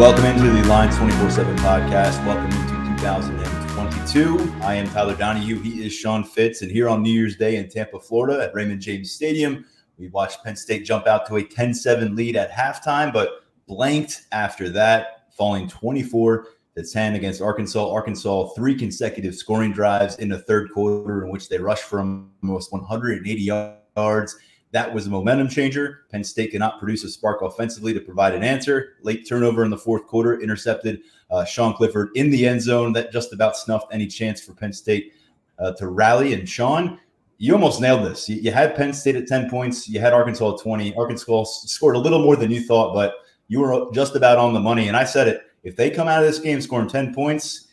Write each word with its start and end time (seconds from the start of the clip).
Welcome 0.00 0.24
into 0.24 0.50
the 0.50 0.66
Lions 0.66 0.96
24 0.96 1.30
7 1.30 1.56
podcast. 1.56 2.24
Welcome 2.24 2.46
into 2.46 3.02
2022. 3.02 4.50
I 4.62 4.74
am 4.76 4.88
Tyler 4.88 5.14
Donahue. 5.14 5.60
He 5.60 5.84
is 5.84 5.92
Sean 5.92 6.24
Fitz. 6.24 6.62
And 6.62 6.70
here 6.70 6.88
on 6.88 7.02
New 7.02 7.12
Year's 7.12 7.36
Day 7.36 7.56
in 7.56 7.68
Tampa, 7.68 8.00
Florida 8.00 8.42
at 8.42 8.54
Raymond 8.54 8.80
James 8.80 9.12
Stadium, 9.12 9.62
we 9.98 10.08
watched 10.08 10.42
Penn 10.42 10.56
State 10.56 10.86
jump 10.86 11.06
out 11.06 11.26
to 11.26 11.36
a 11.36 11.42
10 11.44 11.74
7 11.74 12.16
lead 12.16 12.34
at 12.34 12.50
halftime, 12.50 13.12
but 13.12 13.44
blanked 13.68 14.22
after 14.32 14.70
that, 14.70 15.26
falling 15.36 15.68
24 15.68 16.46
to 16.78 16.82
10 16.82 17.16
against 17.16 17.42
Arkansas. 17.42 17.86
Arkansas, 17.86 18.54
three 18.56 18.74
consecutive 18.74 19.34
scoring 19.34 19.70
drives 19.70 20.16
in 20.16 20.30
the 20.30 20.38
third 20.38 20.70
quarter 20.72 21.26
in 21.26 21.30
which 21.30 21.50
they 21.50 21.58
rushed 21.58 21.84
for 21.84 22.00
almost 22.00 22.72
180 22.72 23.42
yards 23.42 24.34
that 24.72 24.92
was 24.92 25.06
a 25.06 25.10
momentum 25.10 25.48
changer. 25.48 26.02
Penn 26.10 26.22
State 26.22 26.52
cannot 26.52 26.78
produce 26.78 27.02
a 27.04 27.08
spark 27.08 27.42
offensively 27.42 27.92
to 27.92 28.00
provide 28.00 28.34
an 28.34 28.44
answer. 28.44 28.94
Late 29.02 29.26
turnover 29.28 29.64
in 29.64 29.70
the 29.70 29.78
fourth 29.78 30.06
quarter 30.06 30.40
intercepted 30.40 31.00
uh, 31.30 31.44
Sean 31.44 31.74
Clifford 31.74 32.10
in 32.14 32.30
the 32.30 32.46
end 32.46 32.62
zone. 32.62 32.92
That 32.92 33.12
just 33.12 33.32
about 33.32 33.56
snuffed 33.56 33.92
any 33.92 34.06
chance 34.06 34.40
for 34.40 34.54
Penn 34.54 34.72
State 34.72 35.14
uh, 35.58 35.72
to 35.72 35.88
rally. 35.88 36.34
And 36.34 36.48
Sean, 36.48 37.00
you 37.38 37.52
almost 37.52 37.80
nailed 37.80 38.04
this. 38.04 38.28
You, 38.28 38.36
you, 38.36 38.52
had 38.52 38.76
Penn 38.76 38.92
State 38.92 39.16
at 39.16 39.26
10 39.26 39.50
points, 39.50 39.88
you 39.88 39.98
had 39.98 40.12
Arkansas 40.12 40.54
at 40.54 40.60
20. 40.60 40.94
Arkansas 40.94 41.44
scored 41.44 41.96
a 41.96 41.98
little 41.98 42.22
more 42.22 42.36
than 42.36 42.50
you 42.50 42.62
thought, 42.62 42.94
but 42.94 43.14
you 43.48 43.60
were 43.60 43.90
just 43.92 44.14
about 44.14 44.38
on 44.38 44.54
the 44.54 44.60
money. 44.60 44.88
And 44.88 44.96
I 44.96 45.04
said 45.04 45.26
it 45.26 45.42
if 45.64 45.74
they 45.74 45.90
come 45.90 46.06
out 46.06 46.22
of 46.22 46.28
this 46.28 46.38
game 46.38 46.60
scoring 46.60 46.88
10 46.88 47.12
points, 47.12 47.68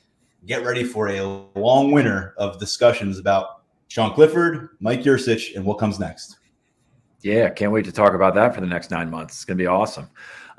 get 0.46 0.64
ready 0.64 0.84
for 0.84 1.10
a 1.10 1.22
long 1.56 1.92
winter 1.92 2.34
of 2.38 2.60
discussions 2.60 3.20
about 3.20 3.62
Sean 3.88 4.14
Clifford, 4.14 4.70
Mike 4.80 5.04
Yurcich, 5.04 5.56
and 5.56 5.64
what 5.64 5.78
comes 5.78 6.00
next. 6.00 6.38
Yeah, 7.22 7.50
can't 7.50 7.72
wait 7.72 7.86
to 7.86 7.92
talk 7.92 8.14
about 8.14 8.36
that 8.36 8.54
for 8.54 8.62
the 8.62 8.68
next 8.68 8.92
nine 8.92 9.10
months. 9.10 9.36
It's 9.36 9.46
going 9.46 9.58
to 9.58 9.62
be 9.62 9.68
awesome. 9.68 10.10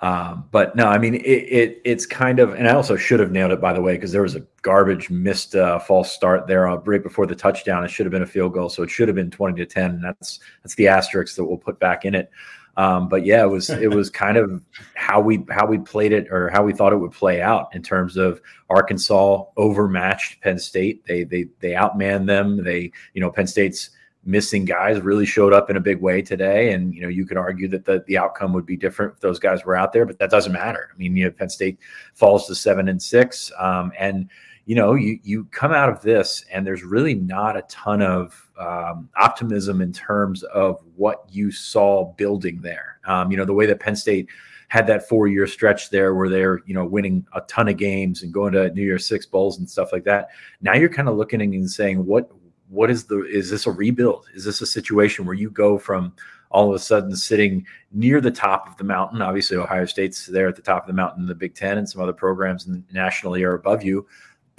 Um, 0.00 0.48
but 0.52 0.76
no, 0.76 0.86
I 0.86 0.98
mean 0.98 1.14
it, 1.14 1.20
it, 1.20 1.82
It's 1.84 2.06
kind 2.06 2.38
of, 2.38 2.54
and 2.54 2.68
I 2.68 2.74
also 2.74 2.96
should 2.96 3.18
have 3.18 3.32
nailed 3.32 3.50
it 3.50 3.60
by 3.60 3.72
the 3.72 3.80
way 3.80 3.94
because 3.94 4.12
there 4.12 4.22
was 4.22 4.36
a 4.36 4.46
garbage 4.62 5.10
missed 5.10 5.56
uh, 5.56 5.80
false 5.80 6.12
start 6.12 6.46
there 6.46 6.68
uh, 6.68 6.76
right 6.76 7.02
before 7.02 7.26
the 7.26 7.34
touchdown. 7.34 7.84
It 7.84 7.90
should 7.90 8.06
have 8.06 8.12
been 8.12 8.22
a 8.22 8.26
field 8.26 8.52
goal, 8.52 8.68
so 8.68 8.82
it 8.84 8.90
should 8.90 9.08
have 9.08 9.16
been 9.16 9.30
twenty 9.30 9.56
to 9.56 9.66
ten. 9.66 9.90
And 9.92 10.04
that's 10.04 10.38
that's 10.62 10.76
the 10.76 10.86
asterisk 10.86 11.34
that 11.36 11.44
we'll 11.44 11.58
put 11.58 11.80
back 11.80 12.04
in 12.04 12.14
it. 12.14 12.30
Um, 12.76 13.08
but 13.08 13.26
yeah, 13.26 13.42
it 13.42 13.48
was 13.48 13.70
it 13.70 13.92
was 13.92 14.08
kind 14.08 14.36
of 14.36 14.62
how 14.94 15.20
we 15.20 15.44
how 15.50 15.66
we 15.66 15.78
played 15.78 16.12
it 16.12 16.28
or 16.30 16.48
how 16.48 16.62
we 16.62 16.72
thought 16.72 16.92
it 16.92 16.98
would 16.98 17.10
play 17.10 17.42
out 17.42 17.74
in 17.74 17.82
terms 17.82 18.16
of 18.16 18.40
Arkansas 18.70 19.44
overmatched 19.56 20.40
Penn 20.42 20.60
State. 20.60 21.04
They 21.06 21.24
they 21.24 21.46
they 21.58 21.72
outmanned 21.72 22.26
them. 22.26 22.62
They 22.62 22.92
you 23.14 23.20
know 23.20 23.32
Penn 23.32 23.48
State's 23.48 23.90
missing 24.28 24.66
guys 24.66 25.00
really 25.00 25.24
showed 25.24 25.54
up 25.54 25.70
in 25.70 25.76
a 25.76 25.80
big 25.80 26.02
way 26.02 26.20
today. 26.20 26.72
And, 26.74 26.94
you 26.94 27.00
know, 27.00 27.08
you 27.08 27.24
could 27.24 27.38
argue 27.38 27.66
that 27.68 27.86
the, 27.86 28.04
the 28.06 28.18
outcome 28.18 28.52
would 28.52 28.66
be 28.66 28.76
different 28.76 29.14
if 29.14 29.20
those 29.20 29.38
guys 29.38 29.64
were 29.64 29.74
out 29.74 29.94
there, 29.94 30.04
but 30.04 30.18
that 30.18 30.30
doesn't 30.30 30.52
matter. 30.52 30.90
I 30.94 30.98
mean, 30.98 31.16
you 31.16 31.24
know, 31.24 31.30
Penn 31.30 31.48
State 31.48 31.78
falls 32.12 32.46
to 32.46 32.54
seven 32.54 32.88
and 32.88 33.02
six. 33.02 33.50
Um, 33.58 33.90
and, 33.98 34.28
you 34.66 34.74
know, 34.74 34.94
you, 34.94 35.18
you 35.22 35.46
come 35.46 35.72
out 35.72 35.88
of 35.88 36.02
this 36.02 36.44
and 36.52 36.66
there's 36.66 36.84
really 36.84 37.14
not 37.14 37.56
a 37.56 37.62
ton 37.62 38.02
of 38.02 38.50
um, 38.58 39.08
optimism 39.16 39.80
in 39.80 39.94
terms 39.94 40.42
of 40.42 40.78
what 40.94 41.24
you 41.30 41.50
saw 41.50 42.12
building 42.12 42.60
there. 42.60 42.98
Um, 43.06 43.30
you 43.30 43.38
know, 43.38 43.46
the 43.46 43.54
way 43.54 43.64
that 43.64 43.80
Penn 43.80 43.96
State 43.96 44.28
had 44.68 44.86
that 44.86 45.08
four 45.08 45.26
year 45.26 45.46
stretch 45.46 45.88
there 45.88 46.14
where 46.14 46.28
they're, 46.28 46.60
you 46.66 46.74
know, 46.74 46.84
winning 46.84 47.26
a 47.34 47.40
ton 47.42 47.68
of 47.68 47.78
games 47.78 48.22
and 48.22 48.30
going 48.30 48.52
to 48.52 48.70
New 48.74 48.82
Year's 48.82 49.06
Six 49.06 49.24
Bowls 49.24 49.58
and 49.58 49.68
stuff 49.68 49.90
like 49.90 50.04
that. 50.04 50.28
Now 50.60 50.74
you're 50.74 50.90
kind 50.90 51.08
of 51.08 51.16
looking 51.16 51.40
and 51.40 51.70
saying, 51.70 52.04
what, 52.04 52.30
what 52.68 52.90
is 52.90 53.04
the 53.04 53.22
is 53.22 53.50
this 53.50 53.66
a 53.66 53.70
rebuild? 53.70 54.26
Is 54.34 54.44
this 54.44 54.60
a 54.60 54.66
situation 54.66 55.24
where 55.24 55.34
you 55.34 55.50
go 55.50 55.78
from 55.78 56.12
all 56.50 56.70
of 56.70 56.74
a 56.74 56.78
sudden 56.78 57.14
sitting 57.14 57.66
near 57.92 58.20
the 58.20 58.30
top 58.30 58.68
of 58.68 58.76
the 58.76 58.84
mountain? 58.84 59.22
Obviously 59.22 59.56
ohio 59.56 59.84
state's 59.84 60.26
there 60.26 60.48
at 60.48 60.56
the 60.56 60.62
top 60.62 60.82
of 60.82 60.86
the 60.86 60.92
mountain 60.92 61.22
in 61.22 61.28
the 61.28 61.34
big 61.34 61.54
10 61.54 61.78
and 61.78 61.88
some 61.88 62.02
other 62.02 62.12
programs 62.12 62.68
nationally 62.92 63.42
are 63.42 63.54
above 63.54 63.82
you 63.82 64.06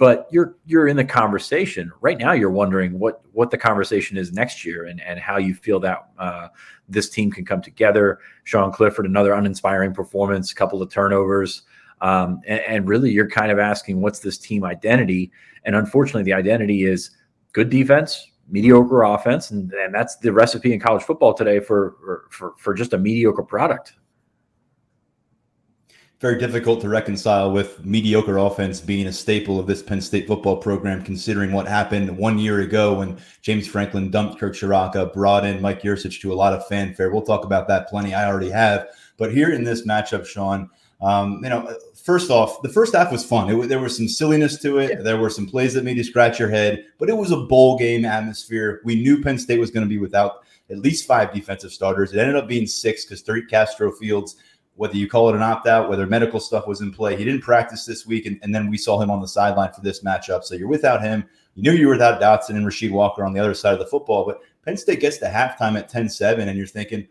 but 0.00 0.26
you're 0.30 0.56
you're 0.64 0.88
in 0.88 0.96
the 0.96 1.04
conversation. 1.04 1.92
Right 2.00 2.16
now 2.16 2.32
you're 2.32 2.50
wondering 2.50 2.98
what 2.98 3.20
what 3.32 3.50
the 3.50 3.58
conversation 3.58 4.16
is 4.16 4.32
next 4.32 4.64
year 4.64 4.86
and 4.86 4.98
and 5.02 5.20
how 5.20 5.36
you 5.36 5.54
feel 5.54 5.78
that 5.80 6.08
uh, 6.18 6.48
this 6.88 7.10
team 7.10 7.30
can 7.30 7.44
come 7.44 7.60
together. 7.60 8.18
Sean 8.44 8.72
clifford 8.72 9.04
another 9.04 9.34
uninspiring 9.34 9.92
performance 9.92 10.50
a 10.50 10.54
couple 10.54 10.80
of 10.80 10.90
turnovers. 10.90 11.62
Um, 12.00 12.40
and, 12.46 12.60
and 12.60 12.88
really 12.88 13.10
you're 13.10 13.28
kind 13.28 13.52
of 13.52 13.58
asking 13.58 14.00
what's 14.00 14.20
this 14.20 14.38
team 14.38 14.64
identity? 14.64 15.30
And 15.64 15.76
unfortunately 15.76 16.22
the 16.22 16.32
identity 16.32 16.84
is 16.84 17.10
good 17.52 17.70
defense, 17.70 18.30
mediocre 18.48 19.02
offense, 19.02 19.50
and, 19.50 19.72
and 19.72 19.94
that's 19.94 20.16
the 20.16 20.32
recipe 20.32 20.72
in 20.72 20.80
college 20.80 21.02
football 21.02 21.34
today 21.34 21.60
for, 21.60 22.26
for 22.30 22.54
for 22.58 22.74
just 22.74 22.92
a 22.92 22.98
mediocre 22.98 23.42
product. 23.42 23.94
Very 26.20 26.38
difficult 26.38 26.82
to 26.82 26.88
reconcile 26.90 27.50
with 27.50 27.82
mediocre 27.82 28.36
offense 28.36 28.78
being 28.78 29.06
a 29.06 29.12
staple 29.12 29.58
of 29.58 29.66
this 29.66 29.82
Penn 29.82 30.02
State 30.02 30.26
football 30.26 30.58
program, 30.58 31.02
considering 31.02 31.50
what 31.50 31.66
happened 31.66 32.14
one 32.14 32.38
year 32.38 32.60
ago 32.60 32.98
when 32.98 33.16
James 33.40 33.66
Franklin 33.66 34.10
dumped 34.10 34.38
Kirk 34.38 34.52
Ciarrocca, 34.54 35.14
brought 35.14 35.46
in 35.46 35.62
Mike 35.62 35.80
Yurcich 35.80 36.20
to 36.20 36.30
a 36.30 36.34
lot 36.34 36.52
of 36.52 36.66
fanfare. 36.66 37.10
We'll 37.10 37.22
talk 37.22 37.46
about 37.46 37.68
that 37.68 37.88
plenty. 37.88 38.12
I 38.12 38.28
already 38.28 38.50
have. 38.50 38.88
But 39.16 39.32
here 39.32 39.52
in 39.52 39.64
this 39.64 39.86
matchup, 39.86 40.26
Sean, 40.26 40.68
um, 41.02 41.40
you 41.42 41.48
know, 41.48 41.76
first 41.94 42.30
off, 42.30 42.60
the 42.62 42.68
first 42.68 42.94
half 42.94 43.10
was 43.10 43.24
fun. 43.24 43.50
It, 43.50 43.68
there 43.68 43.80
was 43.80 43.96
some 43.96 44.08
silliness 44.08 44.60
to 44.62 44.78
it. 44.78 44.90
Yeah. 44.90 45.02
There 45.02 45.16
were 45.16 45.30
some 45.30 45.46
plays 45.46 45.74
that 45.74 45.84
made 45.84 45.96
you 45.96 46.04
scratch 46.04 46.38
your 46.38 46.50
head, 46.50 46.84
but 46.98 47.08
it 47.08 47.16
was 47.16 47.30
a 47.30 47.38
bowl 47.38 47.78
game 47.78 48.04
atmosphere. 48.04 48.80
We 48.84 48.96
knew 48.96 49.22
Penn 49.22 49.38
State 49.38 49.60
was 49.60 49.70
going 49.70 49.84
to 49.84 49.88
be 49.88 49.98
without 49.98 50.44
at 50.70 50.78
least 50.78 51.06
five 51.06 51.32
defensive 51.32 51.72
starters. 51.72 52.12
It 52.12 52.18
ended 52.18 52.36
up 52.36 52.48
being 52.48 52.66
six 52.66 53.04
because 53.04 53.22
Tariq 53.22 53.48
Castro 53.48 53.90
Fields, 53.92 54.36
whether 54.74 54.96
you 54.96 55.08
call 55.08 55.28
it 55.28 55.34
an 55.34 55.42
opt 55.42 55.66
out, 55.66 55.88
whether 55.88 56.06
medical 56.06 56.38
stuff 56.38 56.66
was 56.66 56.80
in 56.80 56.92
play, 56.92 57.16
he 57.16 57.24
didn't 57.24 57.42
practice 57.42 57.84
this 57.86 58.06
week, 58.06 58.26
and, 58.26 58.38
and 58.42 58.54
then 58.54 58.70
we 58.70 58.76
saw 58.76 59.00
him 59.00 59.10
on 59.10 59.20
the 59.20 59.28
sideline 59.28 59.72
for 59.72 59.80
this 59.80 60.02
matchup. 60.02 60.44
So 60.44 60.54
you're 60.54 60.68
without 60.68 61.02
him. 61.02 61.24
You 61.54 61.62
knew 61.62 61.72
you 61.72 61.86
were 61.88 61.94
without 61.94 62.20
Dotson 62.20 62.50
and 62.50 62.66
Rasheed 62.66 62.92
Walker 62.92 63.24
on 63.24 63.32
the 63.32 63.40
other 63.40 63.54
side 63.54 63.72
of 63.72 63.80
the 63.80 63.86
football, 63.86 64.24
but 64.24 64.40
Penn 64.64 64.76
State 64.76 65.00
gets 65.00 65.18
to 65.18 65.26
halftime 65.26 65.76
at 65.76 65.88
10 65.88 66.08
7, 66.08 66.48
and 66.48 66.56
you're 66.56 66.66
thinking, 66.66 67.08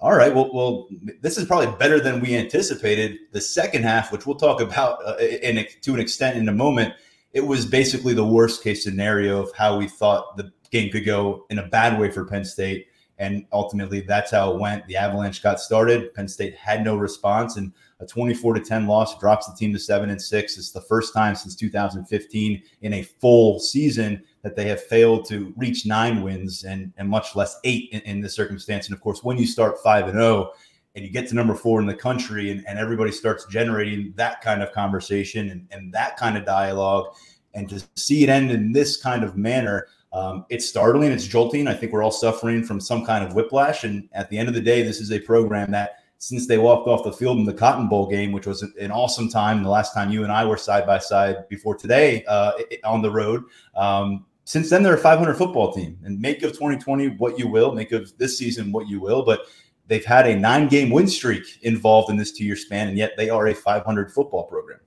all 0.00 0.14
right. 0.14 0.32
Well, 0.32 0.50
well, 0.52 0.88
this 1.20 1.36
is 1.36 1.44
probably 1.46 1.74
better 1.76 1.98
than 1.98 2.20
we 2.20 2.36
anticipated. 2.36 3.18
The 3.32 3.40
second 3.40 3.82
half, 3.82 4.12
which 4.12 4.26
we'll 4.26 4.36
talk 4.36 4.60
about 4.60 5.04
uh, 5.04 5.16
in, 5.16 5.66
to 5.82 5.94
an 5.94 6.00
extent 6.00 6.36
in 6.36 6.48
a 6.48 6.52
moment, 6.52 6.94
it 7.32 7.40
was 7.40 7.66
basically 7.66 8.14
the 8.14 8.24
worst 8.24 8.62
case 8.62 8.84
scenario 8.84 9.42
of 9.42 9.52
how 9.54 9.76
we 9.76 9.88
thought 9.88 10.36
the 10.36 10.52
game 10.70 10.90
could 10.90 11.04
go 11.04 11.46
in 11.50 11.58
a 11.58 11.66
bad 11.66 11.98
way 11.98 12.10
for 12.10 12.24
Penn 12.24 12.44
State. 12.44 12.86
And 13.18 13.46
ultimately, 13.52 14.00
that's 14.00 14.30
how 14.30 14.52
it 14.52 14.60
went. 14.60 14.86
The 14.86 14.96
Avalanche 14.96 15.42
got 15.42 15.58
started. 15.58 16.14
Penn 16.14 16.28
State 16.28 16.54
had 16.54 16.84
no 16.84 16.96
response, 16.96 17.56
and 17.56 17.72
a 17.98 18.06
24 18.06 18.54
to 18.54 18.60
10 18.60 18.86
loss 18.86 19.18
drops 19.18 19.48
the 19.48 19.56
team 19.56 19.72
to 19.72 19.78
seven 19.80 20.10
and 20.10 20.22
six. 20.22 20.56
It's 20.56 20.70
the 20.70 20.82
first 20.82 21.12
time 21.12 21.34
since 21.34 21.56
2015 21.56 22.62
in 22.82 22.92
a 22.92 23.02
full 23.02 23.58
season 23.58 24.22
that 24.42 24.56
they 24.56 24.68
have 24.68 24.82
failed 24.82 25.28
to 25.28 25.52
reach 25.56 25.86
nine 25.86 26.22
wins 26.22 26.64
and, 26.64 26.92
and 26.96 27.08
much 27.08 27.34
less 27.34 27.58
eight 27.64 27.88
in, 27.92 28.00
in 28.02 28.20
this 28.20 28.34
circumstance. 28.34 28.86
And 28.86 28.94
of 28.94 29.00
course, 29.00 29.24
when 29.24 29.38
you 29.38 29.46
start 29.46 29.82
five 29.82 30.04
and 30.04 30.14
zero 30.14 30.24
oh 30.26 30.52
and 30.94 31.04
you 31.04 31.10
get 31.10 31.28
to 31.28 31.34
number 31.34 31.54
four 31.54 31.80
in 31.80 31.86
the 31.86 31.94
country 31.94 32.50
and, 32.50 32.64
and 32.66 32.78
everybody 32.78 33.12
starts 33.12 33.46
generating 33.46 34.12
that 34.16 34.40
kind 34.40 34.62
of 34.62 34.72
conversation 34.72 35.50
and, 35.50 35.66
and 35.70 35.92
that 35.92 36.16
kind 36.16 36.36
of 36.36 36.44
dialogue, 36.44 37.06
and 37.54 37.68
to 37.68 37.82
see 37.96 38.22
it 38.22 38.28
end 38.28 38.50
in 38.50 38.72
this 38.72 38.96
kind 38.96 39.24
of 39.24 39.36
manner, 39.36 39.88
um, 40.12 40.46
it's 40.48 40.66
startling, 40.66 41.12
it's 41.12 41.26
jolting. 41.26 41.66
I 41.66 41.74
think 41.74 41.92
we're 41.92 42.02
all 42.02 42.10
suffering 42.10 42.62
from 42.62 42.80
some 42.80 43.04
kind 43.04 43.24
of 43.24 43.34
whiplash. 43.34 43.84
And 43.84 44.08
at 44.12 44.30
the 44.30 44.38
end 44.38 44.48
of 44.48 44.54
the 44.54 44.60
day, 44.60 44.82
this 44.82 45.00
is 45.00 45.12
a 45.12 45.18
program 45.18 45.70
that 45.72 45.98
since 46.18 46.48
they 46.48 46.58
walked 46.58 46.88
off 46.88 47.04
the 47.04 47.12
field 47.12 47.38
in 47.38 47.44
the 47.44 47.54
Cotton 47.54 47.88
Bowl 47.88 48.08
game, 48.08 48.32
which 48.32 48.46
was 48.46 48.62
an 48.62 48.90
awesome 48.90 49.28
time. 49.28 49.62
The 49.62 49.70
last 49.70 49.94
time 49.94 50.10
you 50.10 50.24
and 50.24 50.32
I 50.32 50.44
were 50.44 50.56
side 50.56 50.84
by 50.84 50.98
side 50.98 51.48
before 51.48 51.76
today 51.76 52.24
uh, 52.26 52.52
on 52.84 53.02
the 53.02 53.10
road. 53.10 53.44
Um, 53.76 54.26
since 54.44 54.68
then, 54.68 54.82
they're 54.82 54.94
a 54.94 54.98
500 54.98 55.34
football 55.36 55.72
team. 55.72 55.98
And 56.04 56.20
make 56.20 56.42
of 56.42 56.52
2020 56.52 57.16
what 57.18 57.38
you 57.38 57.46
will, 57.46 57.72
make 57.72 57.92
of 57.92 58.16
this 58.18 58.36
season 58.36 58.72
what 58.72 58.88
you 58.88 59.00
will. 59.00 59.24
But 59.24 59.42
they've 59.86 60.04
had 60.04 60.26
a 60.26 60.36
nine 60.36 60.66
game 60.66 60.90
win 60.90 61.06
streak 61.06 61.44
involved 61.62 62.10
in 62.10 62.16
this 62.16 62.32
two 62.32 62.44
year 62.44 62.56
span, 62.56 62.88
and 62.88 62.98
yet 62.98 63.12
they 63.16 63.30
are 63.30 63.46
a 63.46 63.54
500 63.54 64.12
football 64.12 64.44
program. 64.44 64.80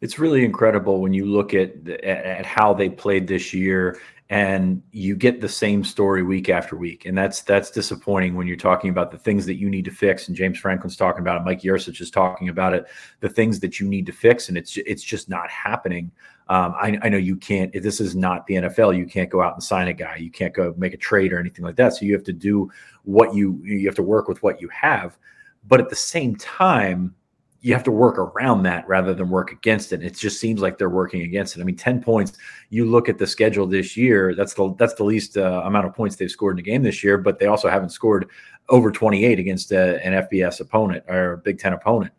It's 0.00 0.18
really 0.18 0.44
incredible 0.44 1.00
when 1.00 1.12
you 1.12 1.26
look 1.26 1.54
at 1.54 1.88
at 1.88 2.46
how 2.46 2.72
they 2.72 2.88
played 2.88 3.26
this 3.26 3.52
year 3.52 3.98
and 4.30 4.82
you 4.92 5.16
get 5.16 5.40
the 5.40 5.48
same 5.48 5.82
story 5.82 6.22
week 6.22 6.50
after 6.50 6.76
week. 6.76 7.06
And 7.06 7.16
that's 7.16 7.40
that's 7.40 7.70
disappointing 7.70 8.34
when 8.34 8.46
you're 8.46 8.56
talking 8.56 8.90
about 8.90 9.10
the 9.10 9.16
things 9.16 9.46
that 9.46 9.54
you 9.54 9.70
need 9.70 9.86
to 9.86 9.90
fix. 9.90 10.28
And 10.28 10.36
James 10.36 10.58
Franklin's 10.58 10.96
talking 10.96 11.20
about 11.20 11.40
it. 11.40 11.44
Mike 11.44 11.62
Yurcich 11.62 12.00
is 12.00 12.10
talking 12.10 12.50
about 12.50 12.74
it. 12.74 12.86
The 13.20 13.28
things 13.30 13.58
that 13.60 13.80
you 13.80 13.88
need 13.88 14.04
to 14.06 14.12
fix 14.12 14.50
and 14.50 14.58
it's 14.58 14.76
it's 14.76 15.02
just 15.02 15.30
not 15.30 15.50
happening. 15.50 16.10
Um, 16.50 16.74
I, 16.80 16.98
I, 17.02 17.08
know 17.10 17.18
you 17.18 17.36
can't 17.36 17.72
this 17.72 18.00
is 18.00 18.16
not 18.16 18.46
the 18.46 18.54
NFL 18.54 18.96
you 18.96 19.04
can't 19.04 19.28
go 19.28 19.42
out 19.42 19.54
and 19.54 19.62
sign 19.62 19.88
a 19.88 19.92
guy. 19.92 20.16
You 20.16 20.30
can't 20.30 20.54
go 20.54 20.74
make 20.78 20.94
a 20.94 20.98
trade 20.98 21.32
or 21.32 21.38
anything 21.38 21.64
like 21.64 21.76
that. 21.76 21.94
So 21.94 22.04
you 22.04 22.12
have 22.14 22.24
to 22.24 22.32
do 22.32 22.70
what 23.04 23.34
you 23.34 23.60
you 23.64 23.86
have 23.86 23.96
to 23.96 24.02
work 24.02 24.28
with 24.28 24.42
what 24.42 24.60
you 24.60 24.68
have. 24.68 25.18
But 25.66 25.80
at 25.80 25.88
the 25.88 25.96
same 25.96 26.36
time 26.36 27.14
you 27.60 27.72
have 27.72 27.82
to 27.84 27.90
work 27.90 28.18
around 28.18 28.62
that 28.62 28.86
rather 28.86 29.12
than 29.12 29.30
work 29.30 29.50
against 29.50 29.92
it. 29.92 30.02
It 30.02 30.16
just 30.16 30.40
seems 30.40 30.60
like 30.60 30.78
they're 30.78 30.88
working 30.88 31.22
against 31.22 31.56
it. 31.56 31.60
I 31.60 31.64
mean, 31.64 31.76
ten 31.76 32.00
points. 32.00 32.38
You 32.70 32.84
look 32.84 33.08
at 33.08 33.18
the 33.18 33.26
schedule 33.26 33.66
this 33.66 33.96
year. 33.96 34.34
That's 34.34 34.54
the 34.54 34.74
that's 34.78 34.94
the 34.94 35.04
least 35.04 35.36
uh, 35.36 35.62
amount 35.64 35.86
of 35.86 35.94
points 35.94 36.16
they've 36.16 36.30
scored 36.30 36.56
in 36.56 36.60
a 36.60 36.62
game 36.62 36.82
this 36.82 37.02
year. 37.02 37.18
But 37.18 37.38
they 37.38 37.46
also 37.46 37.68
haven't 37.68 37.90
scored 37.90 38.28
over 38.68 38.92
twenty 38.92 39.24
eight 39.24 39.38
against 39.38 39.72
uh, 39.72 39.98
an 40.04 40.12
FBS 40.28 40.60
opponent 40.60 41.04
or 41.08 41.32
a 41.32 41.38
Big 41.38 41.58
Ten 41.58 41.72
opponent. 41.72 42.12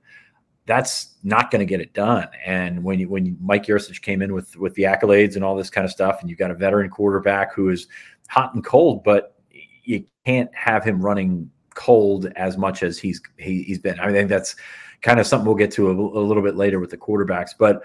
that's 0.65 1.15
not 1.24 1.50
going 1.50 1.59
to 1.59 1.65
get 1.65 1.81
it 1.81 1.94
done. 1.94 2.27
And 2.45 2.83
when 2.83 3.00
you, 3.00 3.09
when 3.09 3.36
Mike 3.41 3.65
Yurcich 3.65 4.01
came 4.03 4.21
in 4.21 4.33
with 4.33 4.56
with 4.56 4.75
the 4.75 4.83
accolades 4.83 5.36
and 5.36 5.44
all 5.44 5.56
this 5.56 5.69
kind 5.69 5.83
of 5.83 5.91
stuff, 5.91 6.21
and 6.21 6.30
you've 6.30 6.38
got 6.38 6.51
a 6.51 6.56
veteran 6.56 6.89
quarterback 6.89 7.53
who 7.56 7.69
is 7.69 7.88
hot 8.30 8.53
and 8.53 8.63
cold, 8.63 9.03
but 9.03 9.36
you 9.83 10.06
can't 10.25 10.53
have 10.53 10.83
him 10.83 11.01
running 11.01 11.50
cold 11.74 12.27
as 12.36 12.57
much 12.57 12.83
as 12.83 13.00
he's 13.00 13.19
he, 13.38 13.63
has 13.63 13.80
been. 13.80 14.00
I, 14.00 14.06
mean, 14.06 14.15
I 14.15 14.19
think 14.19 14.30
that's 14.30 14.56
kind 15.01 15.19
of 15.19 15.28
something 15.28 15.46
we'll 15.46 15.56
get 15.56 15.72
to 15.72 15.90
a, 15.90 15.94
a, 15.94 16.24
little 16.24 16.44
bit 16.44 16.56
later 16.56 16.80
with 16.80 16.90
the 16.90 16.98
quarterbacks. 16.98 17.51
But 17.57 17.84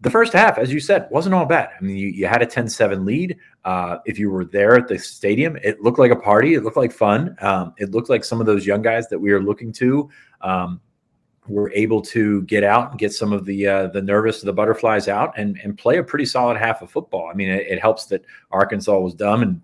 the 0.00 0.10
first 0.10 0.32
half, 0.32 0.58
as 0.58 0.72
you 0.72 0.80
said, 0.80 1.06
wasn't 1.10 1.34
all 1.34 1.44
bad. 1.44 1.70
I 1.78 1.82
mean, 1.82 1.96
you, 1.96 2.08
you 2.08 2.26
had 2.26 2.42
a 2.42 2.46
10 2.46 2.68
7 2.68 3.04
lead. 3.04 3.36
Uh, 3.64 3.98
if 4.06 4.18
you 4.18 4.30
were 4.30 4.44
there 4.44 4.76
at 4.76 4.88
the 4.88 4.98
stadium, 4.98 5.56
it 5.62 5.80
looked 5.82 5.98
like 5.98 6.10
a 6.10 6.16
party. 6.16 6.54
It 6.54 6.64
looked 6.64 6.76
like 6.76 6.92
fun. 6.92 7.36
Um, 7.40 7.74
it 7.78 7.90
looked 7.90 8.08
like 8.08 8.24
some 8.24 8.40
of 8.40 8.46
those 8.46 8.66
young 8.66 8.82
guys 8.82 9.08
that 9.08 9.18
we 9.18 9.32
are 9.32 9.42
looking 9.42 9.72
to. 9.74 10.08
Um, 10.40 10.80
were 11.48 11.72
able 11.72 12.00
to 12.00 12.42
get 12.42 12.62
out 12.62 12.90
and 12.90 12.98
get 12.98 13.12
some 13.12 13.32
of 13.32 13.44
the 13.44 13.66
uh, 13.66 13.86
the 13.88 14.00
nervous 14.00 14.40
the 14.40 14.52
butterflies 14.52 15.08
out 15.08 15.32
and 15.36 15.58
and 15.64 15.76
play 15.76 15.98
a 15.98 16.02
pretty 16.02 16.24
solid 16.24 16.56
half 16.56 16.80
of 16.82 16.90
football. 16.90 17.28
I 17.30 17.34
mean, 17.34 17.48
it, 17.48 17.66
it 17.66 17.80
helps 17.80 18.06
that 18.06 18.24
Arkansas 18.50 18.98
was 18.98 19.14
dumb 19.14 19.42
and 19.42 19.60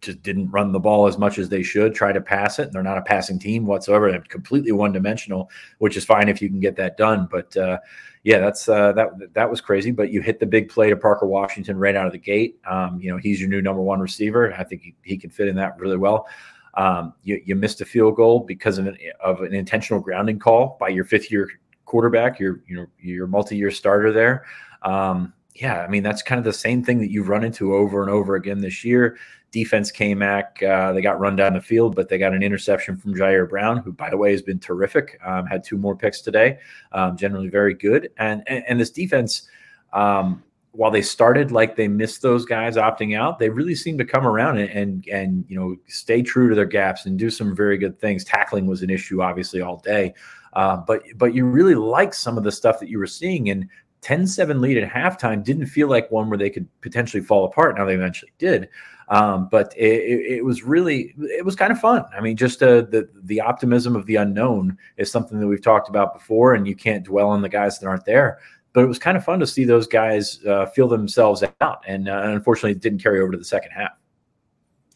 just 0.00 0.22
didn't 0.22 0.50
run 0.50 0.72
the 0.72 0.80
ball 0.80 1.06
as 1.06 1.18
much 1.18 1.38
as 1.38 1.48
they 1.48 1.62
should, 1.62 1.94
try 1.94 2.12
to 2.12 2.20
pass 2.20 2.58
it. 2.58 2.72
They're 2.72 2.82
not 2.82 2.98
a 2.98 3.02
passing 3.02 3.38
team 3.38 3.66
whatsoever. 3.66 4.10
They're 4.10 4.20
completely 4.20 4.72
one 4.72 4.92
dimensional, 4.92 5.50
which 5.78 5.96
is 5.96 6.04
fine 6.04 6.28
if 6.28 6.40
you 6.42 6.48
can 6.48 6.60
get 6.60 6.76
that 6.76 6.96
done. 6.96 7.28
But 7.30 7.56
uh, 7.56 7.78
yeah, 8.22 8.38
that's 8.38 8.68
uh, 8.68 8.92
that 8.92 9.32
that 9.34 9.48
was 9.48 9.60
crazy. 9.60 9.90
But 9.90 10.10
you 10.10 10.20
hit 10.20 10.40
the 10.40 10.46
big 10.46 10.68
play 10.68 10.90
to 10.90 10.96
Parker 10.96 11.26
Washington 11.26 11.78
right 11.78 11.94
out 11.94 12.06
of 12.06 12.12
the 12.12 12.18
gate. 12.18 12.58
Um, 12.66 12.98
you 13.00 13.10
know, 13.10 13.18
he's 13.18 13.40
your 13.40 13.48
new 13.48 13.62
number 13.62 13.82
one 13.82 14.00
receiver. 14.00 14.52
I 14.54 14.64
think 14.64 14.82
he, 14.82 14.94
he 15.02 15.16
can 15.16 15.30
fit 15.30 15.48
in 15.48 15.56
that 15.56 15.78
really 15.78 15.96
well. 15.96 16.26
Um, 16.74 17.14
you, 17.22 17.40
you 17.44 17.54
missed 17.54 17.80
a 17.80 17.84
field 17.84 18.16
goal 18.16 18.40
because 18.40 18.78
of 18.78 18.86
an, 18.86 18.98
of 19.22 19.40
an 19.40 19.54
intentional 19.54 20.00
grounding 20.00 20.38
call 20.38 20.76
by 20.78 20.88
your 20.88 21.04
fifth 21.04 21.30
year 21.30 21.48
quarterback, 21.84 22.38
your 22.38 22.60
you 22.66 22.76
know 22.76 22.86
your 22.98 23.26
multi 23.26 23.56
year 23.56 23.70
starter 23.70 24.12
there. 24.12 24.44
Um, 24.82 25.32
yeah, 25.60 25.80
I 25.80 25.88
mean 25.88 26.02
that's 26.02 26.22
kind 26.22 26.38
of 26.38 26.44
the 26.44 26.52
same 26.52 26.82
thing 26.84 26.98
that 26.98 27.10
you've 27.10 27.28
run 27.28 27.44
into 27.44 27.74
over 27.74 28.02
and 28.02 28.10
over 28.10 28.34
again 28.34 28.60
this 28.60 28.84
year. 28.84 29.16
Defense 29.52 29.90
came 29.90 30.18
back. 30.18 30.62
Uh, 30.62 30.92
they 30.92 31.00
got 31.00 31.18
run 31.18 31.36
down 31.36 31.54
the 31.54 31.60
field, 31.60 31.94
but 31.94 32.08
they 32.08 32.18
got 32.18 32.34
an 32.34 32.42
interception 32.42 32.96
from 32.96 33.14
Ji'Ayir 33.14 33.48
Brown, 33.48 33.78
who, 33.78 33.92
by 33.92 34.10
the 34.10 34.16
way, 34.16 34.32
has 34.32 34.42
been 34.42 34.58
terrific. 34.58 35.18
Um, 35.24 35.46
had 35.46 35.64
two 35.64 35.78
more 35.78 35.96
picks 35.96 36.20
today. 36.20 36.58
Um, 36.92 37.16
generally 37.16 37.48
very 37.48 37.74
good. 37.74 38.10
And 38.18 38.42
and, 38.46 38.64
and 38.68 38.80
this 38.80 38.90
defense, 38.90 39.48
um, 39.92 40.42
while 40.72 40.90
they 40.90 41.00
started 41.00 41.52
like 41.52 41.74
they 41.74 41.88
missed 41.88 42.20
those 42.20 42.44
guys 42.44 42.76
opting 42.76 43.16
out, 43.16 43.38
they 43.38 43.48
really 43.48 43.74
seemed 43.74 43.98
to 43.98 44.04
come 44.04 44.26
around 44.26 44.58
and, 44.58 44.70
and 44.70 45.08
and 45.08 45.44
you 45.48 45.58
know 45.58 45.76
stay 45.86 46.22
true 46.22 46.48
to 46.50 46.54
their 46.54 46.66
gaps 46.66 47.06
and 47.06 47.18
do 47.18 47.30
some 47.30 47.54
very 47.54 47.78
good 47.78 47.98
things. 47.98 48.24
Tackling 48.24 48.66
was 48.66 48.82
an 48.82 48.90
issue, 48.90 49.22
obviously, 49.22 49.62
all 49.62 49.78
day. 49.78 50.12
Uh, 50.52 50.76
but 50.76 51.02
but 51.16 51.34
you 51.34 51.46
really 51.46 51.74
like 51.74 52.14
some 52.14 52.36
of 52.36 52.44
the 52.44 52.52
stuff 52.52 52.80
that 52.80 52.88
you 52.88 52.98
were 52.98 53.06
seeing 53.06 53.50
and 53.50 53.68
10-7 54.06 54.60
lead 54.60 54.78
at 54.78 54.88
halftime 54.88 55.42
didn't 55.42 55.66
feel 55.66 55.88
like 55.88 56.10
one 56.10 56.28
where 56.28 56.38
they 56.38 56.50
could 56.50 56.68
potentially 56.80 57.22
fall 57.22 57.44
apart. 57.44 57.76
Now 57.76 57.84
they 57.84 57.94
eventually 57.94 58.32
did, 58.38 58.68
um, 59.08 59.48
but 59.50 59.74
it, 59.76 60.36
it, 60.38 60.44
was 60.44 60.62
really 60.62 61.14
it 61.18 61.44
was 61.44 61.56
kind 61.56 61.72
of 61.72 61.80
fun. 61.80 62.04
I 62.16 62.20
mean, 62.20 62.36
just 62.36 62.62
uh, 62.62 62.82
the 62.82 63.08
the 63.24 63.40
optimism 63.40 63.96
of 63.96 64.06
the 64.06 64.16
unknown 64.16 64.78
is 64.96 65.10
something 65.10 65.40
that 65.40 65.46
we've 65.46 65.62
talked 65.62 65.88
about 65.88 66.14
before, 66.14 66.54
and 66.54 66.68
you 66.68 66.76
can't 66.76 67.04
dwell 67.04 67.28
on 67.28 67.42
the 67.42 67.48
guys 67.48 67.78
that 67.80 67.88
aren't 67.88 68.04
there. 68.04 68.38
But 68.72 68.84
it 68.84 68.88
was 68.88 68.98
kind 68.98 69.16
of 69.16 69.24
fun 69.24 69.40
to 69.40 69.46
see 69.46 69.64
those 69.64 69.86
guys 69.86 70.44
uh, 70.46 70.66
feel 70.66 70.86
themselves 70.86 71.42
out, 71.60 71.82
and 71.88 72.08
uh, 72.08 72.22
unfortunately, 72.24 72.72
it 72.72 72.80
didn't 72.80 73.02
carry 73.02 73.20
over 73.20 73.32
to 73.32 73.38
the 73.38 73.44
second 73.44 73.72
half. 73.72 73.92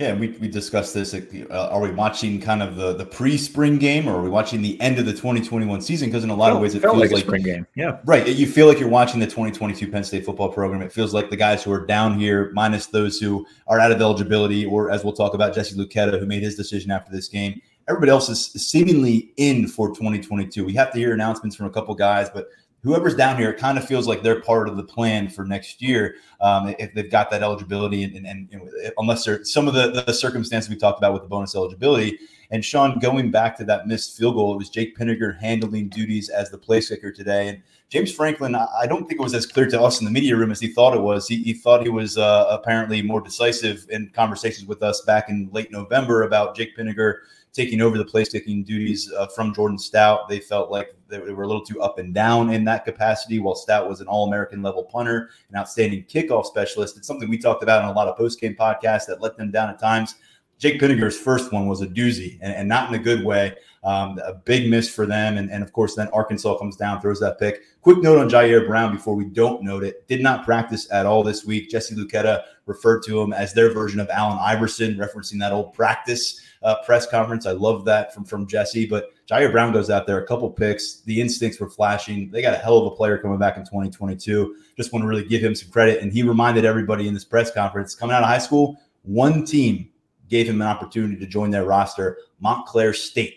Yeah, 0.01 0.15
we, 0.15 0.29
we 0.29 0.49
discussed 0.49 0.95
this. 0.95 1.13
Uh, 1.13 1.69
are 1.71 1.79
we 1.79 1.91
watching 1.91 2.41
kind 2.41 2.63
of 2.63 2.77
the, 2.77 2.95
the 2.95 3.05
pre 3.05 3.37
spring 3.37 3.77
game, 3.77 4.09
or 4.09 4.15
are 4.15 4.23
we 4.23 4.31
watching 4.31 4.63
the 4.63 4.81
end 4.81 4.99
of 4.99 5.05
the 5.05 5.13
2021 5.13 5.83
season? 5.83 6.09
Because 6.09 6.25
in 6.25 6.31
a 6.31 6.35
lot 6.35 6.55
of 6.55 6.59
ways, 6.59 6.75
it 6.75 6.81
feels 6.81 6.97
like, 6.97 7.13
like 7.13 7.25
spring 7.25 7.43
game. 7.43 7.67
Yeah, 7.75 7.99
right. 8.07 8.27
You 8.27 8.47
feel 8.47 8.67
like 8.67 8.81
you're 8.81 8.89
watching 8.89 9.21
the 9.21 9.27
2022 9.27 9.91
Penn 9.91 10.03
State 10.03 10.25
football 10.25 10.49
program. 10.49 10.81
It 10.81 10.91
feels 10.91 11.13
like 11.13 11.29
the 11.29 11.37
guys 11.37 11.63
who 11.63 11.71
are 11.71 11.85
down 11.85 12.19
here, 12.19 12.51
minus 12.55 12.87
those 12.87 13.19
who 13.19 13.47
are 13.67 13.79
out 13.79 13.93
of 13.93 14.01
eligibility, 14.01 14.65
or 14.65 14.91
as 14.91 15.05
we'll 15.05 15.13
talk 15.13 15.35
about, 15.35 15.55
Jesse 15.55 15.77
Luketa, 15.77 16.19
who 16.19 16.25
made 16.25 16.43
his 16.43 16.57
decision 16.57 16.91
after 16.91 17.13
this 17.13 17.29
game. 17.29 17.61
Everybody 17.87 18.11
else 18.11 18.31
is 18.31 18.47
seemingly 18.53 19.35
in 19.37 19.69
for 19.69 19.89
2022. 19.89 20.65
We 20.65 20.73
have 20.75 20.93
to 20.93 20.99
hear 20.99 21.13
announcements 21.13 21.57
from 21.57 21.67
a 21.67 21.71
couple 21.71 21.95
guys, 21.95 22.31
but 22.31 22.47
whoever's 22.83 23.15
down 23.15 23.37
here, 23.37 23.51
it 23.51 23.59
kind 23.59 23.79
of 23.79 23.87
feels 23.87 24.07
like 24.07 24.23
they're 24.23 24.41
part 24.41 24.69
of 24.69 24.77
the 24.77 24.83
plan 24.83 25.29
for 25.29 25.45
next 25.45 25.83
year 25.83 26.17
um, 26.41 26.75
if 26.79 26.95
they've 26.95 27.11
got 27.11 27.31
that 27.31 27.43
eligibility 27.43 28.05
and, 28.05 28.27
and, 28.27 28.49
and 28.53 28.71
unless 28.99 29.29
some 29.45 29.69
of 29.69 29.75
the, 29.75 30.03
the 30.07 30.13
circumstances 30.13 30.71
we 30.71 30.77
talked 30.77 30.99
about 30.99 31.13
with 31.13 31.23
the 31.23 31.29
bonus 31.29 31.55
eligibility. 31.55 32.19
And 32.53 32.65
Sean, 32.65 32.99
going 32.99 33.31
back 33.31 33.57
to 33.59 33.65
that 33.67 33.87
missed 33.87 34.17
field 34.17 34.35
goal, 34.35 34.55
it 34.55 34.59
was 34.59 34.71
Jake 34.71 34.97
Pinegar 34.97 35.39
handling 35.39 35.89
duties 35.89 36.29
as 36.29 36.51
the 36.51 36.59
place 36.59 36.89
kicker 36.89 37.13
today. 37.13 37.49
And 37.49 37.63
James 37.91 38.13
Franklin, 38.13 38.57
I 38.57 38.87
don't 38.89 39.07
think 39.07 39.21
it 39.21 39.23
was 39.23 39.35
as 39.35 39.47
clear 39.47 39.69
to 39.69 39.81
us 39.81 40.01
in 40.01 40.05
the 40.05 40.11
media 40.11 40.37
room 40.37 40.51
as 40.51 40.59
he 40.59 40.69
thought 40.69 40.97
it 40.97 41.01
was. 41.01 41.29
He, 41.29 41.43
he 41.45 41.53
thought 41.53 41.83
he 41.83 41.89
was 41.89 42.19
uh, 42.19 42.47
apparently 42.51 43.03
more 43.03 43.21
decisive 43.21 43.87
in 43.91 44.11
conversations 44.15 44.67
with 44.67 44.83
us 44.83 45.03
back 45.03 45.29
in 45.29 45.49
late 45.53 45.71
November 45.71 46.23
about 46.23 46.57
Jake 46.57 46.77
Pinegar 46.77 47.19
taking 47.53 47.81
over 47.81 47.99
the 47.99 48.05
place 48.05 48.31
kicking 48.31 48.65
duties 48.65 49.13
uh, 49.13 49.27
from 49.29 49.55
Jordan 49.55 49.79
Stout. 49.79 50.29
They 50.29 50.41
felt 50.41 50.71
like 50.71 50.95
they 51.11 51.33
were 51.33 51.43
a 51.43 51.47
little 51.47 51.65
too 51.65 51.83
up 51.83 51.99
and 51.99 52.15
down 52.15 52.53
in 52.53 52.65
that 52.65 52.85
capacity, 52.85 53.39
while 53.39 53.55
Stout 53.55 53.89
was 53.89 54.01
an 54.01 54.07
All 54.07 54.27
American 54.27 54.63
level 54.63 54.85
punter, 54.85 55.31
an 55.51 55.57
outstanding 55.57 56.05
kickoff 56.05 56.47
specialist. 56.47 56.97
It's 56.97 57.07
something 57.07 57.29
we 57.29 57.39
talked 57.39 57.63
about 57.63 57.83
in 57.83 57.89
a 57.89 57.93
lot 57.93 58.09
of 58.09 58.17
post 58.17 58.41
game 58.41 58.55
podcasts 58.55 59.07
that 59.07 59.21
let 59.21 59.37
them 59.37 59.51
down 59.51 59.71
at 59.71 59.79
times. 59.79 60.15
Jake 60.59 60.79
Pinegar's 60.79 61.19
first 61.19 61.53
one 61.53 61.67
was 61.67 61.81
a 61.81 61.87
doozy, 61.87 62.39
and, 62.43 62.55
and 62.55 62.69
not 62.69 62.89
in 62.89 63.01
a 63.01 63.03
good 63.03 63.25
way. 63.25 63.55
Um, 63.83 64.19
a 64.23 64.35
big 64.35 64.69
miss 64.69 64.91
for 64.91 65.07
them, 65.07 65.39
and, 65.39 65.51
and 65.51 65.63
of 65.63 65.73
course, 65.73 65.95
then 65.95 66.09
Arkansas 66.09 66.59
comes 66.59 66.77
down, 66.77 67.01
throws 67.01 67.19
that 67.21 67.39
pick. 67.39 67.63
Quick 67.81 68.03
note 68.03 68.19
on 68.19 68.29
Ji'Ayir 68.29 68.67
Brown 68.67 68.95
before 68.95 69.15
we 69.15 69.25
don't 69.25 69.63
note 69.63 69.85
it: 69.85 70.07
did 70.07 70.23
not 70.23 70.45
practice 70.45 70.87
at 70.93 71.07
all 71.07 71.23
this 71.23 71.47
week. 71.47 71.71
Jesse 71.71 71.95
Luketa 71.95 72.43
referred 72.67 73.03
to 73.05 73.19
him 73.19 73.33
as 73.33 73.55
their 73.55 73.73
version 73.73 73.99
of 73.99 74.11
Allen 74.11 74.39
Iverson, 74.39 74.97
referencing 74.97 75.39
that 75.41 75.53
old 75.53 75.73
practice 75.73 76.43
uh, 76.63 76.77
press 76.85 77.07
conference. 77.07 77.47
I 77.47 77.53
love 77.53 77.85
that 77.87 78.13
from 78.13 78.25
from 78.25 78.47
Jesse. 78.47 78.87
But 78.87 79.11
Ji'Ayir 79.27 79.53
Brown 79.53 79.73
goes 79.73 79.91
out 79.91 80.07
there, 80.07 80.19
a 80.19 80.27
couple 80.27 80.51
picks. 80.51 81.01
The 81.01 81.21
instincts 81.21 81.59
were 81.61 81.71
flashing. 81.71 82.31
They 82.31 82.43
got 82.43 82.55
a 82.55 82.59
hell 82.59 82.79
of 82.79 82.93
a 82.93 82.97
player 82.97 83.19
coming 83.19 83.39
back 83.39 83.57
in 83.57 83.65
2022. 83.65 84.57
Just 84.77 84.93
want 84.93 85.03
to 85.03 85.07
really 85.07 85.25
give 85.25 85.43
him 85.43 85.55
some 85.55 85.71
credit. 85.71 86.03
And 86.03 86.13
he 86.13 86.23
reminded 86.23 86.65
everybody 86.65 87.09
in 87.09 87.15
this 87.15 87.25
press 87.25 87.53
conference, 87.53 87.95
coming 87.95 88.15
out 88.15 88.23
of 88.23 88.29
high 88.29 88.39
school, 88.39 88.79
one 89.03 89.45
team 89.45 89.89
gave 90.29 90.49
him 90.49 90.61
an 90.61 90.67
opportunity 90.67 91.17
to 91.17 91.27
join 91.27 91.51
their 91.51 91.65
roster, 91.65 92.19
Montclair 92.39 92.93
State. 92.93 93.37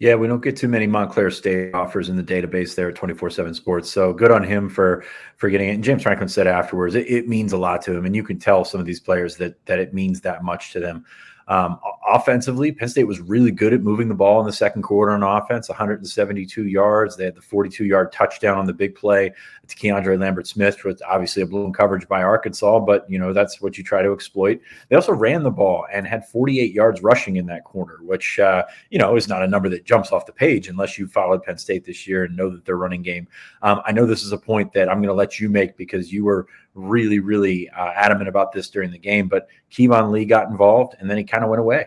Yeah, 0.00 0.16
we 0.16 0.26
don't 0.26 0.42
get 0.42 0.56
too 0.56 0.68
many 0.68 0.86
Montclair 0.86 1.30
State 1.30 1.72
offers 1.72 2.08
in 2.08 2.16
the 2.16 2.22
database 2.22 2.74
there 2.74 2.88
at 2.88 2.94
24/7 2.94 3.54
Sports. 3.54 3.90
So 3.90 4.12
good 4.12 4.30
on 4.30 4.42
him 4.42 4.68
for 4.68 5.04
for 5.36 5.48
getting 5.48 5.68
it. 5.68 5.74
And 5.74 5.84
James 5.84 6.02
Franklin 6.02 6.28
said 6.28 6.46
afterwards, 6.46 6.94
it, 6.94 7.08
it 7.08 7.28
means 7.28 7.52
a 7.52 7.56
lot 7.56 7.80
to 7.82 7.96
him, 7.96 8.04
and 8.04 8.14
you 8.14 8.22
can 8.22 8.38
tell 8.38 8.64
some 8.64 8.80
of 8.80 8.86
these 8.86 9.00
players 9.00 9.36
that 9.36 9.64
that 9.66 9.78
it 9.78 9.94
means 9.94 10.20
that 10.22 10.42
much 10.42 10.72
to 10.72 10.80
them. 10.80 11.04
Um, 11.48 11.78
offensively, 12.06 12.72
Penn 12.72 12.88
State 12.88 13.04
was 13.04 13.20
really 13.20 13.50
good 13.50 13.72
at 13.72 13.82
moving 13.82 14.08
the 14.08 14.14
ball 14.14 14.40
in 14.40 14.46
the 14.46 14.52
second 14.52 14.82
quarter 14.82 15.12
on 15.12 15.22
offense, 15.22 15.68
172 15.68 16.66
yards. 16.66 17.16
They 17.16 17.24
had 17.24 17.34
the 17.34 17.42
42 17.42 17.84
yard 17.84 18.12
touchdown 18.12 18.58
on 18.58 18.66
the 18.66 18.72
big 18.72 18.94
play 18.94 19.32
to 19.66 19.76
Keandre 19.76 20.18
Lambert 20.18 20.46
Smith, 20.46 20.84
with 20.84 21.02
obviously 21.08 21.42
a 21.42 21.46
blown 21.46 21.72
coverage 21.72 22.08
by 22.08 22.22
Arkansas, 22.22 22.80
but 22.80 23.08
you 23.10 23.18
know 23.18 23.32
that's 23.32 23.60
what 23.60 23.76
you 23.76 23.84
try 23.84 24.02
to 24.02 24.12
exploit. 24.12 24.60
They 24.88 24.96
also 24.96 25.12
ran 25.12 25.42
the 25.42 25.50
ball 25.50 25.86
and 25.92 26.06
had 26.06 26.26
48 26.28 26.72
yards 26.72 27.02
rushing 27.02 27.36
in 27.36 27.46
that 27.46 27.64
corner, 27.64 27.98
which 28.02 28.38
uh, 28.38 28.64
you 28.90 28.98
know 28.98 29.16
is 29.16 29.28
not 29.28 29.42
a 29.42 29.48
number 29.48 29.68
that 29.68 29.84
jumps 29.84 30.12
off 30.12 30.26
the 30.26 30.32
page 30.32 30.68
unless 30.68 30.98
you 30.98 31.06
followed 31.06 31.42
Penn 31.42 31.58
State 31.58 31.84
this 31.84 32.06
year 32.06 32.24
and 32.24 32.36
know 32.36 32.50
that 32.50 32.64
their 32.64 32.76
running 32.76 33.02
game. 33.02 33.28
Um, 33.62 33.82
I 33.84 33.92
know 33.92 34.06
this 34.06 34.22
is 34.22 34.32
a 34.32 34.38
point 34.38 34.72
that 34.72 34.88
I'm 34.88 34.98
going 34.98 35.08
to 35.08 35.14
let 35.14 35.40
you 35.40 35.48
make 35.48 35.76
because 35.76 36.12
you 36.12 36.24
were 36.24 36.46
really, 36.74 37.20
really 37.20 37.68
uh, 37.70 37.90
adamant 37.94 38.28
about 38.28 38.52
this 38.52 38.68
during 38.68 38.90
the 38.90 38.98
game. 38.98 39.28
But 39.28 39.48
Keyvone 39.70 40.10
Lee 40.10 40.24
got 40.24 40.48
involved, 40.48 40.96
and 40.98 41.08
then 41.08 41.16
he 41.16 41.24
kind 41.24 41.44
of 41.44 41.50
went 41.50 41.60
away. 41.60 41.86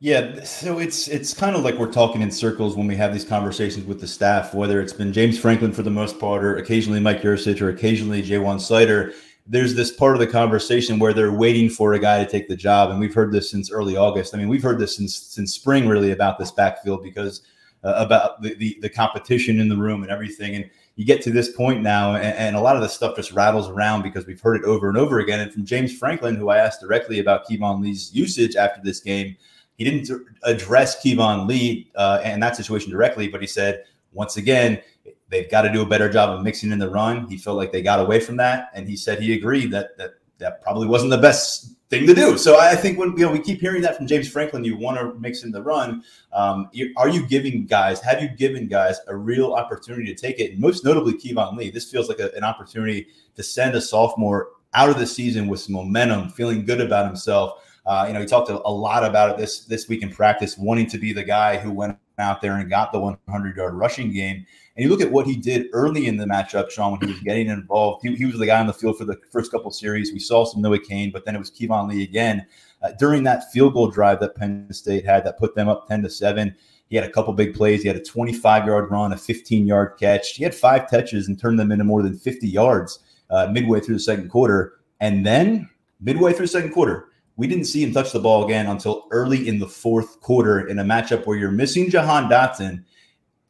Yeah, 0.00 0.44
so 0.44 0.78
it's 0.78 1.08
it's 1.08 1.34
kind 1.34 1.56
of 1.56 1.64
like 1.64 1.74
we're 1.74 1.90
talking 1.90 2.22
in 2.22 2.30
circles 2.30 2.76
when 2.76 2.86
we 2.86 2.94
have 2.94 3.12
these 3.12 3.24
conversations 3.24 3.84
with 3.84 4.00
the 4.00 4.06
staff, 4.06 4.54
whether 4.54 4.80
it's 4.80 4.92
been 4.92 5.12
James 5.12 5.38
Franklin 5.38 5.72
for 5.72 5.82
the 5.82 5.90
most 5.90 6.20
part, 6.20 6.44
or 6.44 6.56
occasionally 6.56 7.00
Mike 7.00 7.22
Yurcich, 7.22 7.60
or 7.60 7.70
occasionally 7.70 8.22
Ja'Juan 8.22 8.58
Seider. 8.58 9.12
There's 9.44 9.74
this 9.74 9.90
part 9.90 10.14
of 10.14 10.20
the 10.20 10.26
conversation 10.26 11.00
where 11.00 11.12
they're 11.12 11.32
waiting 11.32 11.68
for 11.68 11.94
a 11.94 11.98
guy 11.98 12.22
to 12.22 12.30
take 12.30 12.46
the 12.46 12.54
job, 12.54 12.90
and 12.90 13.00
we've 13.00 13.14
heard 13.14 13.32
this 13.32 13.50
since 13.50 13.72
early 13.72 13.96
August. 13.96 14.34
I 14.34 14.38
mean, 14.38 14.48
we've 14.48 14.62
heard 14.62 14.78
this 14.78 14.94
since 14.94 15.16
since 15.16 15.52
spring, 15.52 15.88
really, 15.88 16.12
about 16.12 16.38
this 16.38 16.52
backfield 16.52 17.02
because 17.02 17.42
uh, 17.82 17.94
about 17.96 18.40
the, 18.40 18.54
the 18.54 18.78
the 18.82 18.88
competition 18.88 19.58
in 19.58 19.68
the 19.68 19.76
room 19.76 20.04
and 20.04 20.12
everything. 20.12 20.54
And 20.54 20.70
you 20.98 21.04
get 21.04 21.22
to 21.22 21.30
this 21.30 21.52
point 21.52 21.80
now, 21.80 22.16
and, 22.16 22.36
and, 22.36 22.56
a 22.56 22.60
lot 22.60 22.74
of 22.74 22.82
the 22.82 22.88
stuff 22.88 23.14
just 23.14 23.30
rattles 23.30 23.68
around 23.68 24.02
because 24.02 24.26
we've 24.26 24.40
heard 24.40 24.56
it 24.56 24.64
over 24.64 24.88
and 24.88 24.98
over 24.98 25.20
again. 25.20 25.38
And 25.38 25.52
from 25.52 25.64
James 25.64 25.96
Franklin, 25.96 26.34
who 26.34 26.48
I 26.48 26.58
asked 26.58 26.80
directly 26.80 27.20
about 27.20 27.46
Keyvone 27.46 27.80
Lee's 27.80 28.12
usage 28.12 28.56
after 28.56 28.80
this 28.82 28.98
game, 28.98 29.36
he 29.76 29.84
didn't 29.84 30.10
address 30.42 31.00
Keyvone 31.00 31.46
Lee 31.46 31.88
uh, 31.94 32.20
and 32.24 32.42
that 32.42 32.56
situation 32.56 32.90
directly, 32.90 33.28
but 33.28 33.40
he 33.40 33.46
said, 33.46 33.84
once 34.12 34.38
again, 34.38 34.82
they've 35.28 35.48
got 35.48 35.62
to 35.62 35.72
do 35.72 35.82
a 35.82 35.86
better 35.86 36.10
job 36.10 36.30
of 36.30 36.42
mixing 36.42 36.72
in 36.72 36.80
the 36.80 36.90
run. 36.90 37.28
He 37.28 37.38
felt 37.38 37.56
like 37.56 37.70
they 37.70 37.80
got 37.80 38.00
away 38.00 38.18
from 38.18 38.36
that, 38.38 38.70
and 38.74 38.88
he 38.88 38.96
said 38.96 39.20
he 39.20 39.34
agreed 39.34 39.70
that 39.70 39.96
that 39.98 40.14
that 40.38 40.60
probably 40.62 40.88
wasn't 40.88 41.10
the 41.10 41.18
best 41.18 41.76
thing 41.90 42.06
to 42.06 42.14
do. 42.14 42.36
So 42.36 42.58
I 42.58 42.74
think 42.74 42.98
when 42.98 43.12
you 43.12 43.24
know 43.24 43.32
we 43.32 43.40
keep 43.40 43.60
hearing 43.60 43.82
that 43.82 43.96
from 43.96 44.06
James 44.06 44.28
Franklin, 44.28 44.64
you 44.64 44.76
want 44.76 44.98
to 44.98 45.14
mix 45.18 45.42
in 45.42 45.50
the 45.50 45.62
run. 45.62 46.02
Um, 46.32 46.70
are 46.96 47.08
you 47.08 47.26
giving 47.26 47.66
guys? 47.66 48.00
Have 48.00 48.22
you 48.22 48.28
given 48.28 48.68
guys 48.68 48.98
a 49.08 49.16
real 49.16 49.54
opportunity 49.54 50.12
to 50.14 50.20
take 50.20 50.38
it? 50.38 50.52
And 50.52 50.60
most 50.60 50.84
notably, 50.84 51.14
Keyvone 51.14 51.56
Lee. 51.56 51.70
This 51.70 51.90
feels 51.90 52.08
like 52.08 52.20
a, 52.20 52.30
an 52.36 52.44
opportunity 52.44 53.08
to 53.36 53.42
send 53.42 53.74
a 53.74 53.80
sophomore 53.80 54.48
out 54.74 54.90
of 54.90 54.98
the 54.98 55.06
season 55.06 55.48
with 55.48 55.60
some 55.60 55.74
momentum, 55.74 56.28
feeling 56.30 56.64
good 56.64 56.80
about 56.80 57.06
himself. 57.06 57.64
Uh, 57.86 58.04
you 58.06 58.12
know, 58.12 58.20
he 58.20 58.26
talked 58.26 58.50
a, 58.50 58.60
a 58.66 58.70
lot 58.70 59.02
about 59.02 59.30
it 59.30 59.38
this 59.38 59.64
this 59.64 59.88
week 59.88 60.02
in 60.02 60.10
practice, 60.10 60.58
wanting 60.58 60.86
to 60.90 60.98
be 60.98 61.12
the 61.12 61.24
guy 61.24 61.56
who 61.56 61.70
went 61.70 61.96
out 62.18 62.42
there 62.42 62.56
and 62.56 62.68
got 62.68 62.92
the 62.92 62.98
100 62.98 63.56
yard 63.56 63.74
rushing 63.74 64.12
game. 64.12 64.44
And 64.78 64.84
you 64.84 64.90
look 64.90 65.00
at 65.00 65.10
what 65.10 65.26
he 65.26 65.34
did 65.34 65.66
early 65.72 66.06
in 66.06 66.16
the 66.16 66.24
matchup, 66.24 66.70
Sean, 66.70 66.92
when 66.92 67.00
he 67.00 67.08
was 67.08 67.20
getting 67.20 67.48
involved. 67.48 68.06
He, 68.06 68.14
he 68.14 68.26
was 68.26 68.38
the 68.38 68.46
guy 68.46 68.60
on 68.60 68.68
the 68.68 68.72
field 68.72 68.96
for 68.96 69.04
the 69.04 69.18
first 69.28 69.50
couple 69.50 69.72
series. 69.72 70.12
We 70.12 70.20
saw 70.20 70.44
some 70.44 70.62
Noah 70.62 70.78
Cain, 70.78 71.10
but 71.10 71.24
then 71.24 71.34
it 71.34 71.40
was 71.40 71.50
Keyvone 71.50 71.88
Lee 71.88 72.04
again. 72.04 72.46
Uh, 72.80 72.92
during 72.92 73.24
that 73.24 73.50
field 73.50 73.74
goal 73.74 73.90
drive 73.90 74.20
that 74.20 74.36
Penn 74.36 74.72
State 74.72 75.04
had 75.04 75.24
that 75.24 75.36
put 75.36 75.56
them 75.56 75.68
up 75.68 75.88
10 75.88 76.04
to 76.04 76.10
7, 76.10 76.54
he 76.90 76.94
had 76.94 77.04
a 77.04 77.10
couple 77.10 77.32
big 77.32 77.56
plays. 77.56 77.82
He 77.82 77.88
had 77.88 77.96
a 77.96 78.04
25 78.04 78.66
yard 78.66 78.88
run, 78.88 79.12
a 79.12 79.16
15 79.16 79.66
yard 79.66 79.94
catch. 79.98 80.36
He 80.36 80.44
had 80.44 80.54
five 80.54 80.88
touches 80.88 81.26
and 81.26 81.36
turned 81.36 81.58
them 81.58 81.72
into 81.72 81.82
more 81.82 82.04
than 82.04 82.16
50 82.16 82.46
yards 82.46 83.00
uh, 83.30 83.48
midway 83.50 83.80
through 83.80 83.96
the 83.96 84.00
second 84.00 84.28
quarter. 84.28 84.74
And 85.00 85.26
then 85.26 85.68
midway 86.00 86.32
through 86.32 86.46
the 86.46 86.52
second 86.52 86.70
quarter, 86.70 87.08
we 87.36 87.48
didn't 87.48 87.64
see 87.64 87.82
him 87.82 87.92
touch 87.92 88.12
the 88.12 88.20
ball 88.20 88.44
again 88.44 88.66
until 88.66 89.08
early 89.10 89.48
in 89.48 89.58
the 89.58 89.66
fourth 89.66 90.20
quarter 90.20 90.68
in 90.68 90.78
a 90.78 90.84
matchup 90.84 91.26
where 91.26 91.36
you're 91.36 91.50
missing 91.50 91.90
Jahan 91.90 92.30
Dotson 92.30 92.84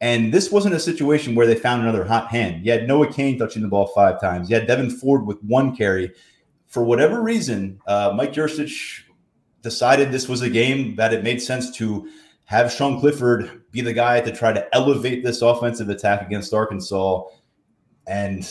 and 0.01 0.33
this 0.33 0.51
wasn't 0.51 0.75
a 0.75 0.79
situation 0.79 1.35
where 1.35 1.45
they 1.45 1.55
found 1.55 1.81
another 1.81 2.05
hot 2.05 2.27
hand. 2.27 2.65
You 2.65 2.71
had 2.71 2.87
Noah 2.87 3.11
Cain 3.11 3.37
touching 3.37 3.61
the 3.61 3.67
ball 3.67 3.87
five 3.87 4.21
times. 4.21 4.49
You 4.49 4.55
had 4.55 4.67
Devyn 4.67 4.91
Ford 4.91 5.25
with 5.25 5.43
one 5.43 5.75
carry. 5.75 6.13
For 6.67 6.83
whatever 6.83 7.21
reason, 7.21 7.81
uh, 7.85 8.13
Mike 8.15 8.33
Yurcich 8.33 9.01
decided 9.61 10.11
this 10.11 10.29
was 10.29 10.41
a 10.41 10.49
game 10.49 10.95
that 10.95 11.13
it 11.13 11.23
made 11.23 11.41
sense 11.41 11.75
to 11.77 12.09
have 12.45 12.71
Sean 12.71 12.99
Clifford 12.99 13.63
be 13.71 13.81
the 13.81 13.93
guy 13.93 14.21
to 14.21 14.31
try 14.31 14.53
to 14.53 14.73
elevate 14.73 15.23
this 15.23 15.41
offensive 15.41 15.89
attack 15.89 16.21
against 16.21 16.53
Arkansas. 16.53 17.23
And 18.07 18.49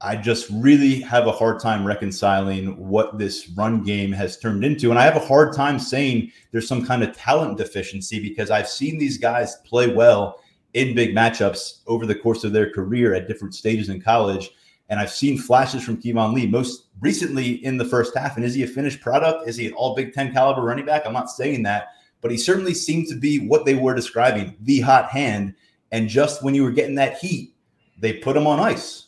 I 0.00 0.16
just 0.16 0.48
really 0.50 1.00
have 1.00 1.26
a 1.26 1.32
hard 1.32 1.58
time 1.58 1.84
reconciling 1.84 2.76
what 2.76 3.18
this 3.18 3.48
run 3.50 3.82
game 3.82 4.12
has 4.12 4.38
turned 4.38 4.64
into. 4.64 4.90
And 4.90 4.98
I 4.98 5.02
have 5.02 5.16
a 5.16 5.26
hard 5.26 5.52
time 5.52 5.78
saying 5.78 6.30
there's 6.52 6.68
some 6.68 6.86
kind 6.86 7.02
of 7.02 7.16
talent 7.16 7.58
deficiency 7.58 8.20
because 8.20 8.50
I've 8.50 8.68
seen 8.68 8.98
these 8.98 9.18
guys 9.18 9.56
play 9.64 9.92
well 9.92 10.40
in 10.76 10.94
big 10.94 11.14
matchups 11.14 11.78
over 11.86 12.04
the 12.04 12.14
course 12.14 12.44
of 12.44 12.52
their 12.52 12.70
career 12.70 13.14
at 13.14 13.26
different 13.26 13.54
stages 13.54 13.88
in 13.88 13.98
college. 13.98 14.50
And 14.90 15.00
I've 15.00 15.10
seen 15.10 15.38
flashes 15.38 15.82
from 15.82 16.00
Keyvone 16.00 16.34
Lee 16.34 16.46
most 16.46 16.88
recently 17.00 17.64
in 17.64 17.78
the 17.78 17.84
first 17.84 18.16
half. 18.16 18.36
And 18.36 18.44
is 18.44 18.54
he 18.54 18.62
a 18.62 18.66
finished 18.66 19.00
product? 19.00 19.48
Is 19.48 19.56
he 19.56 19.66
an 19.66 19.72
all 19.72 19.96
Big 19.96 20.12
Ten 20.12 20.32
caliber 20.34 20.60
running 20.60 20.84
back? 20.84 21.06
I'm 21.06 21.14
not 21.14 21.30
saying 21.30 21.62
that, 21.62 21.88
but 22.20 22.30
he 22.30 22.36
certainly 22.36 22.74
seemed 22.74 23.08
to 23.08 23.16
be 23.16 23.38
what 23.38 23.64
they 23.64 23.74
were 23.74 23.94
describing 23.94 24.54
the 24.60 24.80
hot 24.80 25.08
hand. 25.08 25.54
And 25.92 26.10
just 26.10 26.44
when 26.44 26.54
you 26.54 26.62
were 26.62 26.70
getting 26.70 26.94
that 26.96 27.16
heat, 27.16 27.54
they 27.98 28.12
put 28.12 28.36
him 28.36 28.46
on 28.46 28.60
ice. 28.60 29.06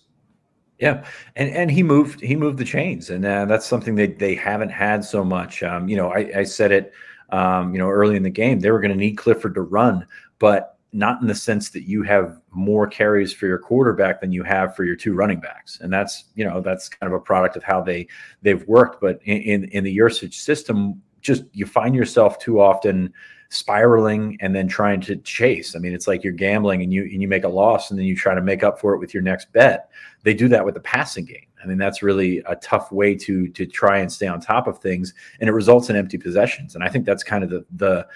Yeah, 0.78 1.04
and 1.36 1.50
and 1.50 1.70
he 1.70 1.82
moved 1.82 2.20
he 2.20 2.36
moved 2.36 2.56
the 2.56 2.64
chains, 2.64 3.10
and 3.10 3.26
uh, 3.26 3.46
that's 3.46 3.66
something 3.66 3.96
that 3.96 4.20
they 4.20 4.36
haven't 4.36 4.68
had 4.68 5.04
so 5.04 5.24
much. 5.24 5.62
Um, 5.64 5.88
you 5.88 5.96
know, 5.96 6.12
I, 6.12 6.30
I 6.36 6.44
said 6.44 6.70
it, 6.70 6.92
um, 7.30 7.74
you 7.74 7.80
know, 7.80 7.90
early 7.90 8.14
in 8.14 8.22
the 8.22 8.30
game 8.30 8.60
they 8.60 8.70
were 8.70 8.80
going 8.80 8.92
to 8.92 8.96
need 8.96 9.16
Clifford 9.16 9.56
to 9.56 9.62
run, 9.62 10.06
but 10.38 10.77
not 10.92 11.20
in 11.20 11.28
the 11.28 11.34
sense 11.34 11.70
that 11.70 11.82
you 11.82 12.02
have 12.02 12.40
more 12.50 12.86
carries 12.86 13.32
for 13.32 13.46
your 13.46 13.58
quarterback 13.58 14.20
than 14.20 14.32
you 14.32 14.42
have 14.42 14.74
for 14.74 14.84
your 14.84 14.96
two 14.96 15.14
running 15.14 15.40
backs, 15.40 15.80
and 15.80 15.92
that's 15.92 16.24
you 16.34 16.44
know 16.44 16.60
that's 16.60 16.88
kind 16.88 17.12
of 17.12 17.18
a 17.18 17.22
product 17.22 17.56
of 17.56 17.62
how 17.62 17.80
they 17.80 18.06
they've 18.42 18.66
worked. 18.66 19.00
But 19.00 19.20
in 19.24 19.42
in, 19.42 19.64
in 19.64 19.84
the 19.84 19.96
Yurcich 19.96 20.34
system, 20.34 21.02
just 21.20 21.44
you 21.52 21.66
find 21.66 21.94
yourself 21.94 22.38
too 22.38 22.60
often 22.60 23.12
spiraling 23.50 24.36
and 24.40 24.54
then 24.54 24.68
trying 24.68 25.00
to 25.00 25.16
chase. 25.16 25.74
I 25.74 25.78
mean, 25.78 25.94
it's 25.94 26.06
like 26.06 26.22
you're 26.22 26.32
gambling 26.32 26.82
and 26.82 26.92
you 26.92 27.02
and 27.02 27.22
you 27.22 27.28
make 27.28 27.44
a 27.44 27.48
loss 27.48 27.90
and 27.90 27.98
then 27.98 28.06
you 28.06 28.16
try 28.16 28.34
to 28.34 28.42
make 28.42 28.62
up 28.62 28.78
for 28.78 28.94
it 28.94 28.98
with 28.98 29.14
your 29.14 29.22
next 29.22 29.52
bet. 29.52 29.90
They 30.22 30.34
do 30.34 30.48
that 30.48 30.64
with 30.64 30.74
the 30.74 30.80
passing 30.80 31.24
game. 31.24 31.46
I 31.62 31.66
mean, 31.66 31.78
that's 31.78 32.02
really 32.02 32.38
a 32.46 32.56
tough 32.56 32.92
way 32.92 33.14
to 33.16 33.48
to 33.48 33.66
try 33.66 33.98
and 33.98 34.12
stay 34.12 34.26
on 34.26 34.40
top 34.40 34.66
of 34.66 34.78
things, 34.78 35.14
and 35.40 35.48
it 35.48 35.52
results 35.52 35.90
in 35.90 35.96
empty 35.96 36.18
possessions. 36.18 36.74
And 36.74 36.84
I 36.84 36.88
think 36.88 37.04
that's 37.04 37.24
kind 37.24 37.42
of 37.42 37.50
the 37.50 37.64
the 37.76 38.06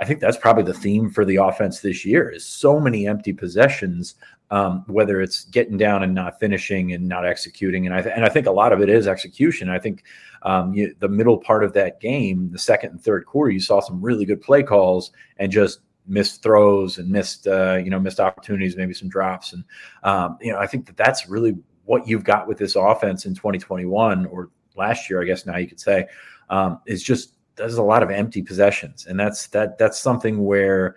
I 0.00 0.04
think 0.04 0.20
that's 0.20 0.36
probably 0.36 0.64
the 0.64 0.74
theme 0.74 1.10
for 1.10 1.24
the 1.24 1.36
offense 1.36 1.80
this 1.80 2.04
year 2.04 2.28
is 2.28 2.44
so 2.44 2.80
many 2.80 3.06
empty 3.06 3.32
possessions, 3.32 4.16
um, 4.50 4.84
whether 4.86 5.20
it's 5.20 5.44
getting 5.44 5.76
down 5.76 6.02
and 6.02 6.14
not 6.14 6.38
finishing 6.40 6.92
and 6.92 7.08
not 7.08 7.26
executing. 7.26 7.86
And 7.86 7.94
I, 7.94 8.02
th- 8.02 8.14
and 8.14 8.24
I 8.24 8.28
think 8.28 8.46
a 8.46 8.52
lot 8.52 8.72
of 8.72 8.80
it 8.80 8.88
is 8.88 9.06
execution. 9.06 9.68
I 9.68 9.78
think 9.78 10.04
um, 10.42 10.74
you, 10.74 10.94
the 10.98 11.08
middle 11.08 11.38
part 11.38 11.64
of 11.64 11.72
that 11.74 12.00
game, 12.00 12.50
the 12.52 12.58
second 12.58 12.90
and 12.90 13.02
third 13.02 13.26
quarter, 13.26 13.50
you 13.50 13.60
saw 13.60 13.80
some 13.80 14.00
really 14.00 14.24
good 14.24 14.42
play 14.42 14.62
calls 14.62 15.12
and 15.38 15.50
just 15.50 15.80
missed 16.06 16.42
throws 16.42 16.98
and 16.98 17.08
missed, 17.08 17.46
uh, 17.46 17.76
you 17.82 17.90
know, 17.90 17.98
missed 17.98 18.20
opportunities, 18.20 18.76
maybe 18.76 18.94
some 18.94 19.08
drops. 19.08 19.52
And, 19.52 19.64
um, 20.02 20.36
you 20.40 20.52
know, 20.52 20.58
I 20.58 20.66
think 20.66 20.86
that 20.86 20.96
that's 20.96 21.28
really 21.28 21.54
what 21.84 22.06
you've 22.06 22.24
got 22.24 22.46
with 22.46 22.58
this 22.58 22.76
offense 22.76 23.26
in 23.26 23.34
2021 23.34 24.26
or 24.26 24.50
last 24.76 25.08
year, 25.08 25.22
I 25.22 25.24
guess 25.24 25.46
now 25.46 25.56
you 25.56 25.66
could 25.66 25.80
say, 25.80 26.06
um, 26.50 26.80
is 26.86 27.02
just 27.02 27.34
there's 27.56 27.76
a 27.76 27.82
lot 27.82 28.02
of 28.02 28.10
empty 28.10 28.42
possessions, 28.42 29.06
and 29.06 29.18
that's 29.18 29.48
that 29.48 29.78
that's 29.78 29.98
something 29.98 30.44
where 30.44 30.96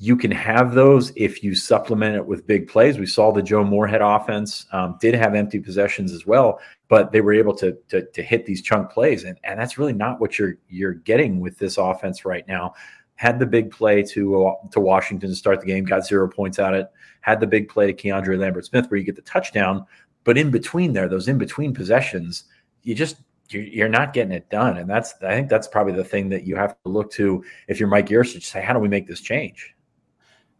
you 0.00 0.16
can 0.16 0.30
have 0.30 0.74
those 0.74 1.12
if 1.16 1.42
you 1.42 1.56
supplement 1.56 2.14
it 2.14 2.24
with 2.24 2.46
big 2.46 2.68
plays. 2.68 2.98
We 2.98 3.06
saw 3.06 3.32
the 3.32 3.42
Joe 3.42 3.64
Moorhead 3.64 4.00
offense 4.00 4.66
um, 4.70 4.96
did 5.00 5.14
have 5.14 5.34
empty 5.34 5.58
possessions 5.58 6.12
as 6.12 6.24
well, 6.24 6.60
but 6.86 7.10
they 7.10 7.20
were 7.20 7.32
able 7.32 7.54
to, 7.56 7.76
to, 7.88 8.06
to 8.06 8.22
hit 8.22 8.46
these 8.46 8.62
chunk 8.62 8.90
plays, 8.90 9.24
and 9.24 9.38
and 9.44 9.58
that's 9.58 9.76
really 9.76 9.92
not 9.92 10.20
what 10.20 10.38
you're 10.38 10.54
you're 10.68 10.94
getting 10.94 11.40
with 11.40 11.58
this 11.58 11.78
offense 11.78 12.24
right 12.24 12.46
now. 12.46 12.74
Had 13.16 13.40
the 13.40 13.46
big 13.46 13.72
play 13.72 14.04
to 14.04 14.46
uh, 14.46 14.54
to 14.70 14.80
Washington 14.80 15.30
to 15.30 15.36
start 15.36 15.60
the 15.60 15.66
game, 15.66 15.84
got 15.84 16.06
zero 16.06 16.28
points 16.28 16.60
out 16.60 16.74
it. 16.74 16.88
Had 17.20 17.40
the 17.40 17.46
big 17.48 17.68
play 17.68 17.92
to 17.92 17.92
Keandre 17.92 18.38
Lambert 18.38 18.66
Smith 18.66 18.88
where 18.88 18.98
you 18.98 19.04
get 19.04 19.16
the 19.16 19.22
touchdown, 19.22 19.84
but 20.22 20.38
in 20.38 20.52
between 20.52 20.92
there, 20.92 21.08
those 21.08 21.26
in 21.26 21.38
between 21.38 21.74
possessions, 21.74 22.44
you 22.84 22.94
just 22.94 23.16
you're 23.50 23.88
not 23.88 24.12
getting 24.12 24.32
it 24.32 24.48
done. 24.50 24.76
And 24.76 24.88
that's, 24.88 25.14
I 25.22 25.34
think 25.34 25.48
that's 25.48 25.68
probably 25.68 25.94
the 25.94 26.04
thing 26.04 26.28
that 26.30 26.44
you 26.44 26.56
have 26.56 26.76
to 26.84 26.90
look 26.90 27.10
to 27.12 27.44
if 27.68 27.80
you're 27.80 27.88
Mike 27.88 28.08
Yurcich, 28.08 28.42
say, 28.42 28.60
how 28.60 28.72
do 28.72 28.78
we 28.78 28.88
make 28.88 29.06
this 29.06 29.20
change? 29.20 29.74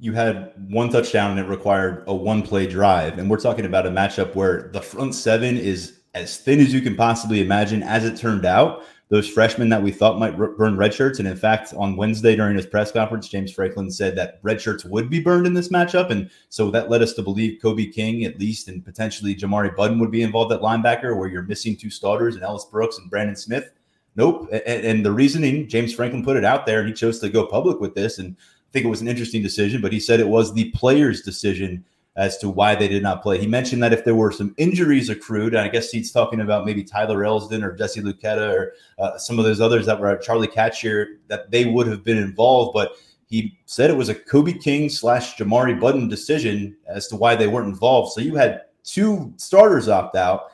You 0.00 0.12
had 0.12 0.52
one 0.68 0.90
touchdown 0.90 1.32
and 1.32 1.40
it 1.40 1.50
required 1.50 2.04
a 2.06 2.14
one 2.14 2.42
play 2.42 2.66
drive. 2.66 3.18
And 3.18 3.28
we're 3.28 3.40
talking 3.40 3.64
about 3.64 3.86
a 3.86 3.90
matchup 3.90 4.34
where 4.34 4.70
the 4.72 4.80
front 4.80 5.14
seven 5.14 5.56
is 5.56 6.00
as 6.14 6.38
thin 6.38 6.60
as 6.60 6.72
you 6.72 6.80
can 6.80 6.96
possibly 6.96 7.40
imagine. 7.40 7.82
As 7.82 8.04
it 8.04 8.16
turned 8.16 8.46
out, 8.46 8.84
those 9.10 9.28
freshmen 9.28 9.70
that 9.70 9.82
we 9.82 9.90
thought 9.90 10.18
might 10.18 10.36
burn 10.36 10.76
red 10.76 10.92
shirts. 10.92 11.18
And 11.18 11.26
in 11.26 11.36
fact, 11.36 11.72
on 11.74 11.96
Wednesday 11.96 12.36
during 12.36 12.56
his 12.56 12.66
press 12.66 12.92
conference, 12.92 13.28
James 13.28 13.50
Franklin 13.50 13.90
said 13.90 14.14
that 14.16 14.38
red 14.42 14.60
shirts 14.60 14.84
would 14.84 15.08
be 15.08 15.18
burned 15.18 15.46
in 15.46 15.54
this 15.54 15.70
matchup. 15.70 16.10
And 16.10 16.30
so 16.50 16.70
that 16.70 16.90
led 16.90 17.00
us 17.00 17.14
to 17.14 17.22
believe 17.22 17.60
Kobe 17.62 17.86
King, 17.86 18.24
at 18.24 18.38
least, 18.38 18.68
and 18.68 18.84
potentially 18.84 19.34
Jamari 19.34 19.74
Buddin 19.74 19.98
would 19.98 20.10
be 20.10 20.22
involved 20.22 20.52
at 20.52 20.60
linebacker, 20.60 21.16
where 21.16 21.28
you're 21.28 21.42
missing 21.42 21.74
two 21.74 21.88
starters 21.88 22.34
and 22.34 22.44
Ellis 22.44 22.66
Brooks 22.66 22.98
and 22.98 23.08
Brandon 23.08 23.36
Smith. 23.36 23.70
Nope. 24.14 24.48
And, 24.52 24.84
and 24.84 25.06
the 25.06 25.12
reasoning, 25.12 25.68
James 25.68 25.94
Franklin 25.94 26.24
put 26.24 26.36
it 26.36 26.44
out 26.44 26.66
there 26.66 26.80
and 26.80 26.88
he 26.88 26.94
chose 26.94 27.18
to 27.20 27.30
go 27.30 27.46
public 27.46 27.80
with 27.80 27.94
this. 27.94 28.18
And 28.18 28.36
I 28.38 28.68
think 28.72 28.84
it 28.84 28.90
was 28.90 29.00
an 29.00 29.08
interesting 29.08 29.42
decision, 29.42 29.80
but 29.80 29.92
he 29.92 30.00
said 30.00 30.20
it 30.20 30.28
was 30.28 30.52
the 30.52 30.70
player's 30.72 31.22
decision 31.22 31.82
as 32.18 32.36
to 32.36 32.50
why 32.50 32.74
they 32.74 32.88
did 32.88 33.02
not 33.02 33.22
play. 33.22 33.38
He 33.38 33.46
mentioned 33.46 33.80
that 33.84 33.92
if 33.92 34.04
there 34.04 34.16
were 34.16 34.32
some 34.32 34.52
injuries 34.58 35.08
accrued, 35.08 35.54
and 35.54 35.62
I 35.62 35.68
guess 35.68 35.90
he's 35.90 36.10
talking 36.10 36.40
about 36.40 36.66
maybe 36.66 36.82
Tyler 36.82 37.20
Elsdon 37.20 37.62
or 37.62 37.76
Jesse 37.76 38.02
Luketa 38.02 38.52
or 38.52 38.72
uh, 38.98 39.16
some 39.16 39.38
of 39.38 39.44
those 39.44 39.60
others 39.60 39.86
that 39.86 40.00
were 40.00 40.16
Charlie 40.16 40.48
Katshir, 40.48 41.18
that 41.28 41.52
they 41.52 41.66
would 41.66 41.86
have 41.86 42.02
been 42.02 42.18
involved. 42.18 42.74
But 42.74 42.96
he 43.28 43.56
said 43.66 43.88
it 43.88 43.96
was 43.96 44.08
a 44.08 44.16
Kobe 44.16 44.54
King 44.54 44.88
slash 44.88 45.36
Jamari 45.36 45.78
Buddin 45.78 46.08
decision 46.08 46.76
as 46.88 47.06
to 47.06 47.16
why 47.16 47.36
they 47.36 47.46
weren't 47.46 47.68
involved. 47.68 48.12
So 48.12 48.20
you 48.20 48.34
had 48.34 48.62
two 48.82 49.32
starters 49.36 49.88
opt 49.88 50.16
out 50.16 50.50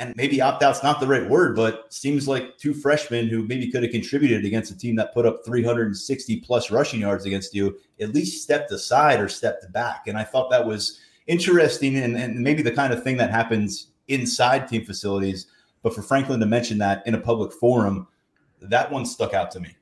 and 0.00 0.16
maybe 0.16 0.40
opt 0.40 0.62
out's 0.62 0.82
not 0.82 0.98
the 0.98 1.06
right 1.06 1.28
word, 1.28 1.54
but 1.54 1.92
seems 1.92 2.26
like 2.26 2.56
two 2.56 2.72
freshmen 2.72 3.28
who 3.28 3.42
maybe 3.42 3.70
could 3.70 3.82
have 3.82 3.92
contributed 3.92 4.46
against 4.46 4.72
a 4.72 4.76
team 4.76 4.96
that 4.96 5.12
put 5.12 5.26
up 5.26 5.44
360 5.44 6.40
plus 6.40 6.70
rushing 6.70 7.00
yards 7.00 7.26
against 7.26 7.54
you 7.54 7.78
at 8.00 8.14
least 8.14 8.42
stepped 8.42 8.72
aside 8.72 9.20
or 9.20 9.28
stepped 9.28 9.70
back. 9.72 10.06
And 10.06 10.16
I 10.16 10.24
thought 10.24 10.50
that 10.50 10.66
was 10.66 10.98
interesting 11.26 11.98
and, 11.98 12.16
and 12.16 12.40
maybe 12.40 12.62
the 12.62 12.72
kind 12.72 12.94
of 12.94 13.04
thing 13.04 13.18
that 13.18 13.30
happens 13.30 13.88
inside 14.08 14.68
team 14.68 14.86
facilities. 14.86 15.48
But 15.82 15.94
for 15.94 16.02
Franklin 16.02 16.40
to 16.40 16.46
mention 16.46 16.78
that 16.78 17.06
in 17.06 17.14
a 17.14 17.20
public 17.20 17.52
forum, 17.52 18.08
that 18.62 18.90
one 18.90 19.04
stuck 19.04 19.34
out 19.34 19.50
to 19.52 19.60
me. 19.60 19.76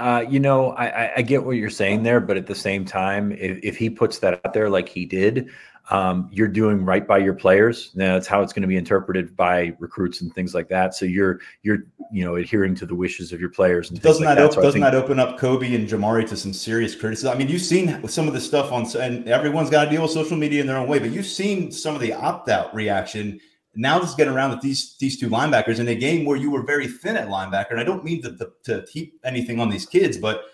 Uh, 0.00 0.20
you 0.22 0.40
know, 0.40 0.70
I, 0.72 1.16
I, 1.16 1.22
get 1.22 1.44
what 1.44 1.56
you're 1.56 1.68
saying 1.68 2.04
there, 2.04 2.20
but 2.20 2.38
at 2.38 2.46
the 2.46 2.54
same 2.54 2.86
time, 2.86 3.32
if, 3.32 3.58
if 3.62 3.76
he 3.76 3.90
puts 3.90 4.18
that 4.20 4.40
out 4.44 4.54
there 4.54 4.70
like 4.70 4.88
he 4.88 5.04
did, 5.04 5.50
um, 5.90 6.30
you're 6.32 6.48
doing 6.48 6.84
right 6.84 7.06
by 7.06 7.18
your 7.18 7.34
players. 7.34 7.90
Now, 7.94 8.14
that's 8.14 8.26
how 8.26 8.40
it's 8.42 8.52
going 8.52 8.62
to 8.62 8.68
be 8.68 8.76
interpreted 8.76 9.36
by 9.36 9.74
recruits 9.78 10.22
and 10.22 10.34
things 10.34 10.54
like 10.54 10.68
that. 10.68 10.94
So 10.94 11.04
you're 11.04 11.40
you're 11.62 11.80
you 12.10 12.24
know 12.24 12.36
adhering 12.36 12.76
to 12.76 12.86
the 12.86 12.94
wishes 12.94 13.32
of 13.32 13.40
your 13.40 13.50
players. 13.50 13.90
And 13.90 14.00
doesn't 14.00 14.24
like 14.24 14.36
that, 14.36 14.42
that. 14.42 14.54
So 14.54 14.62
doesn't 14.62 14.80
think, 14.80 14.90
that 14.90 14.94
open 14.94 15.18
up 15.18 15.38
Kobe 15.38 15.74
and 15.74 15.86
Jamari 15.86 16.26
to 16.28 16.36
some 16.36 16.52
serious 16.52 16.94
criticism? 16.94 17.32
I 17.32 17.36
mean, 17.36 17.48
you've 17.48 17.60
seen 17.60 18.08
some 18.08 18.26
of 18.26 18.34
the 18.34 18.40
stuff 18.40 18.72
on, 18.72 18.86
and 18.96 19.28
everyone's 19.28 19.68
got 19.68 19.84
to 19.84 19.90
deal 19.90 20.02
with 20.02 20.12
social 20.12 20.36
media 20.36 20.60
in 20.60 20.66
their 20.66 20.78
own 20.78 20.88
way. 20.88 20.98
But 20.98 21.10
you've 21.10 21.26
seen 21.26 21.72
some 21.72 21.94
of 21.94 22.00
the 22.00 22.12
opt 22.12 22.48
out 22.48 22.74
reaction 22.74 23.40
now 23.74 23.98
let's 23.98 24.14
get 24.14 24.28
around 24.28 24.50
with 24.50 24.60
these 24.60 24.96
these 24.98 25.18
two 25.18 25.28
linebackers 25.28 25.78
in 25.78 25.88
a 25.88 25.94
game 25.94 26.24
where 26.24 26.36
you 26.36 26.50
were 26.50 26.62
very 26.62 26.88
thin 26.88 27.16
at 27.16 27.28
linebacker. 27.28 27.70
And 27.70 27.80
I 27.80 27.84
don't 27.84 28.04
mean 28.04 28.22
to, 28.22 28.36
to, 28.36 28.52
to 28.64 28.86
heap 28.90 29.20
anything 29.24 29.60
on 29.60 29.70
these 29.70 29.86
kids, 29.86 30.16
but 30.18 30.44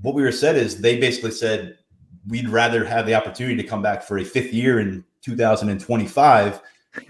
what 0.00 0.14
we 0.14 0.22
were 0.22 0.32
said 0.32 0.56
is 0.56 0.80
they 0.80 0.98
basically 0.98 1.32
said 1.32 1.78
we'd 2.28 2.48
rather 2.48 2.84
have 2.84 3.06
the 3.06 3.14
opportunity 3.14 3.56
to 3.60 3.68
come 3.68 3.82
back 3.82 4.02
for 4.02 4.18
a 4.18 4.24
fifth 4.24 4.52
year 4.52 4.80
in 4.80 5.04
2025 5.22 6.60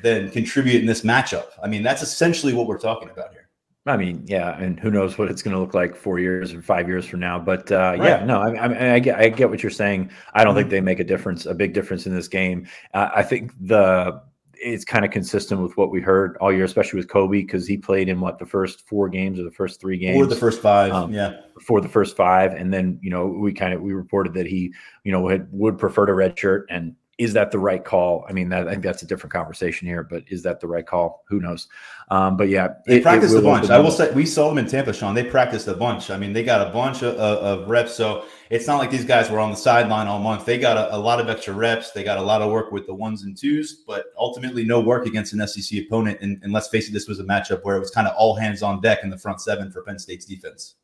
than 0.02 0.30
contribute 0.30 0.80
in 0.80 0.86
this 0.86 1.02
matchup. 1.02 1.46
I 1.62 1.68
mean, 1.68 1.82
that's 1.82 2.02
essentially 2.02 2.54
what 2.54 2.66
we're 2.66 2.78
talking 2.78 3.10
about 3.10 3.32
here. 3.32 3.48
I 3.84 3.96
mean, 3.96 4.22
yeah, 4.26 4.56
and 4.60 4.78
who 4.78 4.92
knows 4.92 5.18
what 5.18 5.28
it's 5.28 5.42
going 5.42 5.54
to 5.54 5.60
look 5.60 5.74
like 5.74 5.96
four 5.96 6.20
years 6.20 6.54
or 6.54 6.62
five 6.62 6.86
years 6.86 7.04
from 7.04 7.18
now. 7.18 7.40
But 7.40 7.72
uh, 7.72 7.96
right. 7.98 8.02
yeah, 8.02 8.24
no, 8.24 8.40
I, 8.40 8.54
I, 8.54 8.94
I, 8.94 8.98
get, 9.00 9.18
I 9.18 9.28
get 9.28 9.50
what 9.50 9.60
you're 9.60 9.70
saying. 9.70 10.10
I 10.34 10.44
don't 10.44 10.52
mm-hmm. 10.52 10.60
think 10.60 10.70
they 10.70 10.80
make 10.80 11.00
a 11.00 11.04
difference, 11.04 11.46
a 11.46 11.54
big 11.54 11.74
difference 11.74 12.06
in 12.06 12.14
this 12.14 12.28
game. 12.28 12.68
Uh, 12.94 13.08
I 13.12 13.24
think 13.24 13.52
the 13.60 14.22
it's 14.62 14.84
kind 14.84 15.04
of 15.04 15.10
consistent 15.10 15.60
with 15.60 15.76
what 15.76 15.90
we 15.90 16.00
heard 16.00 16.36
all 16.40 16.52
year, 16.52 16.64
especially 16.64 16.98
with 16.98 17.08
Kobe, 17.08 17.42
because 17.42 17.66
he 17.66 17.76
played 17.76 18.08
in 18.08 18.20
what 18.20 18.38
the 18.38 18.46
first 18.46 18.86
four 18.88 19.08
games 19.08 19.38
or 19.38 19.42
the 19.42 19.50
first 19.50 19.80
three 19.80 19.98
games, 19.98 20.16
or 20.16 20.26
the 20.26 20.36
first 20.36 20.60
five, 20.60 20.92
um, 20.92 21.12
yeah, 21.12 21.40
for 21.60 21.80
the 21.80 21.88
first 21.88 22.16
five, 22.16 22.52
and 22.52 22.72
then 22.72 22.98
you 23.02 23.10
know 23.10 23.26
we 23.26 23.52
kind 23.52 23.74
of 23.74 23.82
we 23.82 23.92
reported 23.92 24.34
that 24.34 24.46
he 24.46 24.72
you 25.04 25.12
know 25.12 25.26
had, 25.28 25.48
would 25.50 25.78
prefer 25.78 26.06
to 26.06 26.12
redshirt, 26.12 26.64
and 26.70 26.94
is 27.18 27.34
that 27.34 27.50
the 27.50 27.58
right 27.58 27.84
call? 27.84 28.24
I 28.28 28.32
mean, 28.32 28.48
that, 28.48 28.66
I 28.66 28.72
think 28.72 28.82
that's 28.82 29.02
a 29.02 29.06
different 29.06 29.32
conversation 29.32 29.86
here, 29.86 30.02
but 30.02 30.24
is 30.28 30.42
that 30.44 30.60
the 30.60 30.66
right 30.66 30.86
call? 30.86 31.24
Who 31.28 31.40
knows? 31.40 31.68
Um, 32.10 32.36
but 32.36 32.48
yeah, 32.48 32.68
they 32.86 32.96
it, 32.96 33.02
practiced 33.02 33.34
it 33.34 33.38
a 33.38 33.42
bunch. 33.42 33.68
I 33.68 33.78
will 33.78 33.90
say 33.90 34.10
we 34.12 34.24
saw 34.24 34.48
them 34.48 34.58
in 34.58 34.66
Tampa, 34.66 34.92
Sean. 34.94 35.14
They 35.14 35.24
practiced 35.24 35.68
a 35.68 35.74
bunch. 35.74 36.10
I 36.10 36.16
mean, 36.16 36.32
they 36.32 36.42
got 36.42 36.66
a 36.66 36.70
bunch 36.70 37.02
of, 37.02 37.14
of, 37.16 37.68
reps. 37.68 37.94
So 37.94 38.24
it's 38.50 38.66
not 38.66 38.78
like 38.78 38.90
these 38.90 39.04
guys 39.04 39.30
were 39.30 39.40
on 39.40 39.50
the 39.50 39.56
sideline 39.56 40.06
all 40.06 40.18
month. 40.18 40.46
They 40.46 40.58
got 40.58 40.78
a, 40.78 40.96
a, 40.96 40.98
lot 40.98 41.20
of 41.20 41.28
extra 41.28 41.52
reps. 41.52 41.90
They 41.90 42.02
got 42.02 42.16
a 42.16 42.22
lot 42.22 42.40
of 42.40 42.50
work 42.50 42.72
with 42.72 42.86
the 42.86 42.94
ones 42.94 43.24
and 43.24 43.36
twos, 43.36 43.82
but 43.86 44.06
ultimately 44.16 44.64
no 44.64 44.80
work 44.80 45.06
against 45.06 45.34
an 45.34 45.46
SEC 45.46 45.80
opponent. 45.84 46.18
And, 46.22 46.42
and 46.42 46.52
let's 46.52 46.68
face 46.68 46.88
it, 46.88 46.92
this 46.92 47.08
was 47.08 47.20
a 47.20 47.24
matchup 47.24 47.62
where 47.62 47.76
it 47.76 47.80
was 47.80 47.90
kind 47.90 48.08
of 48.08 48.14
all 48.16 48.34
hands 48.34 48.62
on 48.62 48.80
deck 48.80 49.00
in 49.02 49.10
the 49.10 49.18
front 49.18 49.40
seven 49.40 49.70
for 49.70 49.82
Penn 49.82 49.98
State's 49.98 50.24
defense. 50.24 50.76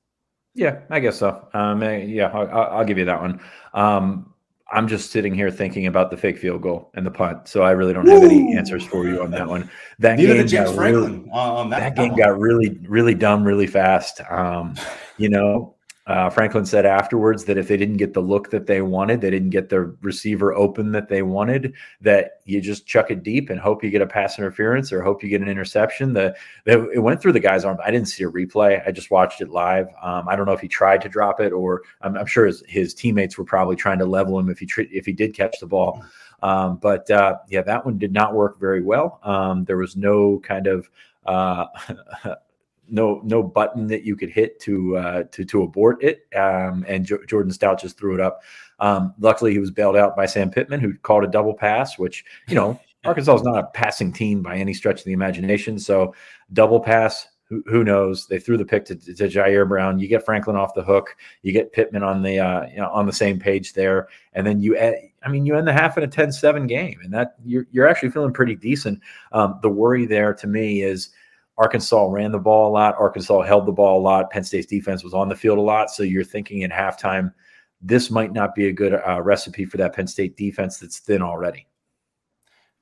Yeah, 0.54 0.80
I 0.90 1.00
guess 1.00 1.16
so. 1.16 1.48
Um, 1.54 1.82
yeah, 1.82 2.30
I'll, 2.34 2.78
I'll, 2.78 2.84
give 2.84 2.98
you 2.98 3.04
that 3.04 3.20
one. 3.20 3.40
Um, 3.74 4.27
I'm 4.70 4.86
just 4.86 5.10
sitting 5.10 5.34
here 5.34 5.50
thinking 5.50 5.86
about 5.86 6.10
the 6.10 6.16
fake 6.16 6.38
field 6.38 6.60
goal 6.60 6.90
and 6.94 7.06
the 7.06 7.10
punt, 7.10 7.48
so 7.48 7.62
I 7.62 7.70
really 7.70 7.94
don't 7.94 8.06
have 8.06 8.22
any 8.22 8.54
answers 8.54 8.84
for 8.84 9.06
you 9.06 9.22
on 9.22 9.30
that 9.30 9.48
one. 9.48 9.70
That 9.98 10.18
Neither 10.18 10.44
game 10.44 10.64
got 10.64 10.76
really, 10.76 11.24
on 11.30 11.70
that, 11.70 11.80
that 11.80 11.96
game 11.96 12.14
got 12.14 12.38
really, 12.38 12.78
really 12.86 13.14
dumb, 13.14 13.44
really 13.44 13.66
fast. 13.66 14.20
Um, 14.28 14.74
you 15.16 15.30
know, 15.30 15.74
uh, 16.08 16.30
Franklin 16.30 16.64
said 16.64 16.86
afterwards 16.86 17.44
that 17.44 17.58
if 17.58 17.68
they 17.68 17.76
didn't 17.76 17.98
get 17.98 18.14
the 18.14 18.20
look 18.20 18.50
that 18.50 18.66
they 18.66 18.80
wanted, 18.80 19.20
they 19.20 19.28
didn't 19.28 19.50
get 19.50 19.68
the 19.68 19.80
receiver 20.00 20.54
open 20.54 20.90
that 20.92 21.08
they 21.08 21.20
wanted, 21.20 21.74
that 22.00 22.40
you 22.46 22.62
just 22.62 22.86
chuck 22.86 23.10
it 23.10 23.22
deep 23.22 23.50
and 23.50 23.60
hope 23.60 23.84
you 23.84 23.90
get 23.90 24.00
a 24.00 24.06
pass 24.06 24.38
interference 24.38 24.90
or 24.90 25.02
hope 25.02 25.22
you 25.22 25.28
get 25.28 25.42
an 25.42 25.48
interception. 25.48 26.14
The, 26.14 26.34
the 26.64 26.88
it 26.88 27.00
went 27.00 27.20
through 27.20 27.32
the 27.32 27.40
guy's 27.40 27.62
arm. 27.66 27.76
I 27.84 27.90
didn't 27.90 28.08
see 28.08 28.24
a 28.24 28.30
replay. 28.30 28.82
I 28.86 28.90
just 28.90 29.10
watched 29.10 29.42
it 29.42 29.50
live. 29.50 29.88
Um, 30.02 30.26
I 30.30 30.34
don't 30.34 30.46
know 30.46 30.52
if 30.52 30.60
he 30.60 30.68
tried 30.68 31.02
to 31.02 31.10
drop 31.10 31.40
it 31.40 31.52
or 31.52 31.82
I'm, 32.00 32.16
I'm 32.16 32.26
sure 32.26 32.46
his, 32.46 32.64
his, 32.66 32.94
teammates 32.94 33.36
were 33.36 33.44
probably 33.44 33.76
trying 33.76 33.98
to 33.98 34.06
level 34.06 34.38
him 34.38 34.48
if 34.48 34.58
he 34.58 34.68
if 34.90 35.04
he 35.04 35.12
did 35.12 35.34
catch 35.34 35.60
the 35.60 35.66
ball. 35.66 36.02
Um, 36.42 36.78
but 36.78 37.10
uh, 37.10 37.36
yeah, 37.48 37.62
that 37.62 37.84
one 37.84 37.98
did 37.98 38.12
not 38.12 38.34
work 38.34 38.58
very 38.58 38.82
well. 38.82 39.20
Um, 39.22 39.64
there 39.66 39.76
was 39.76 39.94
no 39.94 40.38
kind 40.38 40.66
of 40.66 40.88
uh, 41.26 41.66
no 42.90 43.20
no 43.24 43.42
button 43.42 43.86
that 43.88 44.04
you 44.04 44.16
could 44.16 44.30
hit 44.30 44.60
to 44.60 44.96
uh, 44.96 45.22
to 45.32 45.44
to 45.44 45.62
abort 45.62 46.02
it. 46.02 46.26
Um, 46.36 46.84
and 46.88 47.04
Jordan 47.04 47.52
Stout 47.52 47.80
just 47.80 47.98
threw 47.98 48.14
it 48.14 48.20
up. 48.20 48.40
Um, 48.80 49.14
luckily, 49.18 49.52
he 49.52 49.58
was 49.58 49.70
bailed 49.70 49.96
out 49.96 50.16
by 50.16 50.26
Sam 50.26 50.50
Pittman, 50.50 50.80
who 50.80 50.94
called 50.94 51.24
a 51.24 51.28
double 51.28 51.54
pass, 51.54 51.98
which 51.98 52.24
you 52.48 52.54
know 52.54 52.80
Arkansas 53.04 53.36
is 53.36 53.42
not 53.42 53.58
a 53.58 53.66
passing 53.68 54.12
team 54.12 54.42
by 54.42 54.56
any 54.56 54.74
stretch 54.74 55.00
of 55.00 55.04
the 55.04 55.12
imagination. 55.12 55.78
So 55.78 56.14
double 56.52 56.80
pass. 56.80 57.26
Who, 57.48 57.62
who 57.66 57.82
knows? 57.82 58.26
They 58.26 58.38
threw 58.38 58.58
the 58.58 58.64
pick 58.66 58.84
to, 58.86 58.94
to 58.94 59.12
Ji'Ayir 59.26 59.66
Brown. 59.66 59.98
You 59.98 60.06
get 60.06 60.22
Franklin 60.22 60.54
off 60.54 60.74
the 60.74 60.82
hook. 60.82 61.16
You 61.40 61.50
get 61.50 61.72
Pittman 61.72 62.02
on 62.02 62.22
the 62.22 62.38
uh, 62.38 62.66
you 62.66 62.76
know, 62.76 62.90
on 62.90 63.06
the 63.06 63.12
same 63.12 63.38
page 63.38 63.72
there, 63.72 64.08
and 64.34 64.46
then 64.46 64.60
you. 64.60 64.78
I 64.78 65.28
mean, 65.28 65.46
you 65.46 65.56
end 65.56 65.66
the 65.66 65.72
half 65.72 65.98
in 65.98 66.04
a 66.04 66.08
10-7 66.08 66.68
game, 66.68 66.98
and 67.02 67.12
that 67.12 67.36
you're 67.44 67.66
you're 67.72 67.88
actually 67.88 68.10
feeling 68.10 68.34
pretty 68.34 68.54
decent. 68.54 69.00
Um, 69.32 69.58
the 69.62 69.70
worry 69.70 70.04
there 70.04 70.34
to 70.34 70.46
me 70.46 70.82
is 70.82 71.08
Arkansas 71.58 72.06
ran 72.06 72.30
the 72.30 72.38
ball 72.38 72.70
a 72.70 72.72
lot. 72.72 72.94
Arkansas 72.98 73.42
held 73.42 73.66
the 73.66 73.72
ball 73.72 74.00
a 74.00 74.02
lot. 74.02 74.30
Penn 74.30 74.44
State's 74.44 74.66
defense 74.66 75.02
was 75.02 75.12
on 75.12 75.28
the 75.28 75.34
field 75.34 75.58
a 75.58 75.62
lot. 75.62 75.90
So 75.90 76.04
you're 76.04 76.24
thinking 76.24 76.62
in 76.62 76.70
halftime, 76.70 77.32
this 77.80 78.10
might 78.10 78.32
not 78.32 78.54
be 78.54 78.68
a 78.68 78.72
good 78.72 78.94
uh, 78.94 79.20
recipe 79.20 79.64
for 79.64 79.76
that 79.76 79.94
Penn 79.94 80.06
State 80.06 80.36
defense 80.36 80.78
that's 80.78 81.00
thin 81.00 81.20
already. 81.20 81.66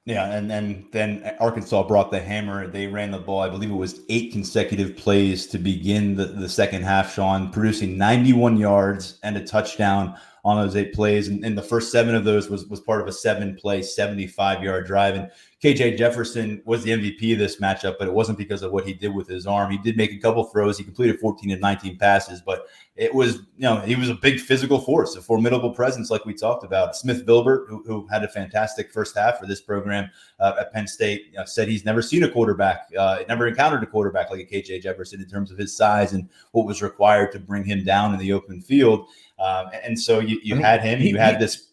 Yeah, 0.04 0.32
and 0.36 0.48
then 0.48 0.86
then 0.92 1.34
Arkansas 1.40 1.82
brought 1.88 2.12
the 2.12 2.20
hammer. 2.20 2.68
They 2.68 2.86
ran 2.86 3.10
the 3.10 3.18
ball. 3.18 3.40
I 3.40 3.48
believe 3.48 3.70
it 3.70 3.74
was 3.74 4.02
eight 4.08 4.30
consecutive 4.30 4.96
plays 4.96 5.48
to 5.48 5.58
begin 5.58 6.14
the, 6.14 6.26
the 6.26 6.48
second 6.48 6.84
half. 6.84 7.12
Sean 7.12 7.50
producing 7.50 7.98
91 7.98 8.56
yards 8.56 9.18
and 9.24 9.36
a 9.36 9.44
touchdown 9.44 10.16
on 10.44 10.64
those 10.64 10.76
eight 10.76 10.94
plays, 10.94 11.26
and, 11.26 11.44
and 11.44 11.58
the 11.58 11.62
first 11.62 11.90
seven 11.90 12.14
of 12.14 12.22
those 12.22 12.48
was 12.48 12.66
was 12.66 12.80
part 12.80 13.00
of 13.00 13.08
a 13.08 13.12
seven 13.12 13.56
play, 13.56 13.82
75 13.82 14.62
yard 14.62 14.86
drive. 14.86 15.16
And 15.16 15.28
KJ 15.66 15.98
Jefferson 15.98 16.62
was 16.64 16.84
the 16.84 16.92
MVP 16.92 17.32
of 17.32 17.40
this 17.40 17.56
matchup, 17.60 17.96
but 17.98 18.06
it 18.06 18.14
wasn't 18.14 18.38
because 18.38 18.62
of 18.62 18.70
what 18.70 18.86
he 18.86 18.92
did 18.94 19.12
with 19.12 19.26
his 19.26 19.48
arm. 19.48 19.68
He 19.72 19.78
did 19.78 19.96
make 19.96 20.12
a 20.12 20.18
couple 20.18 20.44
throws. 20.44 20.78
He 20.78 20.84
completed 20.84 21.18
14 21.18 21.50
and 21.50 21.60
19 21.60 21.98
passes, 21.98 22.40
but 22.40 22.68
it 22.94 23.12
was, 23.12 23.38
you 23.56 23.62
know, 23.62 23.80
he 23.80 23.96
was 23.96 24.08
a 24.08 24.14
big 24.14 24.38
physical 24.38 24.78
force, 24.78 25.16
a 25.16 25.20
formidable 25.20 25.72
presence, 25.72 26.08
like 26.08 26.24
we 26.24 26.34
talked 26.34 26.62
about. 26.62 26.94
Smith 26.94 27.26
Vilbert, 27.26 27.68
who, 27.68 27.82
who 27.84 28.06
had 28.06 28.22
a 28.22 28.28
fantastic 28.28 28.92
first 28.92 29.16
half 29.16 29.40
for 29.40 29.46
this 29.46 29.60
program 29.60 30.08
uh, 30.38 30.54
at 30.60 30.72
Penn 30.72 30.86
State, 30.86 31.24
you 31.32 31.38
know, 31.38 31.44
said 31.44 31.66
he's 31.66 31.84
never 31.84 32.00
seen 32.00 32.22
a 32.22 32.30
quarterback, 32.30 32.88
uh, 32.96 33.24
never 33.28 33.48
encountered 33.48 33.82
a 33.82 33.86
quarterback 33.86 34.30
like 34.30 34.38
a 34.40 34.44
KJ 34.44 34.82
Jefferson 34.82 35.20
in 35.20 35.26
terms 35.28 35.50
of 35.50 35.58
his 35.58 35.76
size 35.76 36.12
and 36.12 36.28
what 36.52 36.64
was 36.64 36.80
required 36.80 37.32
to 37.32 37.40
bring 37.40 37.64
him 37.64 37.82
down 37.82 38.14
in 38.14 38.20
the 38.20 38.32
open 38.32 38.60
field. 38.60 39.08
Um, 39.40 39.66
and 39.82 39.98
so 39.98 40.20
you, 40.20 40.38
you 40.44 40.54
I 40.54 40.58
mean, 40.58 40.64
had 40.64 40.82
him, 40.82 41.00
he, 41.00 41.08
you 41.08 41.18
had 41.18 41.40
this. 41.40 41.70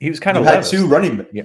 He 0.00 0.10
was 0.10 0.18
kind 0.18 0.36
of 0.36 0.44
had 0.44 0.64
two 0.64 0.88
running. 0.88 1.24
Yeah 1.32 1.44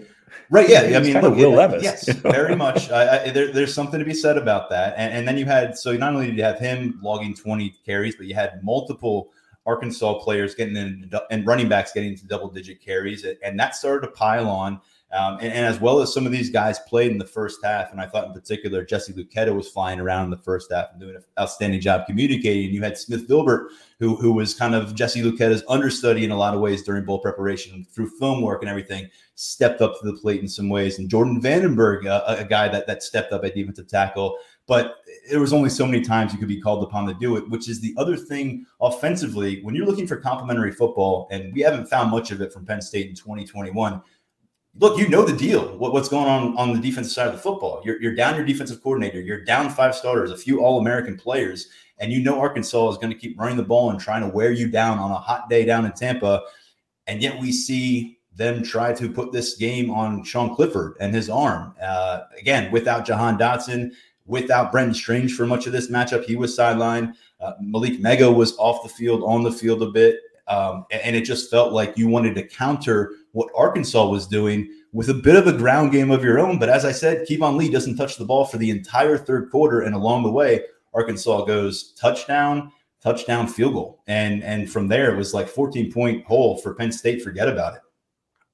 Right. 0.50 0.70
Yeah. 0.70 0.98
I 0.98 1.02
mean, 1.02 1.20
look, 1.22 1.36
Will 1.36 1.52
Levis. 1.52 1.84
Yes, 1.84 2.08
very 2.16 2.56
much. 2.56 2.90
I, 2.90 3.26
I, 3.26 3.30
there, 3.32 3.52
there's 3.52 3.74
something 3.74 4.00
to 4.00 4.06
be 4.06 4.14
said 4.14 4.38
about 4.38 4.70
that. 4.70 4.94
And, 4.98 5.14
and 5.14 5.28
then 5.28 5.38
you 5.38 5.46
had 5.46 5.78
so 5.78 5.96
not 5.96 6.14
only 6.14 6.28
did 6.28 6.38
you 6.38 6.44
have 6.44 6.60
him 6.60 7.00
logging 7.02 7.36
20 7.36 7.76
carries, 7.86 8.16
but 8.16 8.28
you 8.28 8.36
had 8.36 8.64
multiple 8.64 9.32
Arkansas 9.66 10.20
players 10.20 10.56
getting 10.56 10.78
in 10.78 11.12
and 11.30 11.46
running 11.46 11.68
backs 11.68 11.92
getting 11.92 12.12
into 12.12 12.26
double 12.26 12.50
digit 12.50 12.80
carries, 12.82 13.26
and 13.44 13.60
that 13.60 13.76
started 13.76 14.08
to 14.08 14.14
pile 14.14 14.50
on. 14.50 14.80
Um, 15.13 15.36
and, 15.36 15.54
and, 15.54 15.65
as 15.65 15.80
well 15.80 16.02
as 16.02 16.13
some 16.13 16.26
of 16.26 16.34
these 16.34 16.50
guys 16.50 16.80
played 16.80 17.13
in 17.13 17.17
the 17.17 17.26
first 17.26 17.63
half, 17.63 17.93
and 17.93 18.02
I 18.02 18.08
thought 18.08 18.28
in 18.28 18.34
particular 18.34 18.84
Jesse 18.84 19.13
Luketa 19.13 19.56
was 19.56 19.70
flying 19.70 20.02
around 20.02 20.26
in 20.26 20.32
the 20.32 20.38
first 20.38 20.70
half 20.70 20.88
and 20.91 21.00
doing 21.00 21.15
an 21.15 21.24
outstanding 21.39 21.80
job 21.80 22.06
communicating. 22.06 22.74
You 22.74 22.82
had 22.82 22.98
Smith 22.98 23.26
Vilbert, 23.26 23.70
who 24.00 24.17
who 24.17 24.34
was 24.34 24.54
kind 24.54 24.76
of 24.76 24.96
Jesse 24.96 25.22
Luketa's 25.22 25.63
understudy 25.70 26.26
in 26.26 26.32
a 26.32 26.38
lot 26.38 26.54
of 26.54 26.60
ways 26.60 26.84
during 26.84 27.06
bowl 27.06 27.20
preparation 27.20 27.88
through 27.89 28.10
film 28.20 28.41
work 28.41 28.62
and 28.62 28.70
everything, 28.70 29.10
stepped 29.36 29.82
up 29.82 29.98
to 30.02 30.06
the 30.06 30.17
plate 30.17 30.41
in 30.41 30.48
some 30.48 30.67
ways. 30.67 31.00
And 31.00 31.10
Jordan 31.10 31.39
van 31.39 31.62
den 31.62 31.76
Berg, 31.76 32.06
uh, 32.06 32.36
a 32.38 32.43
guy 32.43 32.67
that 32.67 32.86
that 32.88 33.02
stepped 33.02 33.32
up 33.32 33.46
at 33.46 33.56
defensive 33.56 33.88
tackle, 33.88 34.38
but 34.67 34.98
there 35.30 35.39
was 35.39 35.54
only 35.54 35.70
so 35.70 35.86
many 35.86 36.04
times 36.04 36.34
you 36.34 36.39
could 36.39 36.50
be 36.50 36.60
called 36.60 36.84
upon 36.84 37.08
to 37.08 37.13
do 37.13 37.38
it, 37.38 37.50
which 37.50 37.70
is 37.70 37.80
the 37.80 37.93
other 37.98 38.17
thing 38.17 38.65
offensively. 38.82 39.62
When 39.63 39.74
you're 39.74 39.86
looking 39.86 40.08
for 40.08 40.17
complementary 40.17 40.74
football, 40.74 41.30
and 41.32 41.54
we 41.54 41.62
haven't 41.62 41.88
found 41.88 42.12
much 42.12 42.32
of 42.32 42.41
it 42.41 42.52
from 42.52 42.65
Penn 42.65 42.82
State 42.82 43.08
in 43.08 43.15
2021 43.15 44.02
look, 44.80 44.98
you 44.98 45.08
know 45.08 45.26
the 45.26 45.36
deal. 45.36 45.78
What, 45.78 45.94
what's 45.94 46.10
going 46.10 46.28
on 46.28 46.58
on 46.58 46.74
the 46.74 46.80
defensive 46.80 47.12
side 47.12 47.28
of 47.28 47.34
the 47.34 47.42
football? 47.42 47.82
You're, 47.84 48.02
you're 48.02 48.16
down 48.16 48.36
your 48.36 48.46
defensive 48.46 48.82
coordinator. 48.82 49.20
You're 49.20 49.44
down 49.44 49.70
five 49.70 49.96
starters, 49.96 50.32
a 50.32 50.38
few 50.38 50.63
All 50.63 50.80
American 50.80 51.18
players, 51.18 51.70
and 52.00 52.12
you 52.12 52.22
know 52.22 52.40
Arkansas 52.40 52.92
is 52.92 52.98
going 52.98 53.12
to 53.12 53.18
keep 53.18 53.40
running 53.40 53.58
the 53.58 53.63
ball 53.63 53.90
and 53.90 54.00
trying 54.00 54.22
to 54.22 54.28
wear 54.28 54.52
you 54.52 54.70
down 54.70 55.00
on 55.00 55.12
a 55.12 55.16
hot 55.16 55.50
day 55.50 55.66
down 55.66 55.86
in 55.86 55.92
Tampa. 55.94 56.44
And 57.08 57.22
yet 57.22 57.40
we 57.40 57.52
see 57.52 58.20
them 58.36 58.62
try 58.62 58.94
to 58.94 59.12
put 59.12 59.32
this 59.32 59.56
game 59.56 59.90
on 59.90 60.24
Sean 60.24 60.54
Clifford 60.56 60.96
and 61.00 61.13
his 61.13 61.30
arm. 61.30 61.74
Uh, 61.82 62.22
again, 62.40 62.72
without 62.72 63.06
Jahan 63.06 63.38
Dotson, 63.38 63.92
without 64.26 64.72
Brenton 64.72 64.94
Strange 64.94 65.34
for 65.34 65.48
much 65.48 65.66
of 65.66 65.74
this 65.74 65.90
matchup, 65.90 66.24
he 66.24 66.36
was 66.36 66.56
sidelined. 66.56 67.13
Uh, 67.40 67.54
Malick 67.63 68.00
Meiga 68.00 68.34
was 68.34 68.56
off 68.58 68.84
the 68.84 68.90
field, 68.90 69.24
on 69.24 69.42
the 69.42 69.52
field 69.52 69.82
a 69.82 69.90
bit. 69.90 70.20
Um, 70.48 70.86
and 70.92 71.16
it 71.16 71.22
just 71.22 71.50
felt 71.50 71.74
like 71.74 71.98
you 71.98 72.08
wanted 72.08 72.36
to 72.36 72.44
counter 72.44 73.13
what 73.32 73.50
Arkansas 73.56 74.08
was 74.08 74.28
doing 74.28 74.70
with 74.94 75.10
a 75.10 75.13
bit 75.13 75.36
of 75.36 75.48
a 75.48 75.58
ground 75.58 75.92
game 75.92 76.12
of 76.12 76.24
your 76.24 76.40
own. 76.40 76.60
But 76.60 76.70
as 76.70 76.86
I 76.86 76.92
said, 76.92 77.28
Keyvone 77.28 77.58
Lee 77.58 77.70
doesn't 77.70 77.98
touch 77.98 78.18
the 78.18 78.26
ball 78.26 78.46
for 78.46 78.58
the 78.58 78.70
entire 78.70 79.18
third 79.18 79.52
quarter. 79.52 79.82
And 79.82 79.94
along 79.94 80.24
the 80.24 80.32
way, 80.32 80.62
Arkansas 80.94 81.46
goes 81.46 81.94
touchdown, 81.94 82.72
touchdown, 83.02 83.48
field 83.48 83.74
goal. 83.74 84.04
And 84.08 84.44
and 84.44 84.70
from 84.70 84.88
there, 84.88 85.13
it 85.13 85.18
was 85.18 85.34
like 85.34 85.48
14 85.48 85.92
point 85.92 86.26
hole 86.26 86.58
for 86.58 86.74
Penn 86.74 86.92
State. 86.92 87.22
Forget 87.22 87.48
about 87.48 87.76
it. 87.76 87.82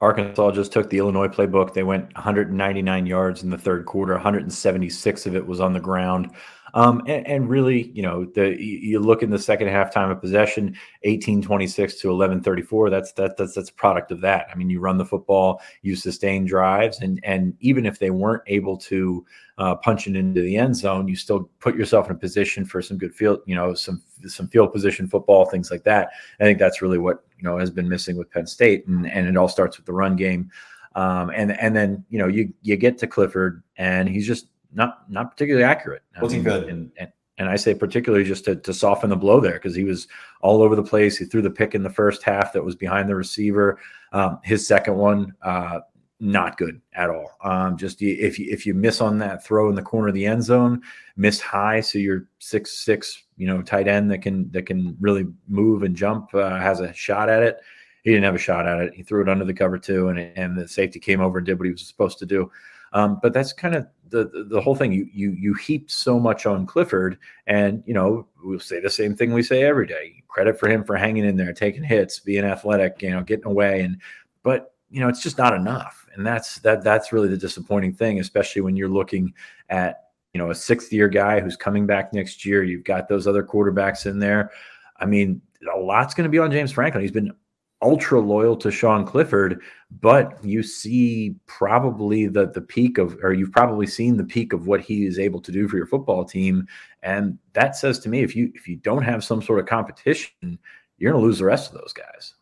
Arkansas 0.04 0.52
just 0.52 0.74
took 0.74 0.89
the 0.89 0.98
Illinois 0.98 1.30
playbook. 1.30 1.74
They 1.74 1.84
went 1.84 2.13
199 2.16 3.06
yards 3.06 3.42
in 3.42 3.50
the 3.50 3.58
third 3.58 3.86
quarter. 3.86 4.12
176 4.13 5.26
of 5.26 5.36
it 5.38 5.48
was 5.48 5.62
on 5.62 5.72
the 5.72 5.80
ground. 5.80 6.30
Um, 6.74 7.04
and, 7.08 7.26
and, 7.26 7.50
really, 7.50 7.92
you 7.92 8.02
know, 8.02 8.26
the 8.26 8.60
you 8.62 9.00
look 9.00 9.22
in 9.22 9.30
the 9.30 9.39
second 9.39 9.68
half 9.68 9.94
time 9.94 10.10
of 10.10 10.20
possession, 10.20 10.66
1826 11.04 12.02
to 12.02 12.08
1134. 12.10 12.89
That's 12.89 13.13
that 13.13 13.38
that's 13.38 13.54
that's 13.54 13.70
a 13.70 13.74
product 13.74 14.12
of 14.12 14.20
that. 14.22 14.48
I 14.52 14.56
mean, 14.56 14.70
you 14.70 14.80
run 14.80 14.98
the 14.98 15.06
football, 15.06 15.62
you 15.84 15.96
sustain 15.96 16.46
drives, 16.46 17.00
and 17.00 17.20
and 17.24 17.56
even 17.60 17.86
if 17.86 18.00
they 18.00 18.10
weren't 18.10 18.42
able 18.48 18.76
to 18.78 19.24
uh, 19.60 19.76
punch 19.76 20.08
it 20.08 20.16
into 20.16 20.42
the 20.42 20.58
end 20.58 20.76
zone, 20.76 21.08
you 21.08 21.16
still 21.16 21.48
put 21.60 21.76
yourself 21.76 22.08
in 22.10 22.16
a 22.16 22.20
position 22.20 22.66
for 22.66 22.82
some 22.82 22.98
good 22.98 23.13
field, 23.13 23.42
you 23.46 23.56
know, 23.56 23.76
some 23.76 24.02
some 24.26 24.48
field 24.48 24.74
position 24.74 25.08
football, 25.08 25.46
things 25.46 25.70
like 25.70 25.84
that. 25.84 26.10
I 26.39 26.44
think 26.44 26.58
that's 26.58 26.82
really 26.82 26.98
what 26.98 27.24
you 27.44 27.50
know 27.50 27.58
has 27.58 27.70
been 27.70 27.90
missing 27.90 28.18
with 28.18 28.32
Penn 28.32 28.48
State, 28.48 28.88
and 28.88 29.06
and 29.10 29.28
it 29.28 29.36
all 29.36 29.50
starts 29.50 29.78
with 29.78 29.86
the 29.86 29.94
run 29.94 30.16
game. 30.16 30.50
Um, 30.96 31.30
and 31.36 31.60
and 31.60 31.76
then 31.76 32.06
you 32.10 32.18
know 32.18 32.28
you 32.28 32.54
you 32.62 32.78
get 32.78 32.98
to 33.00 33.08
Clifford, 33.08 33.64
and 33.78 34.08
he's 34.08 34.26
just 34.26 34.48
not 34.74 35.10
not 35.12 35.32
particularly 35.32 35.66
accurate. 35.66 36.04
Wasn't 36.22 36.44
good. 36.44 36.70
And, 36.70 36.92
and, 36.98 37.12
and 37.40 37.50
I 37.50 37.56
say 37.56 37.74
particularly 37.74 38.24
just 38.24 38.46
to, 38.46 38.56
to 38.56 38.74
soften 38.74 39.10
the 39.10 39.16
blow 39.16 39.40
there 39.40 39.54
because 39.54 39.76
he 39.76 39.84
was 39.84 40.08
all 40.42 40.62
over 40.62 40.76
the 40.76 40.84
place. 40.84 41.18
He 41.18 41.26
threw 41.26 41.42
the 41.42 41.50
pick 41.50 41.76
in 41.76 41.84
the 41.84 41.90
first 41.90 42.24
half 42.24 42.54
that 42.54 42.64
was 42.64 42.76
behind 42.76 43.10
the 43.10 43.16
receiver. 43.16 43.80
Um, 44.14 44.40
his 44.44 44.66
second 44.66 44.96
one, 44.96 45.34
uh, 45.42 45.80
not 46.24 46.58
good 46.58 46.82
at 46.94 47.10
all. 47.10 47.32
Um, 47.44 47.76
just 47.78 48.02
if 48.02 48.40
you, 48.40 48.48
if 48.50 48.66
you 48.66 48.74
miss 48.74 49.02
on 49.02 49.18
that 49.20 49.44
throw 49.44 49.68
in 49.68 49.76
the 49.76 49.82
corner 49.82 50.08
of 50.08 50.14
the 50.14 50.26
end 50.26 50.42
zone, 50.42 50.82
miss 51.18 51.42
high, 51.42 51.82
so 51.82 52.00
you're 52.00 52.28
six 52.40 52.72
six, 52.86 53.24
you 53.36 53.46
know, 53.46 53.62
tight 53.62 53.90
end 53.90 54.10
that 54.10 54.20
can 54.20 54.50
that 54.52 54.66
can 54.66 54.96
really 55.02 55.28
move 55.50 55.84
and 55.84 55.96
jump 55.96 56.34
uh, 56.34 56.58
has 56.58 56.80
a 56.80 56.94
shot 56.94 57.28
at 57.28 57.44
it. 57.44 57.58
He 58.04 58.12
didn't 58.12 58.24
have 58.24 58.36
a 58.36 58.40
shot 58.40 58.66
at 58.66 58.80
it. 58.80 58.94
He 58.94 59.04
threw 59.04 59.22
it 59.22 59.30
under 59.30 59.44
the 59.44 59.54
cover 59.54 59.78
too, 59.78 60.08
and 60.08 60.18
and 60.18 60.58
the 60.58 60.66
safety 60.66 60.98
came 60.98 61.20
over 61.20 61.40
and 61.40 61.46
did 61.46 61.60
what 61.60 61.66
he 61.66 61.72
was 61.72 61.86
supposed 61.86 62.20
to 62.20 62.26
do. 62.26 62.50
Um, 62.94 63.20
but 63.22 63.34
that's 63.34 63.52
kind 63.52 63.76
of 63.76 63.86
the 64.08 64.46
the 64.50 64.62
whole 64.62 64.76
thing. 64.76 64.94
You 64.94 65.10
you 65.12 65.32
you 65.32 65.54
heaped 65.56 65.92
so 65.92 66.22
much 66.22 66.46
on 66.46 66.66
Clifford, 66.66 67.18
and 67.48 67.84
you 67.86 67.94
know 67.94 68.28
we'll 68.42 68.60
say 68.60 68.80
the 68.80 68.90
same 68.90 69.14
thing 69.14 69.34
we 69.34 69.44
say 69.44 69.64
every 69.64 69.88
day. 69.88 70.24
Credit 70.30 70.58
for 70.58 70.70
him 70.70 70.86
for 70.86 70.96
hanging 70.96 71.26
in 71.26 71.36
there, 71.36 71.52
taking 71.52 71.84
hits, 71.84 72.22
being 72.22 72.46
athletic, 72.46 73.02
you 73.02 73.12
know, 73.12 73.24
getting 73.24 73.46
away, 73.46 73.82
and 73.82 73.98
but 74.42 74.73
you 74.94 75.00
know 75.00 75.10
it's 75.10 75.24
just 75.24 75.40
not 75.40 75.56
enough, 75.56 76.08
and 76.14 76.26
that's 76.26 76.60
that 76.60 76.84
that's 76.84 77.12
really 77.12 77.28
the 77.28 77.36
disappointing 77.36 77.94
thing, 77.94 78.20
especially 78.20 78.62
when 78.62 78.76
you're 78.76 78.88
looking 78.88 79.34
at 79.70 80.10
you 80.34 80.38
know 80.38 80.52
a 80.52 80.56
sixth 80.56 80.94
year 80.94 81.10
guy 81.10 81.40
who's 81.40 81.58
coming 81.58 81.88
back 81.88 82.14
next 82.14 82.46
year. 82.46 82.64
You've 82.64 82.84
got 82.84 83.10
those 83.10 83.26
other 83.26 83.44
quarterbacks 83.44 84.06
in 84.06 84.20
there. 84.20 84.52
I 84.98 85.08
mean, 85.08 85.42
a 85.74 85.80
lot's 85.80 86.14
going 86.14 86.26
to 86.26 86.30
be 86.30 86.38
on 86.38 86.52
James 86.52 86.72
Franklin. 86.72 87.02
He's 87.02 87.12
been 87.12 87.34
ultra 87.82 88.20
loyal 88.22 88.56
to 88.58 88.70
Sean 88.70 89.04
Clifford, 89.04 89.62
but 90.00 90.38
you 90.46 90.62
see 90.62 91.36
probably 91.48 92.28
the 92.28 92.52
the 92.52 92.62
peak 92.62 93.00
of, 93.00 93.18
or 93.24 93.34
you've 93.34 93.52
probably 93.52 93.88
seen 93.88 94.16
the 94.16 94.24
peak 94.24 94.54
of 94.54 94.68
what 94.68 94.80
he 94.80 95.08
is 95.08 95.18
able 95.18 95.42
to 95.42 95.52
do 95.52 95.68
for 95.68 95.76
your 95.76 95.88
football 95.88 96.24
team, 96.24 96.68
and 97.02 97.40
that 97.54 97.76
says 97.76 97.98
to 98.02 98.10
me, 98.10 98.22
if 98.22 98.36
you 98.36 98.52
if 98.54 98.68
you 98.68 98.76
don't 98.76 99.02
have 99.02 99.24
some 99.24 99.42
sort 99.42 99.60
of 99.60 99.66
competition, 99.66 100.60
you're 101.00 101.12
going 101.12 101.20
to 101.20 101.26
lose 101.26 101.40
the 101.40 101.46
rest 101.46 101.74
of 101.74 101.80
those 101.80 101.94
guys. 101.94 102.36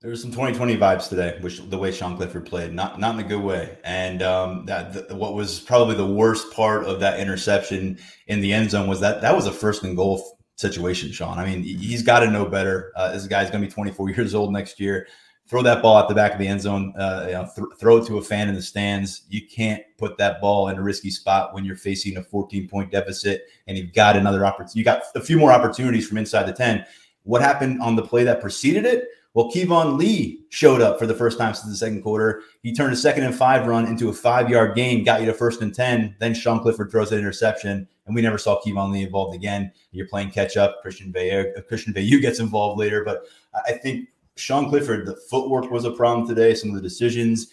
There 0.00 0.10
was 0.10 0.22
some 0.22 0.30
2020 0.30 0.78
vibes 0.78 1.10
today, 1.10 1.36
which 1.42 1.60
the 1.68 1.76
way 1.76 1.92
Sean 1.92 2.16
Clifford 2.16 2.46
played, 2.46 2.72
not 2.72 2.98
not 2.98 3.16
in 3.16 3.20
a 3.20 3.28
good 3.28 3.42
way. 3.42 3.76
And 3.84 4.22
um, 4.22 4.64
that 4.64 5.14
what 5.14 5.34
was 5.34 5.60
probably 5.60 5.94
the 5.94 6.06
worst 6.06 6.50
part 6.54 6.84
of 6.84 7.00
that 7.00 7.20
interception 7.20 7.98
in 8.26 8.40
the 8.40 8.50
end 8.50 8.70
zone 8.70 8.88
was 8.88 9.00
that 9.00 9.20
that 9.20 9.36
was 9.36 9.46
a 9.46 9.52
first 9.52 9.84
and 9.84 9.94
goal 9.94 10.38
situation, 10.56 11.12
Sean. 11.12 11.38
I 11.38 11.44
mean, 11.44 11.62
he's 11.62 12.02
got 12.02 12.20
to 12.20 12.30
know 12.30 12.46
better. 12.46 12.92
Uh, 12.96 13.12
this 13.12 13.26
guy's 13.26 13.50
going 13.50 13.60
to 13.60 13.68
be 13.68 13.72
24 13.72 14.08
years 14.16 14.34
old 14.34 14.54
next 14.54 14.80
year. 14.80 15.06
Throw 15.48 15.62
that 15.64 15.82
ball 15.82 15.98
at 15.98 16.08
the 16.08 16.14
back 16.14 16.32
of 16.32 16.38
the 16.38 16.48
end 16.48 16.62
zone. 16.62 16.94
Uh, 16.96 17.24
you 17.26 17.32
know, 17.32 17.50
th- 17.54 17.68
throw 17.78 17.98
it 17.98 18.06
to 18.06 18.16
a 18.16 18.22
fan 18.22 18.48
in 18.48 18.54
the 18.54 18.62
stands. 18.62 19.24
You 19.28 19.42
can't 19.54 19.82
put 19.98 20.16
that 20.16 20.40
ball 20.40 20.68
in 20.68 20.78
a 20.78 20.82
risky 20.82 21.10
spot 21.10 21.52
when 21.52 21.66
you're 21.66 21.76
facing 21.76 22.16
a 22.16 22.22
14 22.22 22.68
point 22.70 22.90
deficit 22.90 23.42
and 23.66 23.76
you've 23.76 23.92
got 23.92 24.16
another 24.16 24.46
opportunity. 24.46 24.78
You 24.78 24.84
got 24.86 25.02
a 25.14 25.20
few 25.20 25.36
more 25.36 25.52
opportunities 25.52 26.08
from 26.08 26.16
inside 26.16 26.44
the 26.44 26.54
10. 26.54 26.86
What 27.24 27.42
happened 27.42 27.82
on 27.82 27.96
the 27.96 28.02
play 28.02 28.24
that 28.24 28.40
preceded 28.40 28.86
it? 28.86 29.04
Well, 29.34 29.50
Keyvone 29.50 29.96
Lee 29.96 30.44
showed 30.48 30.80
up 30.80 30.98
for 30.98 31.06
the 31.06 31.14
first 31.14 31.38
time 31.38 31.54
since 31.54 31.70
the 31.70 31.76
second 31.76 32.02
quarter. 32.02 32.42
He 32.62 32.74
turned 32.74 32.92
a 32.92 32.96
second 32.96 33.22
and 33.22 33.34
five 33.34 33.66
run 33.66 33.86
into 33.86 34.08
a 34.08 34.12
five 34.12 34.50
yard 34.50 34.74
gain, 34.74 35.04
got 35.04 35.20
you 35.20 35.26
to 35.26 35.34
first 35.34 35.62
and 35.62 35.72
10. 35.72 36.16
Then 36.18 36.34
Sean 36.34 36.60
Clifford 36.60 36.90
throws 36.90 37.12
an 37.12 37.18
interception, 37.18 37.86
and 38.06 38.14
we 38.14 38.22
never 38.22 38.38
saw 38.38 38.60
Keyvone 38.60 38.92
Lee 38.92 39.04
involved 39.04 39.36
again. 39.36 39.72
You're 39.92 40.08
playing 40.08 40.32
catch 40.32 40.56
up. 40.56 40.82
Christian 40.82 41.12
Veilleux, 41.12 41.56
uh, 41.56 41.62
Christian 41.62 41.94
Veilleux 41.94 42.20
gets 42.20 42.40
involved 42.40 42.80
later. 42.80 43.04
But 43.04 43.22
I 43.66 43.72
think 43.72 44.08
Sean 44.36 44.68
Clifford, 44.68 45.06
the 45.06 45.16
footwork 45.30 45.70
was 45.70 45.84
a 45.84 45.92
problem 45.92 46.26
today, 46.26 46.54
some 46.54 46.70
of 46.70 46.74
the 46.74 46.82
decisions. 46.82 47.48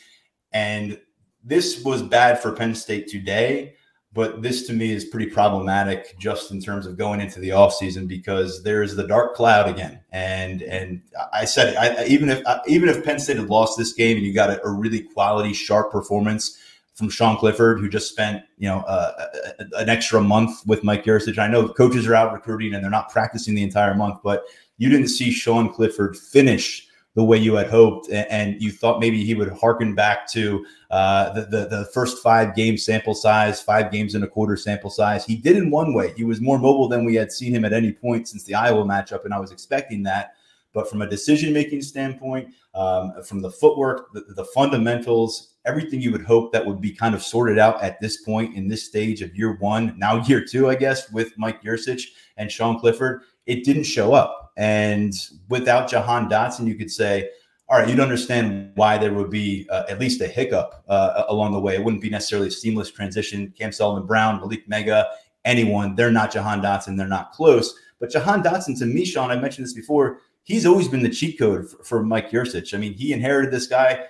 And 0.54 1.00
this 1.44 1.84
was 1.84 2.02
bad 2.02 2.42
for 2.42 2.52
Penn 2.52 2.74
State 2.74 3.08
today. 3.08 3.76
But 4.18 4.42
this 4.42 4.66
to 4.66 4.74
me 4.74 4.94
is 4.94 5.06
pretty 5.06 5.28
problematic 5.28 6.18
just 6.18 6.50
in 6.50 6.60
terms 6.60 6.88
of 6.88 6.98
going 6.98 7.22
into 7.22 7.40
the 7.40 7.50
offseason 7.50 8.08
because 8.08 8.64
there's 8.64 8.96
the 8.96 9.06
dark 9.06 9.36
cloud 9.36 9.70
again. 9.70 10.00
And 10.12 10.64
and 10.64 11.04
I 11.32 11.46
said 11.46 11.68
it, 11.68 11.78
I, 11.78 12.04
even 12.08 12.32
if 12.32 12.42
even 12.66 12.90
if 12.90 13.06
Penn 13.06 13.20
State 13.20 13.38
had 13.38 13.48
lost 13.48 13.78
this 13.78 13.94
game 13.94 14.18
and 14.18 14.26
you 14.26 14.34
got 14.34 14.50
a, 14.50 14.66
a 14.66 14.72
really 14.72 15.02
quality, 15.02 15.54
sharp 15.54 15.92
performance 15.92 16.58
from 16.96 17.10
Sean 17.10 17.38
Clifford, 17.38 17.80
who 17.80 17.88
just 17.88 18.10
spent 18.10 18.42
you 18.58 18.68
know 18.68 18.80
uh, 18.88 19.28
an 19.74 19.88
extra 19.88 20.20
month 20.20 20.66
with 20.66 20.84
Mike 20.84 21.04
Yurcich. 21.04 21.38
I 21.38 21.48
know 21.48 21.68
coaches 21.68 22.08
are 22.08 22.16
out 22.16 22.34
recruiting 22.34 22.74
and 22.74 22.84
they're 22.84 22.90
not 22.90 23.12
practicing 23.12 23.54
the 23.54 23.62
entire 23.62 23.94
month, 23.94 24.22
but 24.24 24.46
you 24.80 24.90
didn't 24.90 25.10
see 25.10 25.30
Sean 25.30 25.72
Clifford 25.72 26.18
finish 26.18 26.87
the 27.18 27.24
way 27.24 27.36
you 27.36 27.56
had 27.56 27.68
hoped, 27.68 28.12
and 28.12 28.62
you 28.62 28.72
thought 28.72 29.00
maybe 29.00 29.24
he 29.24 29.34
would 29.34 29.50
harken 29.50 29.96
back 29.96 30.30
to 30.30 30.64
uh, 30.92 31.34
the, 31.34 31.42
the, 31.48 31.66
the 31.66 31.86
first 31.92 32.22
five 32.22 32.56
game 32.56 32.78
sample 32.78 33.16
size, 33.16 33.60
five 33.60 33.92
games 33.92 34.14
and 34.14 34.24
a 34.24 34.28
quarter 34.28 34.56
sample 34.56 34.92
size. 34.92 35.26
He 35.26 35.36
did 35.36 35.58
in 35.58 35.72
one 35.72 35.96
way. 35.96 36.14
He 36.16 36.24
was 36.24 36.42
more 36.42 36.60
mobile 36.60 36.88
than 36.88 37.06
we 37.06 37.16
had 37.16 37.32
seen 37.32 37.56
him 37.56 37.66
at 37.66 37.74
any 37.74 37.92
point 37.92 38.28
since 38.28 38.44
the 38.44 38.54
Iowa 38.54 38.86
matchup, 38.86 39.26
and 39.26 39.34
I 39.34 39.40
was 39.40 39.52
expecting 39.52 40.04
that. 40.04 40.34
But 40.74 40.88
from 40.92 41.02
a 41.02 41.10
decision 41.10 41.54
making 41.54 41.82
standpoint, 41.82 42.54
um, 42.76 43.14
from 43.24 43.42
the 43.42 43.50
footwork, 43.50 44.14
the, 44.14 44.22
the, 44.36 44.46
fundamentals, 44.54 45.56
everything 45.66 46.00
you 46.00 46.12
would 46.12 46.24
hope 46.24 46.54
that 46.54 46.64
would 46.64 46.80
be 46.80 46.92
kind 46.92 47.16
of 47.16 47.24
sorted 47.24 47.58
out 47.58 47.82
at 47.82 48.00
this 48.00 48.22
point 48.22 48.56
in 48.56 48.68
this 48.68 48.86
stage 48.86 49.24
of 49.24 49.36
year 49.36 49.58
one, 49.58 49.98
now 49.98 50.24
year 50.26 50.46
two, 50.46 50.70
I 50.70 50.76
guess, 50.76 51.12
with 51.12 51.36
Mike 51.36 51.64
Yurcich 51.64 52.04
and 52.38 52.52
Sean 52.52 52.80
Clifford, 52.80 53.24
it 53.48 53.64
didn't 53.64 53.84
show 53.84 54.14
up. 54.14 54.52
And 54.58 55.14
without 55.50 55.90
Jahan 55.90 56.30
Dotson, 56.30 56.68
you 56.68 56.76
could 56.76 56.92
say, 56.92 57.30
all 57.70 57.80
right, 57.80 57.90
you'd 57.90 58.00
understand 58.00 58.72
why 58.76 58.98
there 58.98 59.14
would 59.14 59.30
be 59.30 59.68
uh, 59.70 59.84
at 59.90 60.00
least 60.00 60.22
a 60.22 60.28
hiccup 60.28 60.84
uh, 60.88 61.24
along 61.28 61.52
the 61.52 61.60
way. 61.60 61.76
It 61.76 61.84
wouldn't 61.84 62.02
be 62.02 62.10
necessarily 62.10 62.48
a 62.48 62.52
seamless 62.52 62.92
transition. 62.92 63.54
Cam 63.58 63.72
Sullivan 63.72 64.06
Brown, 64.06 64.40
Malick 64.40 64.68
Meiga, 64.68 65.06
anyone, 65.44 65.96
they're 65.96 66.12
not 66.12 66.32
Jahan 66.32 66.62
Dotson. 66.62 66.98
They're 66.98 67.08
not 67.08 67.32
close. 67.32 67.78
But 68.00 68.10
Jahan 68.10 68.42
Dotson, 68.42 68.78
to 68.80 68.86
me, 68.86 69.06
Sean, 69.06 69.32
I 69.32 69.36
mentioned 69.36 69.66
this 69.66 69.74
before, 69.74 70.20
he's 70.44 70.66
always 70.66 70.88
been 70.88 71.04
the 71.04 71.10
cheat 71.10 71.38
code 71.38 71.70
for, 71.70 71.84
for 71.84 72.04
Mike 72.04 72.32
Yurcich. 72.32 72.74
I 72.74 72.78
mean, 72.78 72.94
he 72.94 73.12
inherited 73.12 73.52
this 73.52 73.68
guy. 73.68 74.06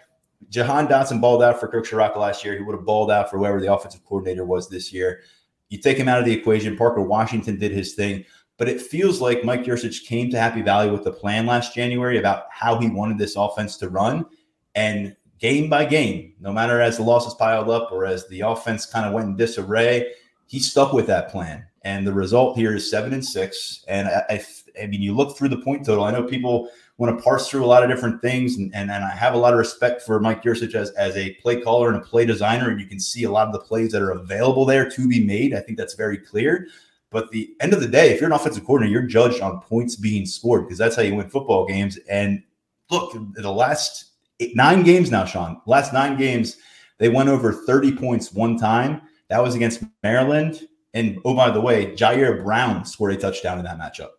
Jahan 0.50 0.88
Dotson 0.88 1.19
balled 1.19 1.41
out 1.41 1.60
for 1.60 1.67
Kirk 1.67 1.86
Ciarrocca 1.88 2.17
last 2.17 2.45
year. 2.45 2.56
He 2.56 2.63
would 2.63 2.76
have 2.76 2.86
balled 2.86 3.10
out 3.10 3.30
for 3.30 3.39
whoever 3.39 3.60
the 3.60 3.73
offensive 3.73 4.06
coordinator 4.06 4.45
was 4.45 4.69
this 4.69 4.93
year. 4.93 5.21
You 5.69 5.80
take 5.80 5.97
him 5.97 6.08
out 6.08 6.19
of 6.19 6.26
the 6.26 6.34
equation. 6.34 6.78
Parker 6.78 7.02
Washington 7.02 7.58
did 7.58 7.71
his 7.71 7.93
thing. 7.93 8.23
But 8.58 8.70
it 8.70 8.82
feels 8.82 9.22
like 9.22 9.43
Mike 9.43 9.63
Yurcich 9.63 10.06
came 10.06 10.30
to 10.32 10.39
Happy 10.39 10.62
Valley 10.62 10.89
with 10.89 11.06
a 11.06 11.12
plan 11.12 11.46
last 11.46 11.76
January 11.76 12.17
about 12.17 12.46
how 12.50 12.80
he 12.80 12.89
wanted 12.89 13.17
this 13.17 13.36
offense 13.36 13.78
to 13.78 13.89
run. 13.89 14.26
And 14.74 15.15
game 15.39 15.70
by 15.70 15.86
game, 15.86 16.34
no 16.39 16.52
matter 16.52 16.82
as 16.82 16.98
the 16.98 17.04
losses 17.04 17.36
piled 17.36 17.70
up 17.70 17.91
or 17.91 18.06
as 18.06 18.28
the 18.28 18.41
offense 18.41 18.86
kind 18.86 19.06
of 19.06 19.13
went 19.13 19.28
in 19.28 19.36
disarray, 19.36 20.12
he 20.48 20.60
stuck 20.60 20.93
with 20.93 21.08
that 21.08 21.30
plan. 21.30 21.65
And 21.84 22.06
the 22.06 22.13
result 22.13 22.58
here 22.58 22.76
is 22.76 22.89
seven 22.89 23.13
and 23.13 23.24
six. 23.24 23.86
And 23.88 24.08
I, 24.08 24.24
I, 24.30 24.46
I 24.82 24.88
mean, 24.88 25.02
you 25.02 25.15
look 25.15 25.38
through 25.38 25.50
the 25.50 25.62
point 25.62 25.86
total. 25.86 26.04
I 26.04 26.12
know 26.12 26.24
people 26.24 26.70
want 26.98 27.15
to 27.15 27.24
parse 27.24 27.48
through 27.48 27.63
a 27.63 27.67
lot 27.67 27.84
of 27.84 27.89
different 27.89 28.22
things, 28.22 28.58
and, 28.58 28.74
and, 28.74 28.89
and 28.89 29.04
I 29.04 29.12
have 29.12 29.36
a 29.36 29.38
lot 29.38 29.54
of 29.54 29.60
respect 29.60 30.02
for 30.02 30.20
Mike 30.20 30.41
Yurcich 30.41 30.74
as, 30.74 30.89
as 30.91 31.15
a 31.15 31.36
play 31.36 31.62
caller 31.62 31.89
and 31.89 31.98
a 31.98 32.06
play 32.06 32.26
designer. 32.26 32.72
And 32.72 32.82
you 32.82 32.88
can 32.88 33.00
see 33.00 33.24
a 33.24 33.32
lot 33.32 33.48
of 33.48 33.54
the 33.54 33.60
plays 33.60 33.91
that 33.91 34.02
are 34.02 34.12
available 34.12 34.65
there 34.65 34.89
to 34.89 35.08
be 35.08 35.24
made. 35.24 35.54
I 35.54 35.60
think 35.60 35.78
that's 35.78 35.93
very 35.93 36.17
clear. 36.17 36.67
But 37.10 37.32
the 37.32 37.56
end 37.62 37.74
of 37.74 37.80
the 37.80 37.88
day, 37.88 38.12
if 38.12 38.20
you're 38.20 38.30
an 38.30 38.36
offensive 38.36 38.65
coordinator, 38.65 39.00
you're 39.00 39.08
judged 39.08 39.41
on 39.41 39.62
points 39.62 39.96
being 39.96 40.26
scored 40.26 40.65
because 40.65 40.78
that's 40.78 40.96
how 40.96 41.02
you 41.02 41.15
win 41.15 41.30
football 41.30 41.65
games. 41.65 41.98
And 42.10 42.43
look, 42.91 43.15
the 43.34 43.52
last 43.52 44.12
eight, 44.39 44.56
nine 44.56 44.84
games 44.84 45.10
now, 45.10 45.26
Sean, 45.26 45.62
last 45.65 45.93
nine 45.93 46.17
games, 46.17 46.58
they 46.98 47.10
went 47.10 47.30
over 47.30 47.54
30 47.54 47.96
points 47.96 48.34
one 48.34 48.58
time. 48.58 49.02
That 49.30 49.41
was 49.41 49.56
against 49.56 49.84
Maryland. 50.04 50.67
And 50.93 51.20
oh, 51.26 51.36
by 51.36 51.52
the 51.52 51.62
way, 51.62 51.93
Ji'Ayir 51.96 52.43
Brown 52.43 52.84
scored 52.86 53.13
a 53.13 53.17
touchdown 53.17 53.60
in 53.60 53.65
that 53.65 53.78
matchup. 53.78 54.10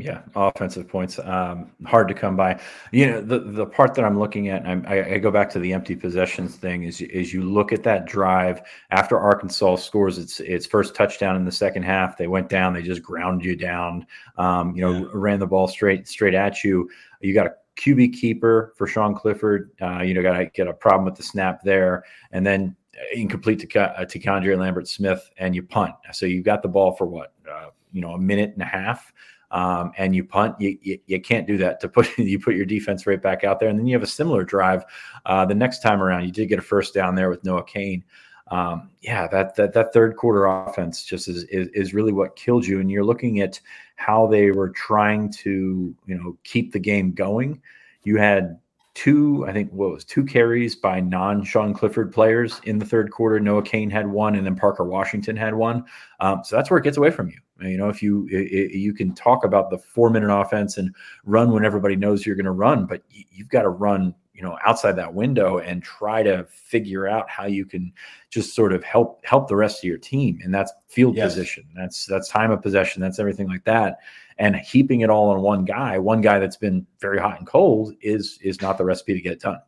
Yeah, 0.00 0.22
offensive 0.34 0.88
points 0.88 1.18
um, 1.18 1.70
hard 1.86 2.08
to 2.08 2.14
come 2.14 2.36
by. 2.36 2.60
You 2.92 3.06
know, 3.06 3.20
the 3.20 3.40
the 3.40 3.66
part 3.66 3.94
that 3.94 4.04
I'm 4.04 4.18
looking 4.18 4.48
at, 4.48 4.66
I, 4.66 5.14
I 5.14 5.18
go 5.18 5.30
back 5.30 5.50
to 5.50 5.58
the 5.58 5.72
empty 5.72 5.94
possessions 5.94 6.56
thing. 6.56 6.84
Is 6.84 7.00
is 7.00 7.32
you 7.32 7.42
look 7.42 7.72
at 7.72 7.82
that 7.84 8.06
drive 8.06 8.62
after 8.90 9.18
Arkansas 9.18 9.76
scores 9.76 10.18
its 10.18 10.40
its 10.40 10.66
first 10.66 10.94
touchdown 10.94 11.36
in 11.36 11.44
the 11.44 11.52
second 11.52 11.82
half, 11.82 12.16
they 12.16 12.26
went 12.26 12.48
down, 12.48 12.72
they 12.72 12.82
just 12.82 13.02
ground 13.02 13.44
you 13.44 13.56
down. 13.56 14.06
Um, 14.38 14.74
you 14.74 14.82
know, 14.82 14.92
yeah. 14.92 15.08
ran 15.12 15.38
the 15.38 15.46
ball 15.46 15.68
straight 15.68 16.08
straight 16.08 16.34
at 16.34 16.64
you. 16.64 16.88
You 17.20 17.34
got 17.34 17.46
a 17.46 17.54
QB 17.80 18.14
keeper 18.14 18.72
for 18.76 18.86
Sean 18.86 19.14
Clifford. 19.14 19.70
Uh, 19.80 20.02
you 20.02 20.14
know, 20.14 20.22
got 20.22 20.38
to 20.38 20.46
get 20.46 20.68
a 20.68 20.72
problem 20.72 21.04
with 21.04 21.16
the 21.16 21.22
snap 21.22 21.62
there, 21.62 22.04
and 22.32 22.46
then 22.46 22.76
incomplete 23.12 23.70
to 23.70 23.80
uh, 23.80 24.04
to 24.04 24.18
Keandre 24.18 24.58
Lambert 24.58 24.88
Smith, 24.88 25.30
and 25.38 25.54
you 25.54 25.62
punt. 25.62 25.94
So 26.12 26.26
you 26.26 26.42
got 26.42 26.62
the 26.62 26.68
ball 26.68 26.92
for 26.92 27.06
what? 27.06 27.32
Uh, 27.50 27.68
you 27.92 28.00
know, 28.00 28.12
a 28.12 28.18
minute 28.18 28.52
and 28.52 28.62
a 28.62 28.66
half. 28.66 29.12
Um, 29.52 29.92
and 29.98 30.14
you 30.14 30.22
punt, 30.22 30.54
you, 30.60 30.78
you, 30.80 30.98
you, 31.06 31.20
can't 31.20 31.44
do 31.44 31.56
that 31.58 31.80
to 31.80 31.88
put 31.88 32.16
you 32.18 32.38
put 32.38 32.54
your 32.54 32.66
defense 32.66 33.06
right 33.06 33.20
back 33.20 33.42
out 33.42 33.58
there, 33.58 33.68
and 33.68 33.78
then 33.78 33.86
you 33.86 33.96
have 33.96 34.02
a 34.02 34.06
similar 34.06 34.44
drive 34.44 34.84
uh, 35.26 35.44
the 35.44 35.54
next 35.54 35.80
time 35.80 36.00
around. 36.00 36.24
You 36.24 36.30
did 36.30 36.48
get 36.48 36.60
a 36.60 36.62
first 36.62 36.94
down 36.94 37.16
there 37.16 37.30
with 37.30 37.42
Noah 37.44 37.64
Cain, 37.64 38.04
um, 38.50 38.90
yeah, 39.00 39.28
that, 39.28 39.54
that 39.56 39.72
that 39.74 39.92
third 39.92 40.16
quarter 40.16 40.46
offense 40.46 41.04
just 41.04 41.28
is, 41.28 41.44
is, 41.44 41.68
is 41.68 41.94
really 41.94 42.12
what 42.12 42.36
killed 42.36 42.66
you. 42.66 42.80
And 42.80 42.90
you're 42.90 43.04
looking 43.04 43.40
at 43.40 43.60
how 43.96 44.26
they 44.26 44.50
were 44.50 44.70
trying 44.70 45.30
to 45.32 45.94
you 46.06 46.18
know 46.18 46.36
keep 46.42 46.72
the 46.72 46.80
game 46.80 47.12
going. 47.12 47.62
You 48.02 48.16
had 48.16 48.58
two, 49.02 49.46
I 49.48 49.52
think, 49.52 49.70
what 49.72 49.92
was 49.92 50.04
two 50.04 50.24
carries 50.24 50.76
by 50.76 51.00
non 51.00 51.42
Sean 51.42 51.72
Clifford 51.72 52.12
players 52.12 52.60
in 52.64 52.78
the 52.78 52.84
third 52.84 53.10
quarter. 53.10 53.40
Noah 53.40 53.62
Cain 53.62 53.88
had 53.88 54.06
one, 54.06 54.34
and 54.34 54.44
then 54.44 54.56
Parker 54.56 54.84
Washington 54.84 55.36
had 55.36 55.54
one. 55.54 55.84
Um, 56.20 56.42
so 56.44 56.54
that's 56.54 56.70
where 56.70 56.78
it 56.78 56.84
gets 56.84 56.98
away 56.98 57.10
from 57.10 57.30
you. 57.30 57.38
You 57.66 57.78
know, 57.78 57.88
if 57.88 58.02
you 58.02 58.28
it, 58.30 58.72
you 58.72 58.92
can 58.92 59.14
talk 59.14 59.44
about 59.44 59.70
the 59.70 59.78
four 59.78 60.10
minute 60.10 60.30
offense 60.30 60.76
and 60.76 60.94
run 61.24 61.50
when 61.50 61.64
everybody 61.64 61.96
knows 61.96 62.26
you're 62.26 62.36
going 62.36 62.44
to 62.44 62.50
run, 62.50 62.84
but 62.84 63.02
you've 63.08 63.48
got 63.48 63.62
to 63.62 63.70
run 63.70 64.14
you 64.34 64.42
know 64.42 64.58
outside 64.64 64.92
that 64.92 65.12
window 65.12 65.58
and 65.58 65.82
try 65.82 66.22
to 66.22 66.44
figure 66.50 67.06
out 67.06 67.28
how 67.28 67.44
you 67.44 67.66
can 67.66 67.92
just 68.30 68.54
sort 68.54 68.72
of 68.72 68.82
help 68.82 69.24
help 69.24 69.48
the 69.48 69.56
rest 69.56 69.78
of 69.78 69.84
your 69.84 69.98
team 69.98 70.38
and 70.42 70.54
that's 70.54 70.72
field 70.88 71.14
yes. 71.14 71.34
position 71.34 71.66
that's 71.76 72.06
that's 72.06 72.28
time 72.28 72.50
of 72.50 72.62
possession 72.62 73.02
that's 73.02 73.18
everything 73.18 73.48
like 73.48 73.64
that 73.64 73.98
and 74.40 74.56
heaping 74.56 75.02
it 75.02 75.10
all 75.10 75.30
on 75.30 75.40
one 75.40 75.64
guy 75.64 75.96
one 75.98 76.20
guy 76.20 76.40
that's 76.40 76.56
been 76.56 76.84
very 77.00 77.18
hot 77.18 77.38
and 77.38 77.46
cold 77.46 77.94
is 78.00 78.38
is 78.42 78.60
not 78.60 78.76
the 78.76 78.84
recipe 78.84 79.14
to 79.14 79.20
get 79.20 79.32
it 79.32 79.40
done 79.40 79.60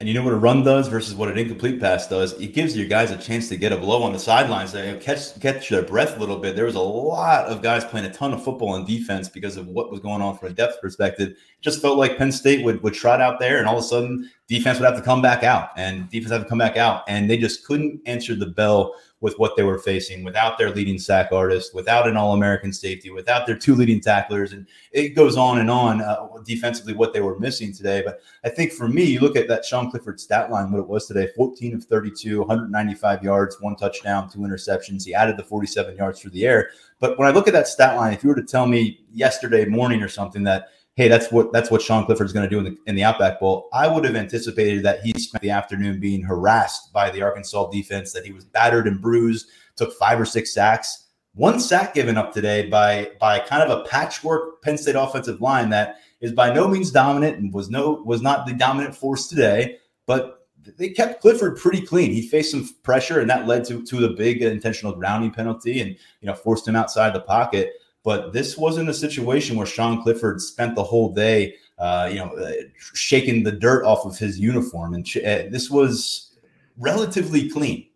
and 0.00 0.08
you 0.08 0.14
know 0.14 0.22
what 0.22 0.32
a 0.32 0.36
run 0.36 0.62
does 0.62 0.86
versus 0.86 1.16
what 1.16 1.28
an 1.28 1.36
incomplete 1.36 1.80
pass 1.80 2.06
does? 2.06 2.32
It 2.34 2.54
gives 2.54 2.76
your 2.76 2.86
guys 2.86 3.10
a 3.10 3.16
chance 3.16 3.48
to 3.48 3.56
get 3.56 3.72
a 3.72 3.76
blow 3.76 4.04
on 4.04 4.12
the 4.12 4.18
sidelines, 4.20 4.70
they 4.70 4.96
catch 4.98 5.40
catch 5.40 5.68
their 5.68 5.82
breath 5.82 6.16
a 6.16 6.20
little 6.20 6.38
bit. 6.38 6.54
There 6.54 6.66
was 6.66 6.76
a 6.76 6.80
lot 6.80 7.46
of 7.46 7.62
guys 7.62 7.84
playing 7.84 8.06
a 8.06 8.12
ton 8.12 8.32
of 8.32 8.44
football 8.44 8.74
on 8.74 8.84
defense 8.84 9.28
because 9.28 9.56
of 9.56 9.66
what 9.66 9.90
was 9.90 9.98
going 9.98 10.22
on 10.22 10.38
from 10.38 10.52
a 10.52 10.52
depth 10.52 10.80
perspective. 10.80 11.30
It 11.30 11.36
just 11.62 11.82
felt 11.82 11.98
like 11.98 12.16
Penn 12.16 12.30
State 12.30 12.64
would 12.64 12.80
would 12.84 12.94
trot 12.94 13.20
out 13.20 13.40
there, 13.40 13.58
and 13.58 13.66
all 13.66 13.76
of 13.76 13.82
a 13.82 13.86
sudden 13.88 14.30
defense 14.46 14.78
would 14.78 14.86
have 14.86 14.96
to 14.96 15.02
come 15.02 15.20
back 15.20 15.42
out, 15.42 15.70
and 15.76 16.08
defense 16.10 16.30
have 16.30 16.44
to 16.44 16.48
come 16.48 16.58
back 16.58 16.76
out, 16.76 17.02
and 17.08 17.28
they 17.28 17.36
just 17.36 17.66
couldn't 17.66 18.00
answer 18.06 18.36
the 18.36 18.46
bell 18.46 18.94
with 19.20 19.34
what 19.38 19.56
they 19.56 19.64
were 19.64 19.78
facing 19.78 20.22
without 20.22 20.58
their 20.58 20.70
leading 20.70 20.98
sack 20.98 21.32
artist, 21.32 21.74
without 21.74 22.06
an 22.06 22.16
All 22.16 22.34
American 22.34 22.72
safety, 22.72 23.10
without 23.10 23.46
their 23.46 23.56
two 23.56 23.74
leading 23.74 24.00
tacklers. 24.00 24.52
And 24.52 24.66
it 24.92 25.10
goes 25.10 25.36
on 25.36 25.58
and 25.58 25.70
on 25.70 26.00
uh, 26.00 26.28
defensively 26.44 26.94
what 26.94 27.12
they 27.12 27.20
were 27.20 27.38
missing 27.38 27.72
today. 27.72 28.02
But 28.04 28.20
I 28.44 28.48
think 28.48 28.72
for 28.72 28.86
me, 28.86 29.02
you 29.02 29.18
look 29.20 29.36
at 29.36 29.48
that 29.48 29.64
Sean 29.64 29.90
Clifford 29.90 30.20
stat 30.20 30.50
line, 30.50 30.70
what 30.70 30.78
it 30.78 30.88
was 30.88 31.06
today 31.06 31.28
14 31.34 31.74
of 31.74 31.84
32, 31.84 32.38
195 32.38 33.24
yards, 33.24 33.60
one 33.60 33.74
touchdown, 33.74 34.30
two 34.30 34.38
interceptions. 34.40 35.04
He 35.04 35.14
added 35.14 35.36
the 35.36 35.44
47 35.44 35.96
yards 35.96 36.20
through 36.20 36.30
the 36.30 36.46
air. 36.46 36.70
But 37.00 37.18
when 37.18 37.28
I 37.28 37.32
look 37.32 37.48
at 37.48 37.54
that 37.54 37.68
stat 37.68 37.96
line, 37.96 38.12
if 38.12 38.22
you 38.22 38.28
were 38.28 38.36
to 38.36 38.42
tell 38.42 38.66
me 38.66 39.04
yesterday 39.12 39.64
morning 39.64 40.02
or 40.02 40.08
something 40.08 40.44
that 40.44 40.68
hey, 40.98 41.06
that's 41.06 41.30
what 41.30 41.52
that's 41.52 41.70
what 41.70 41.80
Sean 41.80 42.04
Clifford's 42.04 42.32
going 42.32 42.48
to 42.48 42.50
do 42.50 42.58
in 42.58 42.64
the 42.64 42.76
in 42.86 42.96
the 42.96 43.04
Outback 43.04 43.38
Bowl. 43.38 43.68
I 43.72 43.86
would 43.86 44.04
have 44.04 44.16
anticipated 44.16 44.82
that 44.82 45.00
he 45.00 45.12
spent 45.12 45.40
the 45.40 45.50
afternoon 45.50 46.00
being 46.00 46.22
harassed 46.22 46.92
by 46.92 47.08
the 47.08 47.22
Arkansas 47.22 47.70
defense, 47.70 48.12
that 48.12 48.26
he 48.26 48.32
was 48.32 48.44
battered 48.44 48.88
and 48.88 49.00
bruised, 49.00 49.48
took 49.76 49.94
five 49.94 50.20
or 50.20 50.26
six 50.26 50.52
sacks. 50.52 51.06
One 51.34 51.60
sack 51.60 51.94
given 51.94 52.18
up 52.18 52.34
today 52.34 52.68
by 52.68 53.12
by 53.20 53.38
kind 53.38 53.62
of 53.62 53.78
a 53.78 53.84
patchwork 53.84 54.60
Penn 54.62 54.76
State 54.76 54.96
offensive 54.96 55.40
line 55.40 55.70
that 55.70 55.98
is 56.20 56.32
by 56.32 56.52
no 56.52 56.66
means 56.66 56.90
dominant 56.90 57.38
and 57.38 57.54
was 57.54 57.70
no 57.70 58.02
was 58.04 58.20
not 58.20 58.44
the 58.44 58.52
dominant 58.52 58.94
force 58.94 59.28
today, 59.28 59.78
but 60.06 60.48
they 60.76 60.88
kept 60.88 61.20
Clifford 61.20 61.56
pretty 61.58 61.80
clean. 61.80 62.10
He 62.10 62.26
faced 62.26 62.50
some 62.50 62.68
pressure, 62.82 63.20
and 63.20 63.30
that 63.30 63.46
led 63.46 63.64
to 63.66 63.84
to 63.84 63.96
the 64.00 64.10
big 64.10 64.42
intentional 64.42 64.92
grounding 64.92 65.30
penalty, 65.30 65.80
and 65.80 65.90
you 66.20 66.26
know 66.26 66.34
forced 66.34 66.66
him 66.66 66.74
outside 66.74 67.14
the 67.14 67.20
pocket. 67.20 67.74
But 68.04 68.32
this 68.32 68.56
wasn't 68.56 68.88
a 68.88 68.94
situation 68.94 69.56
where 69.56 69.66
Sean 69.66 70.02
Clifford 70.02 70.40
spent 70.40 70.74
the 70.74 70.84
whole 70.84 71.12
day, 71.12 71.56
uh, 71.78 72.08
you 72.10 72.18
know, 72.18 72.30
uh, 72.36 72.52
shaking 72.94 73.42
the 73.42 73.52
dirt 73.52 73.84
off 73.84 74.06
of 74.06 74.16
his 74.16 74.38
uniform. 74.38 74.94
And 74.94 75.06
uh, 75.16 75.50
this 75.50 75.70
was 75.70 76.36
relatively 76.78 77.50
clean. 77.50 77.87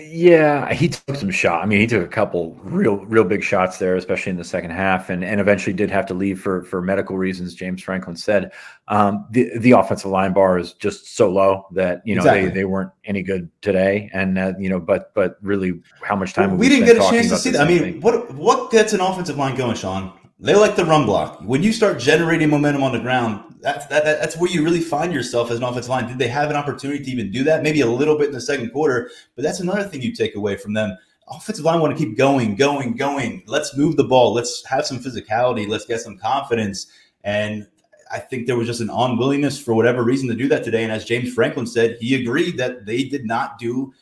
Yeah, 0.00 0.72
he 0.72 0.88
took 0.88 1.16
some 1.16 1.30
shot. 1.30 1.62
I 1.62 1.66
mean, 1.66 1.80
he 1.80 1.86
took 1.86 2.02
a 2.02 2.08
couple 2.08 2.54
real, 2.62 2.96
real 3.06 3.24
big 3.24 3.42
shots 3.42 3.78
there, 3.78 3.96
especially 3.96 4.30
in 4.30 4.36
the 4.36 4.44
second 4.44 4.70
half, 4.70 5.10
and 5.10 5.24
and 5.24 5.40
eventually 5.40 5.72
did 5.72 5.90
have 5.90 6.06
to 6.06 6.14
leave 6.14 6.40
for 6.40 6.62
for 6.64 6.82
medical 6.82 7.16
reasons. 7.16 7.54
James 7.54 7.82
Franklin 7.82 8.16
said 8.16 8.52
um, 8.88 9.26
the 9.30 9.50
the 9.58 9.72
offensive 9.72 10.10
line 10.10 10.32
bar 10.32 10.58
is 10.58 10.72
just 10.74 11.16
so 11.16 11.30
low 11.30 11.66
that 11.72 12.02
you 12.04 12.14
know 12.14 12.22
exactly. 12.22 12.48
they, 12.48 12.54
they 12.54 12.64
weren't 12.64 12.90
any 13.04 13.22
good 13.22 13.50
today, 13.60 14.10
and 14.12 14.38
uh, 14.38 14.52
you 14.58 14.68
know, 14.68 14.80
but 14.80 15.14
but 15.14 15.38
really, 15.42 15.80
how 16.02 16.16
much 16.16 16.34
time 16.34 16.52
we, 16.52 16.58
we 16.58 16.68
didn't 16.68 16.86
get 16.86 16.96
a 16.96 17.10
chance 17.10 17.28
to 17.28 17.36
see 17.36 17.50
that. 17.50 17.62
I 17.62 17.68
mean, 17.68 17.80
thing? 17.80 18.00
what 18.00 18.34
what 18.34 18.70
gets 18.70 18.92
an 18.92 19.00
offensive 19.00 19.36
line 19.36 19.56
going, 19.56 19.76
Sean? 19.76 20.12
They 20.38 20.54
like 20.54 20.76
the 20.76 20.84
run 20.84 21.06
block. 21.06 21.40
When 21.40 21.62
you 21.62 21.72
start 21.72 21.98
generating 21.98 22.50
momentum 22.50 22.82
on 22.82 22.92
the 22.92 22.98
ground, 22.98 23.55
that's 23.66 23.86
that, 23.86 24.04
that, 24.04 24.20
that's 24.20 24.36
where 24.36 24.48
you 24.48 24.62
really 24.62 24.80
find 24.80 25.12
yourself 25.12 25.50
as 25.50 25.58
an 25.58 25.64
offensive 25.64 25.90
line. 25.90 26.06
Did 26.06 26.18
they 26.18 26.28
have 26.28 26.50
an 26.50 26.56
opportunity 26.56 27.02
to 27.02 27.10
even 27.10 27.32
do 27.32 27.42
that? 27.44 27.64
Maybe 27.64 27.80
a 27.80 27.86
little 27.86 28.16
bit 28.16 28.28
in 28.28 28.32
the 28.32 28.40
second 28.40 28.70
quarter, 28.70 29.10
but 29.34 29.42
that's 29.42 29.58
another 29.58 29.82
thing 29.82 30.02
you 30.02 30.14
take 30.14 30.36
away 30.36 30.56
from 30.56 30.72
them. 30.72 30.96
Offensive 31.26 31.64
line 31.64 31.80
want 31.80 31.96
to 31.96 32.04
keep 32.04 32.16
going, 32.16 32.54
going, 32.54 32.94
going. 32.94 33.42
Let's 33.46 33.76
move 33.76 33.96
the 33.96 34.04
ball. 34.04 34.32
Let's 34.32 34.64
have 34.66 34.86
some 34.86 35.00
physicality. 35.00 35.66
Let's 35.66 35.84
get 35.84 36.00
some 36.00 36.16
confidence. 36.16 36.86
And 37.24 37.66
I 38.12 38.20
think 38.20 38.46
there 38.46 38.56
was 38.56 38.68
just 38.68 38.80
an 38.80 38.88
unwillingness 38.88 39.60
for 39.60 39.74
whatever 39.74 40.04
reason 40.04 40.28
to 40.28 40.36
do 40.36 40.46
that 40.46 40.62
today. 40.62 40.84
And 40.84 40.92
as 40.92 41.04
James 41.04 41.34
Franklin 41.34 41.66
said, 41.66 41.98
he 42.00 42.14
agreed 42.14 42.58
that 42.58 42.86
they 42.86 43.02
did 43.02 43.26
not 43.26 43.58
do 43.58 43.92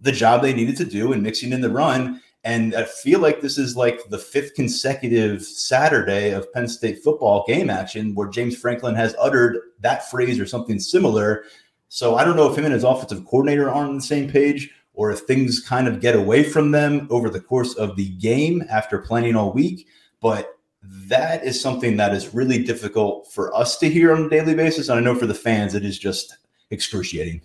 the 0.00 0.10
job 0.10 0.42
they 0.42 0.52
needed 0.52 0.76
to 0.78 0.84
do 0.84 1.12
in 1.12 1.22
mixing 1.22 1.52
in 1.52 1.60
the 1.60 1.70
run. 1.70 2.20
And 2.44 2.74
I 2.74 2.84
feel 2.84 3.20
like 3.20 3.40
this 3.40 3.56
is 3.56 3.76
like 3.76 4.08
the 4.08 4.18
fifth 4.18 4.54
consecutive 4.54 5.42
Saturday 5.44 6.30
of 6.30 6.52
Penn 6.52 6.66
State 6.66 7.02
football 7.02 7.44
game 7.46 7.70
action 7.70 8.14
where 8.14 8.28
James 8.28 8.56
Franklin 8.56 8.96
has 8.96 9.14
uttered 9.20 9.58
that 9.80 10.10
phrase 10.10 10.40
or 10.40 10.46
something 10.46 10.80
similar. 10.80 11.44
So 11.88 12.16
I 12.16 12.24
don't 12.24 12.36
know 12.36 12.50
if 12.50 12.58
him 12.58 12.64
and 12.64 12.74
his 12.74 12.84
offensive 12.84 13.24
coordinator 13.26 13.70
aren't 13.70 13.90
on 13.90 13.96
the 13.96 14.02
same 14.02 14.28
page 14.28 14.70
or 14.94 15.12
if 15.12 15.20
things 15.20 15.60
kind 15.60 15.86
of 15.86 16.00
get 16.00 16.16
away 16.16 16.42
from 16.42 16.72
them 16.72 17.06
over 17.10 17.30
the 17.30 17.40
course 17.40 17.74
of 17.74 17.96
the 17.96 18.08
game 18.16 18.64
after 18.68 18.98
planning 18.98 19.36
all 19.36 19.52
week. 19.52 19.86
But 20.20 20.58
that 20.82 21.44
is 21.44 21.60
something 21.60 21.96
that 21.96 22.12
is 22.12 22.34
really 22.34 22.62
difficult 22.64 23.30
for 23.32 23.54
us 23.54 23.78
to 23.78 23.88
hear 23.88 24.12
on 24.12 24.24
a 24.24 24.28
daily 24.28 24.54
basis. 24.54 24.88
And 24.88 24.98
I 24.98 25.02
know 25.02 25.14
for 25.14 25.26
the 25.26 25.34
fans, 25.34 25.74
it 25.74 25.84
is 25.84 25.98
just 25.98 26.36
excruciating. 26.70 27.40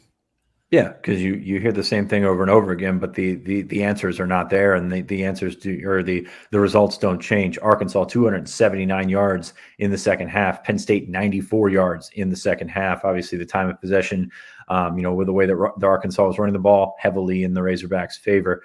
Yeah, 0.70 0.90
because 0.90 1.22
you 1.22 1.36
you 1.36 1.62
hear 1.62 1.72
the 1.72 1.82
same 1.82 2.10
thing 2.10 2.26
over 2.26 2.42
and 2.42 2.52
over 2.52 2.74
again, 2.74 3.00
but 3.00 3.14
the 3.14 3.36
the 3.36 3.62
the 3.62 3.84
answers 3.84 4.20
are 4.20 4.28
not 4.28 4.50
there, 4.50 4.74
and 4.74 4.92
the 4.92 5.02
the 5.02 5.24
answers 5.24 5.56
do 5.56 5.82
or 5.86 6.04
the 6.04 6.28
the 6.52 6.60
results 6.60 6.98
don't 6.98 7.22
change. 7.22 7.58
Arkansas 7.62 8.04
279 8.04 9.08
yards 9.08 9.54
in 9.80 9.92
the 9.92 9.98
second 9.98 10.28
half. 10.28 10.62
Penn 10.66 10.78
State 10.78 11.08
94 11.08 11.70
yards 11.70 12.10
in 12.16 12.30
the 12.30 12.36
second 12.36 12.68
half. 12.68 13.06
Obviously, 13.06 13.38
the 13.38 13.46
time 13.46 13.70
of 13.70 13.80
possession, 13.80 14.30
um, 14.68 14.98
you 14.98 15.04
know, 15.04 15.14
with 15.14 15.28
the 15.28 15.34
way 15.34 15.46
that 15.46 15.74
the 15.78 15.88
Arkansas 15.88 16.28
was 16.28 16.38
running 16.38 16.52
the 16.52 16.60
ball 16.60 16.98
heavily 17.00 17.46
in 17.46 17.54
the 17.54 17.62
Razorbacks' 17.62 18.20
favor. 18.20 18.62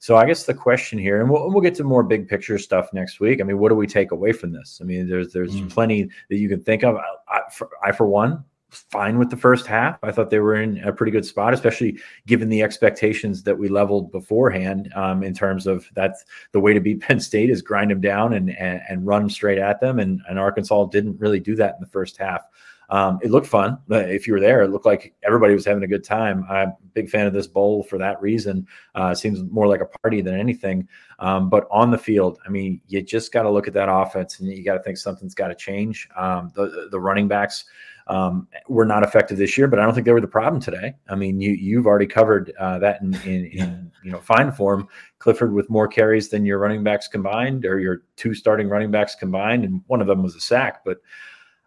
So 0.00 0.16
I 0.16 0.26
guess 0.26 0.44
the 0.44 0.54
question 0.54 0.98
here, 0.98 1.20
and 1.20 1.30
we'll, 1.30 1.50
we'll 1.50 1.62
get 1.62 1.76
to 1.76 1.84
more 1.84 2.02
big 2.02 2.28
picture 2.28 2.58
stuff 2.58 2.92
next 2.92 3.20
week. 3.20 3.40
I 3.40 3.44
mean, 3.44 3.58
what 3.58 3.68
do 3.68 3.76
we 3.76 3.86
take 3.86 4.10
away 4.10 4.32
from 4.32 4.52
this? 4.52 4.80
I 4.82 4.84
mean, 4.84 5.08
there's 5.08 5.32
there's 5.32 5.54
mm. 5.54 5.70
plenty 5.70 6.10
that 6.30 6.36
you 6.36 6.48
can 6.48 6.64
think 6.64 6.82
of. 6.82 6.96
I, 6.96 7.02
I, 7.28 7.40
for, 7.48 7.70
I, 7.82 7.92
for 7.92 8.06
one, 8.06 8.44
fine 8.74 9.18
with 9.18 9.30
the 9.30 9.36
first 9.36 9.66
half. 9.66 9.98
I 10.02 10.12
thought 10.12 10.30
they 10.30 10.38
were 10.38 10.56
in 10.56 10.78
a 10.78 10.92
pretty 10.92 11.12
good 11.12 11.24
spot, 11.24 11.54
especially 11.54 11.98
given 12.26 12.48
the 12.48 12.62
expectations 12.62 13.42
that 13.44 13.58
we 13.58 13.68
leveled 13.68 14.12
beforehand. 14.12 14.92
Um, 14.94 15.22
in 15.22 15.34
terms 15.34 15.66
of 15.66 15.86
that's 15.94 16.24
the 16.52 16.60
way 16.60 16.72
to 16.74 16.80
beat 16.80 17.00
Penn 17.02 17.20
State 17.20 17.50
is 17.50 17.62
grind 17.62 17.90
them 17.90 18.00
down 18.00 18.32
and 18.32 18.50
and, 18.50 18.80
and 18.88 19.06
run 19.06 19.28
straight 19.30 19.58
at 19.58 19.80
them. 19.80 19.98
And, 19.98 20.20
and 20.28 20.38
Arkansas 20.38 20.86
didn't 20.86 21.18
really 21.18 21.40
do 21.40 21.56
that 21.56 21.74
in 21.74 21.80
the 21.80 21.86
first 21.86 22.16
half. 22.16 22.42
Um, 22.90 23.18
it 23.22 23.30
looked 23.30 23.46
fun. 23.46 23.78
If 23.88 24.26
you 24.26 24.34
were 24.34 24.40
there, 24.40 24.62
it 24.62 24.70
looked 24.70 24.86
like 24.86 25.14
everybody 25.22 25.54
was 25.54 25.64
having 25.64 25.82
a 25.82 25.88
good 25.88 26.04
time. 26.04 26.44
I'm 26.48 26.68
a 26.68 26.76
big 26.92 27.08
fan 27.08 27.26
of 27.26 27.32
this 27.32 27.46
bowl 27.46 27.82
for 27.82 27.98
that 27.98 28.20
reason. 28.20 28.66
Uh, 28.94 29.14
seems 29.14 29.42
more 29.50 29.66
like 29.66 29.80
a 29.80 29.86
party 29.86 30.20
than 30.20 30.38
anything. 30.38 30.88
Um, 31.18 31.48
but 31.48 31.66
on 31.70 31.90
the 31.90 31.98
field, 31.98 32.38
I 32.46 32.50
mean, 32.50 32.80
you 32.86 33.02
just 33.02 33.32
got 33.32 33.42
to 33.42 33.50
look 33.50 33.68
at 33.68 33.74
that 33.74 33.88
offense 33.90 34.40
and 34.40 34.48
you 34.48 34.64
got 34.64 34.74
to 34.74 34.82
think 34.82 34.98
something's 34.98 35.34
got 35.34 35.48
to 35.48 35.54
change. 35.54 36.08
Um, 36.16 36.52
the 36.54 36.88
the 36.90 37.00
running 37.00 37.28
backs 37.28 37.64
um, 38.06 38.48
were 38.68 38.84
not 38.84 39.02
effective 39.02 39.38
this 39.38 39.56
year, 39.56 39.66
but 39.66 39.78
I 39.78 39.84
don't 39.84 39.94
think 39.94 40.04
they 40.04 40.12
were 40.12 40.20
the 40.20 40.26
problem 40.26 40.60
today. 40.60 40.94
I 41.08 41.14
mean, 41.14 41.40
you 41.40 41.52
you've 41.52 41.86
already 41.86 42.06
covered 42.06 42.52
uh, 42.58 42.78
that 42.80 43.00
in, 43.00 43.14
in, 43.24 43.46
in, 43.46 43.92
you 44.02 44.12
know 44.12 44.20
fine 44.20 44.52
form. 44.52 44.88
Clifford 45.18 45.54
with 45.54 45.70
more 45.70 45.88
carries 45.88 46.28
than 46.28 46.44
your 46.44 46.58
running 46.58 46.84
backs 46.84 47.08
combined, 47.08 47.64
or 47.64 47.80
your 47.80 48.02
two 48.16 48.34
starting 48.34 48.68
running 48.68 48.90
backs 48.90 49.14
combined, 49.14 49.64
and 49.64 49.80
one 49.86 50.00
of 50.00 50.06
them 50.06 50.22
was 50.22 50.34
a 50.34 50.40
sack. 50.40 50.84
But 50.84 50.98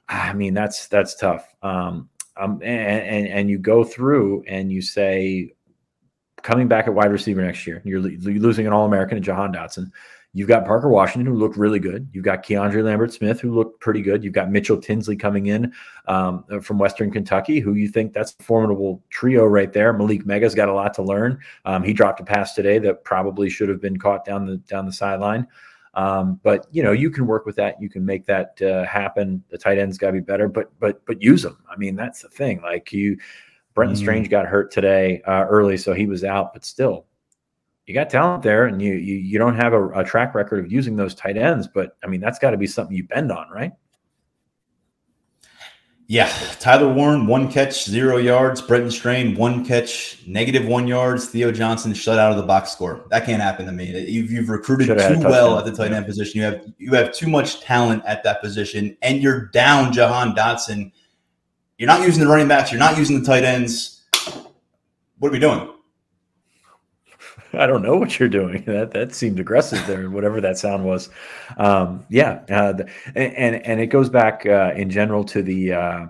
I 0.10 0.34
mean, 0.34 0.54
that's 0.54 0.88
that's 0.88 1.16
tough. 1.16 1.54
Um, 1.62 2.10
um, 2.38 2.62
and, 2.62 3.02
and, 3.02 3.28
and 3.28 3.50
you 3.50 3.58
go 3.58 3.84
through 3.84 4.44
and 4.48 4.72
you 4.72 4.82
say, 4.82 5.54
coming 6.44 6.68
back 6.68 6.88
at 6.88 6.94
wide 6.94 7.12
receiver 7.12 7.44
next 7.44 7.66
year, 7.66 7.82
you're, 7.84 8.08
you're 8.08 8.40
losing 8.42 8.68
an 8.68 8.74
All 8.74 8.86
American 8.86 9.18
and 9.18 9.26
Jahan 9.26 9.52
Dotson 9.52 9.92
You've 10.38 10.48
got 10.48 10.66
Parker 10.66 10.90
Washington, 10.90 11.26
who 11.26 11.40
looked 11.40 11.58
really 11.58 11.80
good. 11.80 12.08
You've 12.12 12.24
got 12.24 12.44
Keandre 12.44 12.84
Lambert 12.84 13.12
Smith, 13.12 13.42
who 13.42 13.56
looked 13.56 13.80
pretty 13.80 14.04
good. 14.04 14.24
You've 14.24 14.34
got 14.34 14.52
Mitchell 14.52 14.80
Tinsley 14.80 15.16
coming 15.16 15.48
in 15.48 15.74
um, 16.08 16.44
from 16.62 16.78
Western 16.78 17.10
Kentucky, 17.10 17.60
who 17.60 17.74
you 17.74 17.88
think 17.88 18.14
that's 18.14 18.36
a 18.40 18.44
formidable 18.44 19.04
trio 19.10 19.46
right 19.46 19.74
there. 19.74 19.96
Malick 19.96 20.26
Meiga's 20.26 20.54
got 20.54 20.70
a 20.70 20.74
lot 20.74 20.94
to 20.94 21.02
learn. 21.02 21.40
Um, 21.66 21.82
he 21.82 21.92
dropped 21.92 22.20
a 22.20 22.24
pass 22.24 22.54
today 22.54 22.78
that 22.78 23.04
probably 23.04 23.50
should 23.50 23.68
have 23.68 23.82
been 23.82 23.98
caught 23.98 24.26
down 24.26 24.46
the 24.46 24.58
down 24.58 24.86
the 24.86 24.94
sideline. 24.94 25.48
Um, 25.98 26.40
but 26.44 26.68
you 26.72 26.84
know, 26.84 26.92
you 26.92 27.10
can 27.10 27.26
work 27.26 27.48
with 27.48 27.56
that. 27.56 27.82
You 27.82 27.90
can 27.90 28.06
make 28.06 28.28
that 28.28 28.62
uh, 28.62 28.86
happen. 28.86 29.44
The 29.50 29.58
tight 29.58 29.80
ends 29.80 29.98
got 29.98 30.08
to 30.08 30.14
be 30.14 30.20
better, 30.20 30.48
but 30.48 30.72
but 30.80 31.04
but 31.08 31.22
use 31.24 31.42
them. 31.42 31.58
I 31.70 31.76
mean, 31.76 31.96
that's 31.96 32.22
the 32.22 32.30
thing. 32.30 32.62
Like 32.62 32.94
you, 32.94 33.18
Brenton 33.74 33.96
mm. 33.96 34.00
Strange 34.00 34.30
got 34.30 34.46
hurt 34.46 34.72
today 34.72 35.24
uh, 35.26 35.46
early, 35.50 35.76
so 35.76 35.94
he 35.94 36.06
was 36.06 36.24
out. 36.24 36.54
But 36.54 36.64
still, 36.64 37.08
you 37.88 37.96
got 37.96 38.12
talent 38.12 38.44
there, 38.44 38.68
and 38.68 38.80
you 38.80 38.94
you, 38.94 39.16
you 39.16 39.40
don't 39.40 39.56
have 39.56 39.74
a, 39.74 39.90
a 39.90 40.04
track 40.04 40.36
record 40.36 40.64
of 40.64 40.72
using 40.72 40.96
those 40.96 41.16
tight 41.16 41.36
ends. 41.36 41.68
But 41.68 41.98
I 42.04 42.08
mean, 42.08 42.22
that's 42.22 42.38
got 42.38 42.52
to 42.52 42.58
be 42.58 42.68
something 42.68 42.96
you 42.96 43.08
bend 43.08 43.32
on, 43.32 43.50
right? 43.50 43.72
Yeah, 46.10 46.32
Tyler 46.62 46.88
Warren, 46.88 47.28
one 47.28 47.52
catch, 47.52 47.84
zero 47.84 48.16
yards. 48.16 48.62
Brenton 48.62 48.90
Strange, 48.90 49.38
one 49.38 49.66
catch, 49.66 50.20
negative 50.26 50.66
one 50.66 50.88
yards. 50.88 51.28
Theo 51.28 51.52
Johnson 51.52 51.94
shut 51.94 52.18
out 52.18 52.32
of 52.32 52.38
the 52.38 52.44
box 52.44 52.72
score. 52.72 53.06
That 53.10 53.26
can't 53.26 53.42
happen 53.42 53.66
to 53.66 53.74
me. 53.74 54.08
You've, 54.10 54.32
you've 54.32 54.48
recruited 54.48 54.88
Should've 54.88 55.22
too 55.22 55.28
well 55.28 55.60
at 55.60 55.66
the 55.66 55.74
tight 55.74 55.92
end 55.92 56.06
position. 56.06 56.40
You 56.40 56.46
have 56.46 56.66
you 56.78 56.94
have 56.94 57.14
too 57.14 57.28
much 57.28 57.60
talent 57.60 58.04
at 58.06 58.24
that 58.24 58.42
position, 58.42 58.96
and 59.02 59.22
you're 59.22 59.48
down 59.48 59.92
Jahan 59.92 60.34
Dotson. 60.34 60.94
You're 61.78 61.88
not 61.88 62.02
using 62.02 62.24
the 62.24 62.30
running 62.30 62.48
backs. 62.48 62.72
You're 62.72 62.80
not 62.80 62.98
using 62.98 63.20
the 63.20 63.26
tight 63.26 63.44
ends. 63.44 64.06
What 65.20 65.28
are 65.28 65.32
we 65.32 65.40
doing? 65.40 65.74
I 67.58 67.68
don't 67.68 67.82
know 67.82 67.98
what 67.98 68.20
you're 68.20 68.30
doing. 68.30 68.64
That 68.68 68.92
that 68.92 69.16
seemed 69.16 69.40
aggressive 69.40 69.86
there, 69.88 70.10
whatever 70.10 70.42
that 70.42 70.58
sound 70.58 70.86
was. 70.86 71.10
Um, 71.58 72.06
yeah, 72.10 72.42
uh, 72.50 72.74
the, 72.74 72.90
and 73.16 73.56
and 73.56 73.80
it 73.80 73.88
goes 73.88 74.10
back 74.10 74.46
uh, 74.46 74.74
in 74.76 74.90
general 74.90 75.24
to 75.26 75.42
the 75.42 75.74
uh, 75.74 76.08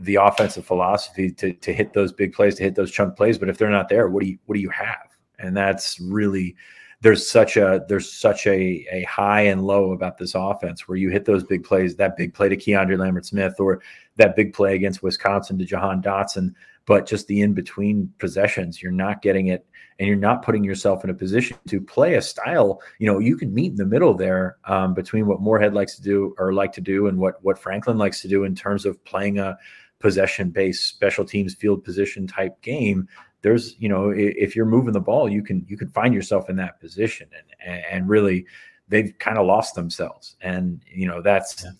the 0.00 0.16
offensive 0.16 0.66
philosophy 0.66 1.30
to 1.32 1.52
to 1.54 1.72
hit 1.72 1.92
those 1.92 2.12
big 2.12 2.32
plays, 2.32 2.56
to 2.56 2.62
hit 2.62 2.74
those 2.74 2.90
chunk 2.90 3.16
plays. 3.16 3.38
But 3.38 3.48
if 3.48 3.58
they're 3.58 3.70
not 3.70 3.88
there, 3.88 4.08
what 4.08 4.22
do 4.22 4.28
you 4.28 4.38
what 4.46 4.54
do 4.54 4.60
you 4.60 4.70
have? 4.70 5.16
And 5.38 5.56
that's 5.56 5.98
really 6.00 6.56
there's 7.00 7.28
such 7.28 7.56
a 7.56 7.84
there's 7.88 8.12
such 8.12 8.46
a 8.46 8.86
a 8.92 9.04
high 9.04 9.42
and 9.42 9.64
low 9.64 9.92
about 9.92 10.18
this 10.18 10.34
offense 10.34 10.88
where 10.88 10.98
you 10.98 11.10
hit 11.10 11.24
those 11.24 11.44
big 11.44 11.64
plays, 11.64 11.96
that 11.96 12.16
big 12.16 12.34
play 12.34 12.48
to 12.48 12.56
Keandre 12.56 12.98
Lambert 12.98 13.26
Smith 13.26 13.54
or 13.58 13.80
that 14.16 14.36
big 14.36 14.52
play 14.52 14.74
against 14.74 15.02
Wisconsin 15.02 15.58
to 15.58 15.64
Jahan 15.64 16.02
Dotson, 16.02 16.54
but 16.86 17.06
just 17.06 17.26
the 17.28 17.40
in 17.40 17.54
between 17.54 18.12
possessions, 18.18 18.82
you're 18.82 18.92
not 18.92 19.22
getting 19.22 19.48
it 19.48 19.64
and 19.98 20.06
you're 20.06 20.16
not 20.16 20.42
putting 20.42 20.62
yourself 20.62 21.02
in 21.04 21.10
a 21.10 21.14
position 21.14 21.56
to 21.68 21.80
play 21.80 22.14
a 22.14 22.22
style. 22.22 22.80
You 22.98 23.06
know, 23.06 23.18
you 23.18 23.36
can 23.36 23.52
meet 23.52 23.72
in 23.72 23.76
the 23.76 23.86
middle 23.86 24.14
there 24.14 24.56
um, 24.64 24.94
between 24.94 25.26
what 25.26 25.40
Moorhead 25.40 25.74
likes 25.74 25.96
to 25.96 26.02
do 26.02 26.34
or 26.38 26.52
like 26.52 26.72
to 26.72 26.80
do 26.80 27.08
and 27.08 27.18
what 27.18 27.42
what 27.42 27.58
Franklin 27.58 27.98
likes 27.98 28.22
to 28.22 28.28
do 28.28 28.44
in 28.44 28.54
terms 28.54 28.86
of 28.86 29.02
playing 29.04 29.38
a 29.38 29.58
possession 29.98 30.50
based 30.50 30.86
special 30.86 31.24
teams 31.24 31.54
field 31.54 31.82
position 31.84 32.26
type 32.26 32.60
game. 32.62 33.08
There's, 33.42 33.76
you 33.78 33.88
know, 33.88 34.10
if 34.10 34.56
you're 34.56 34.66
moving 34.66 34.92
the 34.92 35.00
ball, 35.00 35.28
you 35.28 35.42
can 35.42 35.64
you 35.68 35.76
can 35.76 35.88
find 35.88 36.14
yourself 36.14 36.48
in 36.48 36.56
that 36.56 36.80
position 36.80 37.28
and 37.64 37.84
and 37.90 38.08
really 38.08 38.46
they've 38.88 39.12
kind 39.18 39.38
of 39.38 39.46
lost 39.46 39.74
themselves. 39.74 40.36
And 40.40 40.82
you 40.86 41.06
know, 41.06 41.22
that's 41.22 41.64
yeah 41.64 41.70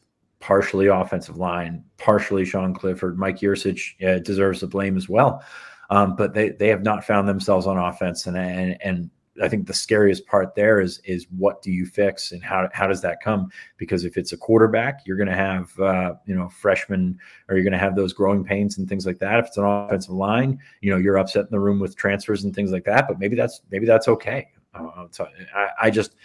partially 0.40 0.86
offensive 0.86 1.36
line, 1.36 1.84
partially 1.96 2.44
Sean 2.44 2.74
Clifford. 2.74 3.18
Mike 3.18 3.38
Yurcich 3.38 3.94
uh, 4.06 4.20
deserves 4.20 4.60
the 4.60 4.66
blame 4.66 4.96
as 4.96 5.08
well. 5.08 5.42
Um, 5.90 6.16
but 6.16 6.34
they 6.34 6.50
they 6.50 6.68
have 6.68 6.82
not 6.82 7.04
found 7.04 7.28
themselves 7.28 7.66
on 7.66 7.78
offense, 7.78 8.26
and 8.26 8.36
and 8.36 8.76
and 8.82 9.10
I 9.42 9.48
think 9.48 9.66
the 9.66 9.74
scariest 9.74 10.26
part 10.26 10.54
there 10.54 10.80
is 10.80 11.00
is 11.04 11.26
what 11.36 11.62
do 11.62 11.70
you 11.70 11.86
fix 11.86 12.32
and 12.32 12.42
how 12.42 12.68
how 12.72 12.86
does 12.86 13.00
that 13.02 13.22
come? 13.22 13.50
Because 13.76 14.04
if 14.04 14.16
it's 14.16 14.32
a 14.32 14.36
quarterback, 14.36 15.00
you're 15.06 15.16
going 15.16 15.28
to 15.28 15.34
have 15.34 15.78
uh, 15.78 16.14
you 16.26 16.34
know 16.34 16.48
freshmen, 16.48 17.18
or 17.48 17.56
you're 17.56 17.64
going 17.64 17.72
to 17.72 17.78
have 17.78 17.96
those 17.96 18.12
growing 18.12 18.44
pains 18.44 18.78
and 18.78 18.88
things 18.88 19.06
like 19.06 19.18
that. 19.18 19.38
If 19.38 19.46
it's 19.46 19.56
an 19.56 19.64
offensive 19.64 20.12
line, 20.12 20.58
you 20.80 20.90
know 20.90 20.96
you're 20.96 21.18
upset 21.18 21.44
in 21.44 21.50
the 21.50 21.60
room 21.60 21.78
with 21.80 21.96
transfers 21.96 22.44
and 22.44 22.54
things 22.54 22.72
like 22.72 22.84
that. 22.84 23.06
But 23.08 23.18
maybe 23.18 23.36
that's 23.36 23.62
maybe 23.70 23.86
that's 23.86 24.08
okay. 24.08 24.48
Uh, 24.74 25.06
so 25.10 25.26
I, 25.54 25.68
I 25.82 25.90
just 25.90 26.16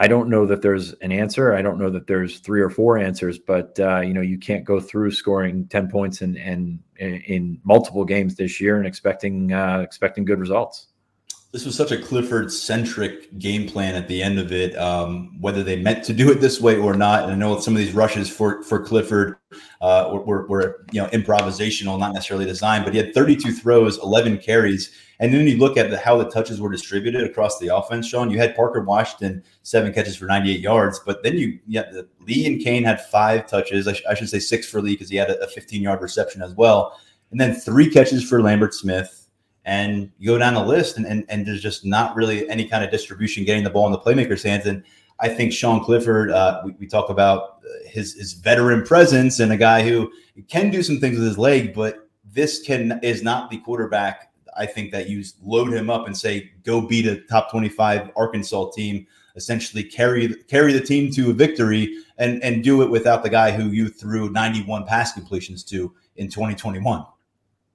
I 0.00 0.08
don't 0.08 0.30
know 0.30 0.46
that 0.46 0.62
there's 0.62 0.94
an 1.02 1.12
answer. 1.12 1.52
I 1.52 1.60
don't 1.60 1.78
know 1.78 1.90
that 1.90 2.06
there's 2.06 2.38
three 2.38 2.62
or 2.62 2.70
four 2.70 2.96
answers, 2.96 3.38
but 3.38 3.78
uh, 3.78 4.00
you 4.00 4.14
know, 4.14 4.22
you 4.22 4.38
can't 4.38 4.64
go 4.64 4.80
through 4.80 5.10
scoring 5.10 5.68
ten 5.68 5.88
points 5.88 6.22
in, 6.22 6.36
in 6.36 6.82
in 6.96 7.60
multiple 7.64 8.06
games 8.06 8.34
this 8.34 8.62
year 8.62 8.78
and 8.78 8.86
expecting 8.86 9.52
uh, 9.52 9.80
expecting 9.80 10.24
good 10.24 10.38
results. 10.38 10.86
This 11.52 11.66
was 11.66 11.74
such 11.74 11.90
a 11.90 12.00
Clifford 12.00 12.50
centric 12.50 13.38
game 13.38 13.68
plan 13.68 13.94
at 13.94 14.08
the 14.08 14.22
end 14.22 14.38
of 14.38 14.52
it. 14.52 14.74
Um, 14.78 15.38
whether 15.38 15.62
they 15.62 15.76
meant 15.76 16.02
to 16.04 16.14
do 16.14 16.30
it 16.30 16.40
this 16.40 16.62
way 16.62 16.78
or 16.78 16.94
not, 16.94 17.24
and 17.24 17.32
I 17.32 17.34
know 17.34 17.60
some 17.60 17.74
of 17.74 17.78
these 17.78 17.92
rushes 17.92 18.30
for 18.30 18.62
for 18.62 18.82
Clifford 18.82 19.36
uh, 19.82 20.18
were, 20.24 20.46
were 20.46 20.86
you 20.92 21.02
know 21.02 21.08
improvisational, 21.08 21.98
not 21.98 22.14
necessarily 22.14 22.46
designed. 22.46 22.86
But 22.86 22.94
he 22.94 23.00
had 23.00 23.12
32 23.12 23.52
throws, 23.52 23.98
11 23.98 24.38
carries 24.38 24.92
and 25.20 25.34
then 25.34 25.46
you 25.46 25.58
look 25.58 25.76
at 25.76 25.90
the, 25.90 25.98
how 25.98 26.16
the 26.16 26.30
touches 26.30 26.62
were 26.62 26.70
distributed 26.70 27.24
across 27.24 27.58
the 27.58 27.68
offense, 27.68 28.08
Sean. 28.08 28.30
You 28.30 28.38
had 28.38 28.56
Parker 28.56 28.80
Washington 28.80 29.44
seven 29.62 29.92
catches 29.92 30.16
for 30.16 30.24
98 30.24 30.60
yards, 30.60 30.98
but 31.04 31.22
then 31.22 31.36
you 31.36 31.58
yeah, 31.66 31.82
the, 31.92 32.08
Lee 32.20 32.46
and 32.46 32.58
Cain 32.58 32.84
had 32.84 33.04
five 33.08 33.46
touches. 33.46 33.86
I, 33.86 33.92
sh- 33.92 34.02
I 34.08 34.14
should 34.14 34.30
say 34.30 34.38
six 34.38 34.66
for 34.66 34.80
Lee 34.80 34.94
because 34.94 35.10
he 35.10 35.16
had 35.16 35.28
a, 35.28 35.38
a 35.42 35.46
15 35.46 35.82
yard 35.82 36.00
reception 36.00 36.40
as 36.40 36.54
well, 36.54 36.98
and 37.30 37.38
then 37.38 37.54
three 37.54 37.90
catches 37.90 38.26
for 38.26 38.42
Lambert 38.42 38.74
Smith. 38.74 39.28
And 39.66 40.10
you 40.18 40.30
go 40.30 40.38
down 40.38 40.54
the 40.54 40.64
list, 40.64 40.96
and, 40.96 41.06
and 41.06 41.26
and 41.28 41.46
there's 41.46 41.62
just 41.62 41.84
not 41.84 42.16
really 42.16 42.48
any 42.48 42.66
kind 42.66 42.82
of 42.82 42.90
distribution 42.90 43.44
getting 43.44 43.62
the 43.62 43.68
ball 43.68 43.84
in 43.84 43.92
the 43.92 43.98
playmakers' 43.98 44.42
hands. 44.42 44.64
And 44.64 44.82
I 45.20 45.28
think 45.28 45.52
Sean 45.52 45.84
Clifford, 45.84 46.30
uh, 46.30 46.62
we, 46.64 46.72
we, 46.80 46.86
talk 46.86 47.10
about 47.10 47.60
his 47.84 48.14
his 48.14 48.32
veteran 48.32 48.84
presence 48.84 49.38
and 49.38 49.52
a 49.52 49.58
guy 49.58 49.82
who 49.86 50.10
can 50.48 50.70
do 50.70 50.82
some 50.82 50.98
things 50.98 51.18
with 51.18 51.26
his 51.28 51.36
leg, 51.36 51.74
but 51.74 52.08
this 52.24 52.62
can 52.62 52.98
is 53.02 53.22
not 53.22 53.50
the 53.50 53.58
quarterback 53.58 54.29
I 54.56 54.66
think 54.66 54.90
that 54.92 55.08
you 55.08 55.24
load 55.42 55.72
him 55.72 55.90
up 55.90 56.06
and 56.06 56.16
say, 56.16 56.50
go 56.64 56.80
beat 56.80 57.06
a 57.06 57.20
top 57.22 57.50
25 57.50 58.10
Arkansas 58.16 58.70
team, 58.70 59.06
essentially 59.36 59.82
carry 59.82 60.34
carry 60.48 60.72
the 60.72 60.80
team 60.80 61.10
to 61.12 61.30
a 61.30 61.32
victory 61.32 61.96
and, 62.18 62.42
and 62.42 62.62
do 62.64 62.82
it 62.82 62.90
without 62.90 63.22
the 63.22 63.30
guy 63.30 63.50
who 63.50 63.70
you 63.70 63.88
threw 63.88 64.30
91 64.30 64.86
pass 64.86 65.12
completions 65.12 65.64
to 65.64 65.94
in 66.16 66.28
2021. 66.28 67.04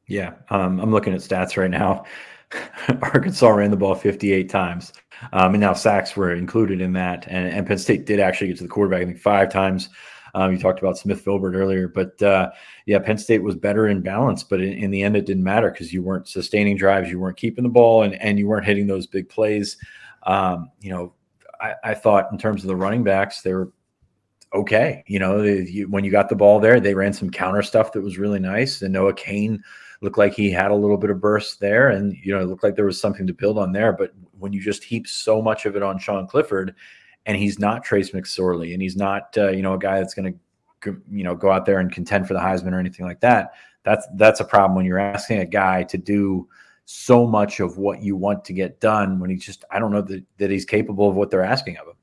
Yeah, 0.07 0.33
um, 0.49 0.79
I'm 0.79 0.91
looking 0.91 1.13
at 1.13 1.21
stats 1.21 1.57
right 1.57 1.71
now. 1.71 2.05
Arkansas 3.01 3.47
ran 3.47 3.71
the 3.71 3.77
ball 3.77 3.95
58 3.95 4.49
times. 4.49 4.93
Um, 5.33 5.55
and 5.55 5.61
now 5.61 5.73
sacks 5.73 6.15
were 6.15 6.33
included 6.33 6.81
in 6.81 6.93
that. 6.93 7.25
And, 7.27 7.47
and 7.47 7.65
Penn 7.65 7.77
State 7.77 8.05
did 8.05 8.19
actually 8.19 8.47
get 8.47 8.57
to 8.57 8.63
the 8.63 8.69
quarterback, 8.69 9.01
I 9.01 9.05
think, 9.05 9.19
five 9.19 9.51
times. 9.51 9.89
Um, 10.35 10.51
you 10.51 10.59
talked 10.59 10.79
about 10.79 10.97
Smith 10.97 11.23
Vilbert 11.23 11.55
earlier, 11.55 11.87
but 11.87 12.21
uh, 12.21 12.51
yeah, 12.85 12.99
Penn 12.99 13.17
State 13.17 13.41
was 13.41 13.55
better 13.55 13.87
in 13.87 14.01
balance, 14.01 14.43
but 14.43 14.61
in, 14.61 14.73
in 14.73 14.91
the 14.91 15.01
end, 15.01 15.17
it 15.17 15.25
didn't 15.25 15.43
matter 15.43 15.71
because 15.71 15.91
you 15.91 16.03
weren't 16.03 16.27
sustaining 16.27 16.77
drives, 16.77 17.09
you 17.09 17.19
weren't 17.19 17.37
keeping 17.37 17.63
the 17.63 17.69
ball, 17.69 18.03
and 18.03 18.15
and 18.21 18.37
you 18.37 18.47
weren't 18.47 18.65
hitting 18.65 18.87
those 18.87 19.07
big 19.07 19.27
plays. 19.27 19.77
Um, 20.23 20.69
you 20.81 20.91
know, 20.91 21.13
I, 21.59 21.73
I, 21.83 21.93
thought 21.93 22.31
in 22.31 22.37
terms 22.37 22.63
of 22.63 22.67
the 22.67 22.75
running 22.75 23.03
backs, 23.03 23.41
they 23.41 23.53
were 23.53 23.71
okay. 24.53 25.03
You 25.07 25.19
know, 25.19 25.41
you, 25.43 25.87
when 25.89 26.03
you 26.03 26.11
got 26.11 26.29
the 26.29 26.35
ball 26.35 26.59
there, 26.59 26.79
they 26.79 26.95
ran 26.95 27.13
some 27.13 27.29
counter 27.29 27.61
stuff 27.61 27.91
that 27.91 28.01
was 28.01 28.17
really 28.17 28.39
nice. 28.39 28.81
And 28.81 28.93
Noah 28.93 29.13
Cain 29.13 29.63
looked 30.01 30.17
like 30.17 30.33
he 30.33 30.49
had 30.49 30.71
a 30.71 30.75
little 30.75 30.97
bit 30.97 31.11
of 31.11 31.21
burst 31.21 31.59
there, 31.59 31.89
and 31.89 32.15
you 32.23 32.33
know, 32.33 32.41
it 32.41 32.47
looked 32.47 32.63
like 32.63 32.75
there 32.75 32.85
was 32.85 33.01
something 33.01 33.25
to 33.27 33.33
build 33.33 33.57
on 33.57 33.71
there. 33.71 33.93
But 33.93 34.13
when 34.37 34.53
you 34.53 34.61
just 34.61 34.83
heap 34.83 35.07
so 35.07 35.41
much 35.41 35.65
of 35.65 35.75
it 35.75 35.83
on 35.83 35.97
Sean 35.97 36.27
Clifford 36.27 36.75
and 37.25 37.37
he's 37.37 37.59
not 37.59 37.83
Trace 37.83 38.11
McSorley, 38.11 38.73
and 38.73 38.81
he's 38.81 38.95
not 38.95 39.35
uh, 39.37 39.49
you 39.49 39.61
know 39.61 39.73
a 39.73 39.79
guy 39.79 39.99
that's 39.99 40.13
going 40.13 40.31
to 40.31 40.39
you 40.85 41.23
know 41.23 41.35
go 41.35 41.51
out 41.51 41.65
there 41.65 41.79
and 41.79 41.91
contend 41.91 42.27
for 42.27 42.33
the 42.33 42.39
Heisman 42.39 42.73
or 42.73 42.79
anything 42.79 43.05
like 43.05 43.19
that. 43.21 43.53
That's 43.83 44.07
that's 44.15 44.39
a 44.39 44.45
problem 44.45 44.75
when 44.75 44.85
you're 44.85 44.99
asking 44.99 45.39
a 45.39 45.45
guy 45.45 45.83
to 45.83 45.97
do 45.97 46.47
so 46.85 47.25
much 47.25 47.59
of 47.59 47.77
what 47.77 48.01
you 48.01 48.15
want 48.15 48.45
to 48.45 48.53
get 48.53 48.79
done 48.79 49.19
when 49.19 49.29
he's 49.29 49.43
just 49.43 49.65
I 49.71 49.79
don't 49.79 49.91
know 49.91 50.01
that, 50.01 50.23
that 50.37 50.51
he's 50.51 50.65
capable 50.65 51.09
of 51.09 51.15
what 51.15 51.31
they're 51.31 51.43
asking 51.43 51.77
of 51.77 51.87
him. 51.87 51.93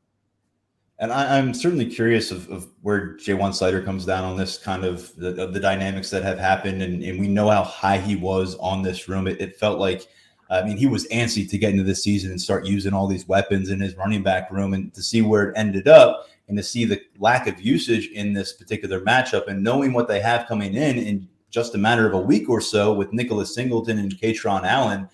And 0.98 1.12
I, 1.12 1.38
am 1.38 1.52
certainly 1.52 1.86
curious 1.86 2.30
of, 2.30 2.48
of 2.48 2.68
where 2.82 3.16
Ja'Juan 3.16 3.50
Seider 3.50 3.84
comes 3.84 4.04
down 4.04 4.22
on 4.22 4.36
this 4.36 4.56
kind 4.56 4.84
of 4.84 5.12
the, 5.16 5.42
of 5.42 5.52
the 5.52 5.58
dynamics 5.58 6.10
that 6.10 6.22
have 6.22 6.38
happened, 6.38 6.80
and, 6.80 7.02
and 7.02 7.18
we 7.18 7.26
know 7.26 7.50
how 7.50 7.64
high 7.64 7.98
he 7.98 8.14
was 8.14 8.54
on 8.56 8.82
this 8.82 9.08
room. 9.08 9.26
It, 9.26 9.40
it 9.40 9.56
felt 9.56 9.80
like 9.80 10.06
I 10.52 10.62
mean, 10.62 10.76
he 10.76 10.86
was 10.86 11.08
antsy 11.08 11.48
to 11.48 11.58
get 11.58 11.70
into 11.70 11.82
this 11.82 12.02
season 12.02 12.30
and 12.30 12.40
start 12.40 12.66
using 12.66 12.92
all 12.92 13.06
these 13.06 13.26
weapons 13.26 13.70
in 13.70 13.80
his 13.80 13.96
running 13.96 14.22
back 14.22 14.50
room 14.50 14.74
and 14.74 14.92
to 14.92 15.02
see 15.02 15.22
where 15.22 15.50
it 15.50 15.56
ended 15.56 15.88
up 15.88 16.28
and 16.52 16.58
to 16.58 16.62
see 16.62 16.84
the 16.84 17.00
lack 17.18 17.46
of 17.46 17.60
usage 17.60 18.08
in 18.08 18.32
this 18.32 18.52
particular 18.52 19.00
matchup 19.00 19.48
and 19.48 19.62
knowing 19.62 19.92
what 19.92 20.08
they 20.08 20.20
have 20.20 20.46
coming 20.46 20.74
in 20.74 20.98
in 20.98 21.28
just 21.50 21.74
a 21.74 21.78
matter 21.78 22.06
of 22.06 22.14
a 22.14 22.20
week 22.20 22.48
or 22.48 22.60
so 22.60 22.92
with 22.94 23.12
Nicholas 23.12 23.54
Singleton 23.54 23.98
and 23.98 24.12
Kaytron 24.12 24.64
Allen, 24.64 25.08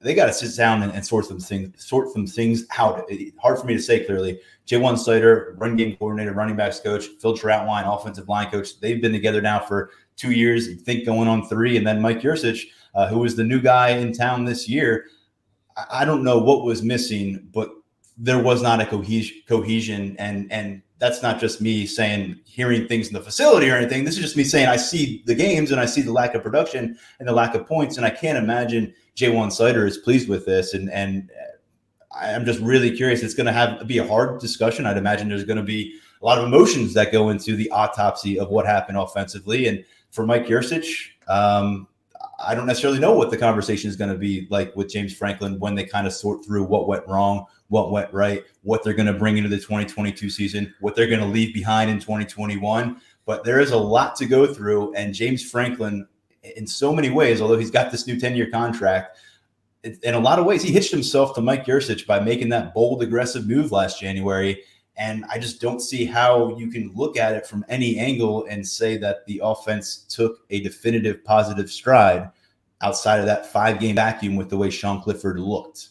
they 0.00 0.14
got 0.14 0.26
to 0.26 0.32
sit 0.32 0.56
down 0.56 0.82
and, 0.82 0.92
and, 0.92 1.04
sort 1.04 1.24
some 1.24 1.40
things, 1.40 1.84
sort 1.84 2.10
some 2.12 2.26
things 2.26 2.64
out. 2.76 3.04
It, 3.08 3.34
hard 3.38 3.58
for 3.58 3.66
me 3.66 3.74
to 3.74 3.82
say 3.82 4.04
clearly. 4.04 4.40
Ja'Juan 4.66 4.94
Seider, 4.94 5.54
run 5.58 5.76
game 5.76 5.96
coordinator, 5.96 6.32
running 6.32 6.56
backs 6.56 6.78
coach, 6.78 7.06
Phil 7.20 7.36
Trautwein, 7.36 7.86
offensive 7.86 8.28
line 8.28 8.50
coach. 8.50 8.78
They've 8.80 9.00
been 9.00 9.12
together 9.12 9.40
now 9.40 9.60
for 9.60 9.90
two 10.16 10.30
years. 10.30 10.68
You 10.68 10.76
think 10.76 11.04
going 11.04 11.26
on 11.26 11.48
three, 11.48 11.76
and 11.76 11.86
then 11.86 12.00
Mike 12.00 12.20
Yurcich– 12.20 12.64
uh, 12.94 13.06
who 13.06 13.18
was 13.20 13.36
the 13.36 13.44
new 13.44 13.60
guy 13.60 13.90
in 13.90 14.12
town 14.12 14.44
this 14.44 14.68
year. 14.68 15.06
I 15.90 16.04
don't 16.04 16.24
know 16.24 16.38
what 16.38 16.64
was 16.64 16.82
missing, 16.82 17.48
but 17.52 17.70
there 18.18 18.42
was 18.42 18.60
not 18.62 18.80
a 18.80 18.86
cohesion, 18.86 19.42
cohesion 19.48 20.16
and 20.18 20.50
and 20.52 20.82
that's 20.98 21.22
not 21.22 21.38
just 21.38 21.60
me 21.60 21.86
saying 21.86 22.40
hearing 22.44 22.88
things 22.88 23.06
in 23.06 23.14
the 23.14 23.20
facility 23.20 23.70
or 23.70 23.76
anything. 23.76 24.04
This 24.04 24.16
is 24.16 24.22
just 24.22 24.36
me 24.36 24.42
saying 24.42 24.66
I 24.66 24.76
see 24.76 25.22
the 25.26 25.34
games 25.34 25.70
and 25.70 25.80
I 25.80 25.86
see 25.86 26.02
the 26.02 26.12
lack 26.12 26.34
of 26.34 26.42
production 26.42 26.98
and 27.20 27.28
the 27.28 27.32
lack 27.32 27.54
of 27.54 27.66
points, 27.66 27.96
and 27.96 28.04
I 28.04 28.10
can't 28.10 28.36
imagine 28.36 28.92
Ja'Juan 29.16 29.48
Seider 29.48 29.86
is 29.86 29.98
pleased 29.98 30.28
with 30.28 30.44
this. 30.44 30.74
And 30.74 30.90
and 30.90 31.30
I'm 32.20 32.44
just 32.44 32.60
really 32.60 32.96
curious. 32.96 33.22
It's 33.22 33.34
going 33.34 33.46
to 33.46 33.52
have 33.52 33.86
be 33.86 33.98
a 33.98 34.06
hard 34.06 34.40
discussion. 34.40 34.86
I'd 34.86 34.96
imagine 34.96 35.28
there's 35.28 35.44
going 35.44 35.58
to 35.58 35.62
be 35.62 35.94
a 36.20 36.26
lot 36.26 36.38
of 36.38 36.44
emotions 36.44 36.94
that 36.94 37.12
go 37.12 37.28
into 37.28 37.54
the 37.54 37.70
autopsy 37.70 38.38
of 38.40 38.48
what 38.48 38.66
happened 38.66 38.98
offensively. 38.98 39.68
And 39.68 39.84
for 40.10 40.26
Mike 40.26 40.46
Yurcich, 40.46 41.10
um, 41.28 41.86
I 42.38 42.54
don't 42.54 42.66
necessarily 42.66 43.00
know 43.00 43.12
what 43.12 43.30
the 43.30 43.36
conversation 43.36 43.90
is 43.90 43.96
going 43.96 44.10
to 44.10 44.18
be 44.18 44.46
like 44.50 44.74
with 44.76 44.88
James 44.88 45.14
Franklin 45.14 45.58
when 45.58 45.74
they 45.74 45.84
kind 45.84 46.06
of 46.06 46.12
sort 46.12 46.44
through 46.44 46.64
what 46.64 46.88
went 46.88 47.06
wrong, 47.06 47.46
what 47.68 47.90
went 47.90 48.12
right, 48.12 48.44
what 48.62 48.82
they're 48.82 48.94
going 48.94 49.06
to 49.06 49.12
bring 49.12 49.36
into 49.36 49.48
the 49.48 49.56
2022 49.56 50.30
season, 50.30 50.72
what 50.80 50.94
they're 50.94 51.08
going 51.08 51.20
to 51.20 51.26
leave 51.26 51.52
behind 51.52 51.90
in 51.90 51.98
2021. 51.98 53.00
But 53.26 53.44
there 53.44 53.60
is 53.60 53.72
a 53.72 53.76
lot 53.76 54.16
to 54.16 54.26
go 54.26 54.52
through. 54.52 54.94
And 54.94 55.12
James 55.14 55.48
Franklin, 55.48 56.06
in 56.56 56.66
so 56.66 56.92
many 56.94 57.10
ways, 57.10 57.40
although 57.40 57.58
he's 57.58 57.70
got 57.70 57.90
this 57.90 58.06
new 58.06 58.18
10 58.18 58.36
year 58.36 58.50
contract, 58.50 59.18
in 59.84 60.14
a 60.14 60.18
lot 60.18 60.38
of 60.38 60.44
ways, 60.44 60.62
he 60.62 60.72
hitched 60.72 60.90
himself 60.90 61.34
to 61.34 61.40
Mike 61.40 61.66
Yurcich 61.66 62.06
by 62.06 62.20
making 62.20 62.48
that 62.48 62.74
bold, 62.74 63.02
aggressive 63.02 63.46
move 63.46 63.70
last 63.70 64.00
January. 64.00 64.62
And 64.98 65.24
I 65.30 65.38
just 65.38 65.60
don't 65.60 65.80
see 65.80 66.04
how 66.04 66.56
you 66.58 66.68
can 66.68 66.92
look 66.92 67.16
at 67.16 67.34
it 67.34 67.46
from 67.46 67.64
any 67.68 67.98
angle 67.98 68.46
and 68.46 68.66
say 68.66 68.96
that 68.98 69.24
the 69.26 69.40
offense 69.42 69.98
took 70.08 70.40
a 70.50 70.60
definitive 70.60 71.24
positive 71.24 71.70
stride 71.70 72.30
outside 72.80 73.20
of 73.20 73.26
that 73.26 73.46
five 73.46 73.78
game 73.78 73.94
vacuum 73.94 74.36
with 74.36 74.50
the 74.50 74.56
way 74.56 74.70
Sean 74.70 75.00
Clifford 75.00 75.38
looked. 75.38 75.90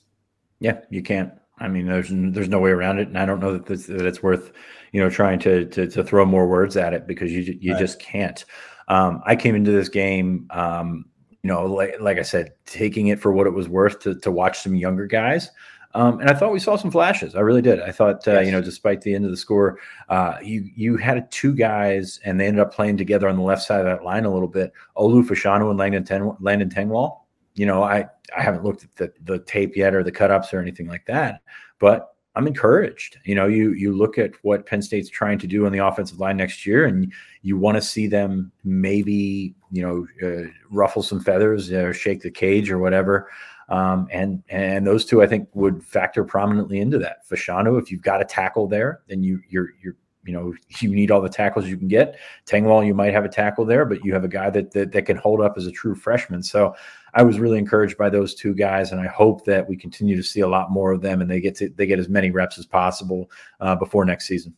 Yeah, 0.60 0.80
you 0.90 1.02
can't. 1.02 1.32
I 1.60 1.68
mean, 1.68 1.88
there's 1.88 2.10
there's 2.12 2.50
no 2.50 2.60
way 2.60 2.72
around 2.72 3.00
it, 3.00 3.08
and 3.08 3.18
I 3.18 3.26
don't 3.26 3.40
know 3.40 3.54
that, 3.54 3.66
this, 3.66 3.88
that 3.88 4.06
it's 4.06 4.22
worth 4.22 4.52
you 4.92 5.02
know 5.02 5.10
trying 5.10 5.40
to, 5.40 5.66
to 5.66 5.88
to 5.88 6.04
throw 6.04 6.26
more 6.26 6.48
words 6.48 6.78
at 6.78 6.94
it 6.94 7.08
because 7.08 7.32
you 7.32 7.58
you 7.60 7.74
right. 7.74 7.80
just 7.80 8.00
can't. 8.00 8.44
Um, 8.90 9.22
I 9.26 9.36
came 9.36 9.56
into 9.56 9.72
this 9.72 9.90
game, 9.90 10.48
um, 10.52 11.06
you 11.44 11.48
know, 11.50 11.66
like 11.66 12.00
like 12.00 12.18
I 12.20 12.24
said, 12.24 12.54
taking 12.66 13.08
it 13.08 13.20
for 13.20 13.32
what 13.32 13.48
it 13.48 13.54
was 13.54 13.68
worth 13.68 14.00
to 14.02 14.16
to 14.20 14.32
watch 14.32 14.60
some 14.60 14.76
younger 14.76 15.08
guys. 15.08 15.50
Um, 15.94 16.20
and 16.20 16.30
I 16.30 16.34
thought 16.34 16.52
we 16.52 16.60
saw 16.60 16.76
some 16.76 16.92
flashes. 16.92 17.36
I 17.36 17.40
really 17.40 17.62
did. 17.62 17.82
I 17.82 17.92
thought, 17.92 18.28
uh, 18.28 18.34
yes. 18.34 18.46
you 18.46 18.52
know, 18.52 18.62
despite 18.62 19.02
the 19.02 19.16
end 19.16 19.26
of 19.26 19.32
the 19.32 19.38
score, 19.38 19.80
uh, 20.10 20.36
you 20.44 20.70
you 20.76 20.98
had 20.98 21.30
two 21.32 21.54
guys, 21.54 22.20
and 22.24 22.40
they 22.40 22.46
ended 22.46 22.62
up 22.62 22.74
playing 22.74 22.98
together 22.98 23.28
on 23.28 23.36
the 23.36 23.42
left 23.42 23.64
side 23.64 23.80
of 23.80 23.86
that 23.86 24.04
line 24.04 24.26
a 24.26 24.34
little 24.34 24.48
bit. 24.48 24.74
Olu 24.98 25.26
Fashanu 25.26 25.70
and 25.70 25.80
Langdon, 25.80 26.04
Ten- 26.04 26.36
Landon 26.40 26.70
Tengwall. 26.70 27.22
You 27.56 27.66
know, 27.66 27.84
I 27.84 28.06
I 28.38 28.42
haven't 28.42 28.64
looked 28.64 28.84
at 28.84 28.96
the, 28.96 29.14
the 29.24 29.40
tape 29.40 29.76
yet 29.76 29.96
or 29.96 30.04
the 30.04 30.12
cut 30.12 30.30
ups 30.30 30.54
or 30.54 30.60
anything 30.60 30.88
like 30.88 31.06
that, 31.08 31.42
but 31.80 32.14
I'm 32.38 32.46
encouraged. 32.46 33.18
You 33.24 33.34
know, 33.34 33.48
you 33.48 33.72
you 33.74 33.92
look 33.92 34.20
at 34.20 34.32
what 34.44 34.68
Penn 34.68 34.84
State's 34.84 35.10
trying 35.10 35.40
to 35.40 35.48
do 35.48 35.66
on 35.66 35.72
the 35.72 35.80
offensive 35.80 36.20
line 36.20 36.38
next 36.38 36.68
year, 36.68 36.86
and 36.86 37.12
you 37.42 37.58
want 37.58 37.78
to 37.78 37.82
see 37.82 38.06
them 38.06 38.52
maybe 38.64 39.56
you 39.72 39.82
know 39.82 40.08
uh, 40.24 40.48
ruffle 40.70 41.02
some 41.02 41.20
feathers 41.20 41.72
or 41.72 41.96
shake 41.96 42.22
the 42.22 42.30
cage 42.30 42.70
or 42.70 42.78
whatever. 42.78 43.30
Um, 43.70 44.08
and 44.12 44.44
and 44.50 44.88
those 44.88 45.06
two 45.06 45.22
I 45.22 45.28
think 45.28 45.50
would 45.54 45.84
factor 45.84 46.24
prominently 46.24 46.80
into 46.80 46.98
that. 47.00 47.28
Fashanu, 47.28 47.82
if 47.82 47.92
you've 47.92 48.02
got 48.02 48.22
a 48.22 48.26
tackle 48.26 48.68
there, 48.68 49.02
then 49.08 49.24
you 49.24 49.42
you're 49.50 49.72
you're 49.82 49.96
you 50.24 50.34
know 50.34 50.54
you 50.80 50.94
need 50.94 51.12
all 51.12 51.22
the 51.22 51.30
tackles 51.30 51.68
you 51.68 51.78
can 51.78 51.88
get. 51.88 52.18
Tengwall, 52.46 52.86
you 52.86 52.94
might 52.94 53.14
have 53.14 53.26
a 53.26 53.30
tackle 53.30 53.66
there, 53.66 53.86
but 53.86 54.06
you 54.06 54.14
have 54.14 54.24
a 54.24 54.30
guy 54.30 54.50
that, 54.50 54.72
that 54.72 54.92
that 54.94 55.06
can 55.06 55.18
hold 55.18 55.42
up 55.42 55.56
as 55.58 55.68
a 55.68 55.72
true 55.72 55.96
freshman. 55.96 56.44
So 56.44 56.76
I 57.14 57.24
was 57.24 57.40
really 57.40 57.58
encouraged 57.58 57.98
by 57.98 58.10
those 58.10 58.34
two 58.36 58.54
guys, 58.54 58.92
and 58.92 59.02
I 59.02 59.08
hope 59.08 59.44
that 59.46 59.68
we 59.68 59.76
continue 59.76 60.16
to 60.16 60.24
see 60.24 60.42
a 60.42 60.48
lot 60.48 60.72
more 60.72 60.92
of 60.92 61.02
them, 61.02 61.22
and 61.22 61.30
they 61.30 61.42
get 61.42 61.56
to 61.56 61.70
they 61.70 61.86
get 61.86 62.00
as 62.00 62.10
many 62.10 62.32
reps 62.32 62.58
as 62.58 62.66
possible 62.66 63.30
uh, 63.60 63.76
before 63.76 64.06
next 64.06 64.28
season. 64.28 64.56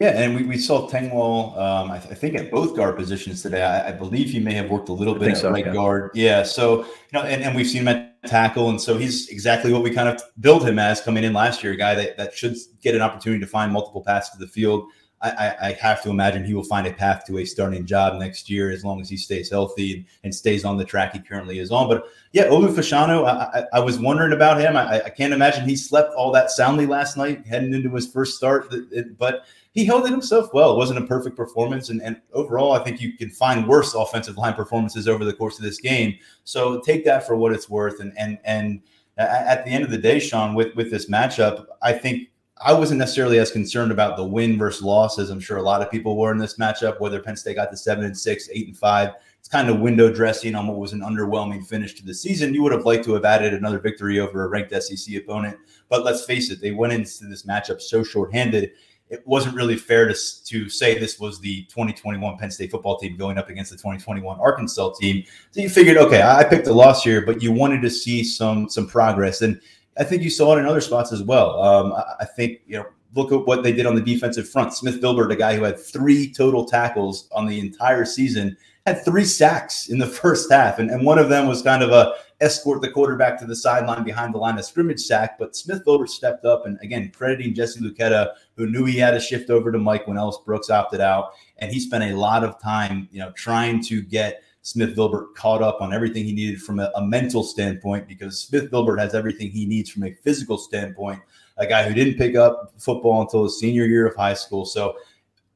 Yeah, 0.00 0.20
and 0.20 0.34
we, 0.34 0.42
we 0.42 0.58
saw 0.58 0.88
Tengwall, 0.88 1.56
um, 1.56 1.90
I, 1.90 1.98
th- 1.98 2.10
I, 2.10 2.14
think, 2.14 2.34
at 2.34 2.50
both 2.50 2.74
guard 2.74 2.96
positions 2.96 3.40
today. 3.40 3.62
I, 3.62 3.90
I, 3.90 3.92
believe 3.92 4.30
he 4.30 4.40
may 4.40 4.52
have 4.54 4.68
worked 4.68 4.88
a 4.88 4.92
little 4.92 5.14
bit 5.14 5.30
at 5.30 5.36
so, 5.36 5.50
right 5.50 5.64
yeah. 5.64 5.72
guard. 5.72 6.10
Yeah, 6.14 6.42
so 6.42 6.82
you 6.82 6.88
know, 7.12 7.22
and, 7.22 7.42
and 7.42 7.54
we've 7.54 7.68
seen 7.68 7.82
him 7.82 7.88
at 7.88 8.20
tackle, 8.26 8.70
and 8.70 8.80
so 8.80 8.98
he's 8.98 9.28
exactly 9.28 9.72
what 9.72 9.82
we 9.82 9.90
kind 9.90 10.08
of 10.08 10.20
build 10.40 10.66
him 10.66 10.78
as 10.78 11.00
coming 11.00 11.22
in 11.22 11.32
last 11.32 11.62
year, 11.62 11.72
a 11.72 11.76
guy 11.76 11.94
that, 11.94 12.16
that 12.16 12.34
should 12.34 12.56
get 12.82 12.96
an 12.96 13.00
opportunity 13.00 13.40
to 13.40 13.46
find 13.46 13.72
multiple 13.72 14.02
paths 14.02 14.30
to 14.30 14.38
the 14.38 14.46
field. 14.46 14.88
I, 15.22 15.54
I, 15.62 15.72
have 15.80 16.02
to 16.02 16.10
imagine 16.10 16.44
he 16.44 16.52
will 16.52 16.64
find 16.64 16.84
a 16.84 16.92
path 16.92 17.24
to 17.26 17.38
a 17.38 17.44
starting 17.44 17.86
job 17.86 18.18
next 18.18 18.50
year 18.50 18.72
as 18.72 18.84
long 18.84 19.00
as 19.00 19.08
he 19.08 19.16
stays 19.16 19.50
healthy 19.50 19.94
and, 19.94 20.04
and 20.24 20.34
stays 20.34 20.64
on 20.64 20.76
the 20.76 20.84
track 20.84 21.12
he 21.12 21.20
currently 21.20 21.60
is 21.60 21.70
on. 21.70 21.88
But 21.88 22.06
yeah, 22.32 22.46
Olu 22.46 22.74
Fashanu, 22.74 23.24
I, 23.24 23.64
I, 23.72 23.78
was 23.78 24.00
wondering 24.00 24.32
about 24.32 24.60
him. 24.60 24.76
I, 24.76 25.00
I, 25.02 25.10
can't 25.10 25.32
imagine 25.32 25.68
he 25.68 25.76
slept 25.76 26.12
all 26.14 26.32
that 26.32 26.50
soundly 26.50 26.86
last 26.86 27.16
night 27.16 27.46
heading 27.46 27.72
into 27.72 27.94
his 27.94 28.08
first 28.08 28.36
start. 28.36 28.74
But 29.16 29.44
he 29.72 29.84
held 29.86 30.04
it 30.04 30.10
himself 30.10 30.52
well. 30.52 30.72
It 30.72 30.76
wasn't 30.76 30.98
a 30.98 31.06
perfect 31.06 31.36
performance, 31.36 31.88
and, 31.88 32.02
and 32.02 32.20
overall, 32.32 32.72
I 32.72 32.84
think 32.84 33.00
you 33.00 33.16
can 33.16 33.30
find 33.30 33.66
worse 33.66 33.94
offensive 33.94 34.36
line 34.36 34.54
performances 34.54 35.08
over 35.08 35.24
the 35.24 35.32
course 35.32 35.58
of 35.58 35.64
this 35.64 35.80
game. 35.80 36.16
So 36.44 36.80
take 36.80 37.04
that 37.06 37.26
for 37.26 37.36
what 37.36 37.52
it's 37.52 37.70
worth. 37.70 38.00
And 38.00 38.12
and 38.18 38.38
and 38.44 38.82
at 39.16 39.64
the 39.64 39.70
end 39.70 39.84
of 39.84 39.90
the 39.90 39.98
day, 39.98 40.18
Sean, 40.18 40.54
with 40.54 40.74
with 40.76 40.90
this 40.90 41.08
matchup, 41.08 41.66
I 41.82 41.92
think 41.94 42.28
I 42.64 42.74
wasn't 42.74 42.98
necessarily 42.98 43.38
as 43.38 43.50
concerned 43.50 43.92
about 43.92 44.16
the 44.16 44.24
win 44.24 44.58
versus 44.58 44.82
loss 44.82 45.18
as 45.18 45.30
I'm 45.30 45.40
sure 45.40 45.56
a 45.56 45.62
lot 45.62 45.82
of 45.82 45.90
people 45.90 46.16
were 46.16 46.32
in 46.32 46.38
this 46.38 46.58
matchup. 46.58 47.00
Whether 47.00 47.20
Penn 47.20 47.36
State 47.36 47.56
got 47.56 47.70
to 47.70 47.76
seven 47.76 48.04
and 48.04 48.16
six, 48.16 48.50
eight 48.52 48.66
and 48.66 48.76
five, 48.76 49.14
it's 49.38 49.48
kind 49.48 49.70
of 49.70 49.80
window 49.80 50.12
dressing 50.12 50.54
on 50.54 50.66
what 50.66 50.76
was 50.76 50.92
an 50.92 51.00
underwhelming 51.00 51.66
finish 51.66 51.94
to 51.94 52.04
the 52.04 52.14
season. 52.14 52.52
You 52.52 52.62
would 52.62 52.72
have 52.72 52.84
liked 52.84 53.04
to 53.06 53.14
have 53.14 53.24
added 53.24 53.54
another 53.54 53.78
victory 53.78 54.20
over 54.20 54.44
a 54.44 54.48
ranked 54.48 54.72
SEC 54.82 55.16
opponent, 55.16 55.56
but 55.88 56.04
let's 56.04 56.24
face 56.24 56.50
it, 56.50 56.60
they 56.60 56.70
went 56.72 56.92
into 56.92 57.24
this 57.24 57.44
matchup 57.44 57.80
so 57.80 58.04
shorthanded 58.04 58.72
it 59.12 59.22
wasn't 59.26 59.54
really 59.54 59.76
fair 59.76 60.08
to, 60.08 60.14
to 60.46 60.70
say 60.70 60.98
this 60.98 61.20
was 61.20 61.38
the 61.38 61.64
2021 61.64 62.38
Penn 62.38 62.50
State 62.50 62.70
football 62.70 62.96
team 62.96 63.14
going 63.14 63.36
up 63.36 63.50
against 63.50 63.70
the 63.70 63.76
2021 63.76 64.40
Arkansas 64.40 64.94
team. 64.94 65.22
So 65.50 65.60
you 65.60 65.68
figured, 65.68 65.98
okay, 65.98 66.22
I 66.22 66.42
picked 66.44 66.66
a 66.66 66.72
loss 66.72 67.04
here, 67.04 67.20
but 67.20 67.42
you 67.42 67.52
wanted 67.52 67.82
to 67.82 67.90
see 67.90 68.24
some 68.24 68.70
some 68.70 68.88
progress, 68.88 69.42
and 69.42 69.60
I 69.98 70.04
think 70.04 70.22
you 70.22 70.30
saw 70.30 70.56
it 70.56 70.60
in 70.60 70.66
other 70.66 70.80
spots 70.80 71.12
as 71.12 71.22
well. 71.22 71.62
Um, 71.62 71.92
I 71.92 72.24
think 72.24 72.62
you 72.66 72.78
know 72.78 72.86
look 73.14 73.30
at 73.32 73.46
what 73.46 73.62
they 73.62 73.72
did 73.72 73.84
on 73.84 73.94
the 73.94 74.00
defensive 74.00 74.48
front. 74.48 74.72
Smith 74.72 75.02
Vilbert, 75.02 75.30
a 75.30 75.36
guy 75.36 75.56
who 75.56 75.64
had 75.64 75.78
three 75.78 76.32
total 76.32 76.64
tackles 76.64 77.28
on 77.32 77.46
the 77.46 77.60
entire 77.60 78.06
season, 78.06 78.56
had 78.86 79.04
three 79.04 79.26
sacks 79.26 79.90
in 79.90 79.98
the 79.98 80.06
first 80.22 80.50
half, 80.50 80.78
and, 80.78 80.90
and 80.90 81.04
one 81.04 81.18
of 81.18 81.28
them 81.28 81.46
was 81.46 81.60
kind 81.60 81.82
of 81.82 81.90
a 81.90 82.14
escort 82.42 82.82
the 82.82 82.90
quarterback 82.90 83.38
to 83.38 83.46
the 83.46 83.56
sideline 83.56 84.04
behind 84.04 84.34
the 84.34 84.38
line 84.38 84.58
of 84.58 84.64
scrimmage 84.64 85.00
sack. 85.00 85.38
But 85.38 85.56
Smith 85.56 85.84
Vilbert 85.86 86.08
stepped 86.08 86.44
up 86.44 86.66
and 86.66 86.78
again 86.82 87.10
crediting 87.14 87.54
Jesse 87.54 87.80
Luketa, 87.80 88.32
who 88.56 88.66
knew 88.66 88.84
he 88.84 88.98
had 88.98 89.12
to 89.12 89.20
shift 89.20 89.48
over 89.48 89.72
to 89.72 89.78
Mike 89.78 90.06
when 90.06 90.18
Ellis 90.18 90.38
Brooks 90.44 90.68
opted 90.68 91.00
out, 91.00 91.32
and 91.58 91.72
he 91.72 91.80
spent 91.80 92.04
a 92.04 92.16
lot 92.16 92.44
of 92.44 92.60
time, 92.60 93.08
you 93.12 93.20
know, 93.20 93.30
trying 93.32 93.82
to 93.84 94.02
get 94.02 94.42
Smith 94.62 94.94
Vilbert 94.94 95.34
caught 95.34 95.62
up 95.62 95.80
on 95.80 95.92
everything 95.92 96.24
he 96.24 96.32
needed 96.32 96.62
from 96.62 96.78
a, 96.78 96.90
a 96.96 97.04
mental 97.04 97.42
standpoint 97.42 98.06
because 98.06 98.38
Smith 98.38 98.70
Vilbert 98.70 98.98
has 98.98 99.14
everything 99.14 99.50
he 99.50 99.66
needs 99.66 99.90
from 99.90 100.04
a 100.04 100.12
physical 100.22 100.58
standpoint. 100.58 101.20
A 101.58 101.66
guy 101.66 101.86
who 101.86 101.94
didn't 101.94 102.16
pick 102.16 102.36
up 102.36 102.72
football 102.78 103.22
until 103.22 103.44
his 103.44 103.58
senior 103.58 103.84
year 103.84 104.06
of 104.06 104.16
high 104.16 104.34
school, 104.34 104.64
so 104.64 104.96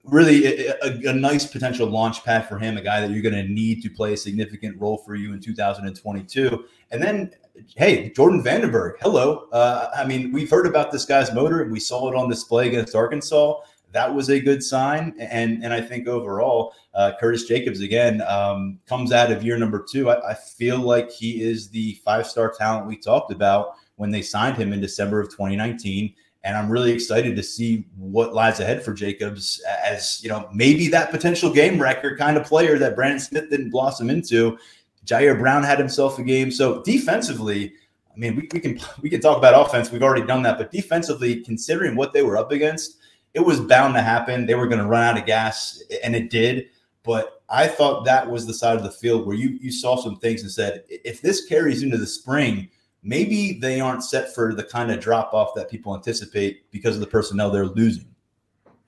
really 0.06 0.66
a, 0.68 1.10
a, 1.10 1.12
nice 1.12 1.46
potential 1.46 1.86
launch 1.88 2.24
pad 2.24 2.48
for 2.48 2.58
him, 2.58 2.76
a 2.76 2.82
guy 2.82 3.00
that 3.00 3.10
you're 3.10 3.22
going 3.22 3.34
to 3.34 3.52
need 3.52 3.82
to 3.82 3.90
play 3.90 4.12
a 4.12 4.16
significant 4.16 4.80
role 4.80 4.98
for 4.98 5.14
you 5.14 5.32
in 5.32 5.40
2022. 5.40 6.64
And 6.90 7.02
then, 7.02 7.32
hey, 7.76 8.10
Jordan 8.10 8.42
van 8.42 8.60
den 8.60 8.70
Berg, 8.70 8.96
hello. 9.00 9.48
Uh, 9.52 9.88
I 9.96 10.04
mean, 10.04 10.32
we've 10.32 10.50
heard 10.50 10.66
about 10.66 10.92
this 10.92 11.04
guy's 11.04 11.32
motor, 11.32 11.62
and 11.62 11.72
we 11.72 11.80
saw 11.80 12.08
it 12.10 12.16
on 12.16 12.28
display 12.28 12.68
against 12.68 12.94
Arkansas. 12.94 13.60
That 13.92 14.14
was 14.14 14.28
a 14.30 14.40
good 14.40 14.62
sign, 14.62 15.14
and 15.18 15.64
and 15.64 15.72
I 15.72 15.80
think 15.80 16.06
overall, 16.06 16.74
uh, 16.94 17.12
Curtis 17.18 17.44
Jacobs 17.44 17.80
again 17.80 18.20
um, 18.22 18.78
comes 18.86 19.10
out 19.10 19.32
of 19.32 19.42
year 19.42 19.56
number 19.56 19.84
two. 19.90 20.10
I, 20.10 20.32
I 20.32 20.34
feel 20.34 20.78
like 20.78 21.10
he 21.10 21.42
is 21.42 21.70
the 21.70 21.94
five 22.04 22.26
star 22.26 22.52
talent 22.56 22.86
we 22.86 22.96
talked 22.96 23.32
about 23.32 23.74
when 23.94 24.10
they 24.10 24.22
signed 24.22 24.56
him 24.56 24.72
in 24.72 24.80
December 24.80 25.20
of 25.20 25.30
2019 25.30 26.14
and 26.44 26.56
I'm 26.56 26.70
really 26.70 26.92
excited 26.92 27.34
to 27.36 27.42
see 27.42 27.86
what 27.96 28.34
lies 28.34 28.60
ahead 28.60 28.84
for 28.84 28.94
Jacobs 28.94 29.60
as 29.84 30.22
you 30.22 30.28
know 30.28 30.48
maybe 30.52 30.88
that 30.88 31.10
potential 31.10 31.52
game 31.52 31.80
record 31.80 32.18
kind 32.18 32.36
of 32.36 32.44
player 32.44 32.78
that 32.78 32.94
Brandon 32.94 33.20
Smith 33.20 33.50
didn't 33.50 33.70
blossom 33.70 34.10
into. 34.10 34.58
Ji'Ayir 35.04 35.38
Brown 35.38 35.62
had 35.62 35.78
himself 35.78 36.18
a 36.18 36.22
game. 36.22 36.50
So 36.50 36.82
defensively, 36.82 37.72
I 38.14 38.18
mean, 38.18 38.36
we, 38.36 38.48
we 38.52 38.60
can 38.60 38.80
we 39.02 39.10
can 39.10 39.20
talk 39.20 39.38
about 39.38 39.66
offense. 39.66 39.90
We've 39.90 40.02
already 40.02 40.26
done 40.26 40.42
that, 40.42 40.58
but 40.58 40.70
defensively, 40.70 41.42
considering 41.42 41.96
what 41.96 42.12
they 42.12 42.22
were 42.22 42.36
up 42.36 42.52
against, 42.52 42.98
it 43.34 43.40
was 43.40 43.60
bound 43.60 43.94
to 43.94 44.02
happen. 44.02 44.46
They 44.46 44.54
were 44.54 44.66
going 44.66 44.80
to 44.80 44.86
run 44.86 45.02
out 45.02 45.18
of 45.18 45.26
gas, 45.26 45.82
and 46.02 46.16
it 46.16 46.30
did. 46.30 46.66
But 47.02 47.42
I 47.48 47.68
thought 47.68 48.04
that 48.04 48.28
was 48.28 48.46
the 48.46 48.54
side 48.54 48.76
of 48.76 48.82
the 48.82 48.90
field 48.90 49.26
where 49.26 49.36
you 49.36 49.58
you 49.60 49.70
saw 49.70 49.96
some 49.96 50.16
things 50.16 50.42
and 50.42 50.50
said, 50.50 50.84
if 50.88 51.20
this 51.22 51.46
carries 51.46 51.82
into 51.82 51.98
the 51.98 52.06
spring, 52.06 52.68
maybe 53.06 53.52
they 53.52 53.80
aren't 53.80 54.04
set 54.04 54.34
for 54.34 54.52
the 54.52 54.64
kind 54.64 54.90
of 54.90 55.00
drop 55.00 55.32
off 55.32 55.54
that 55.54 55.70
people 55.70 55.94
anticipate 55.94 56.70
because 56.72 56.96
of 56.96 57.00
the 57.00 57.06
personnel 57.06 57.50
they're 57.50 57.66
losing. 57.66 58.15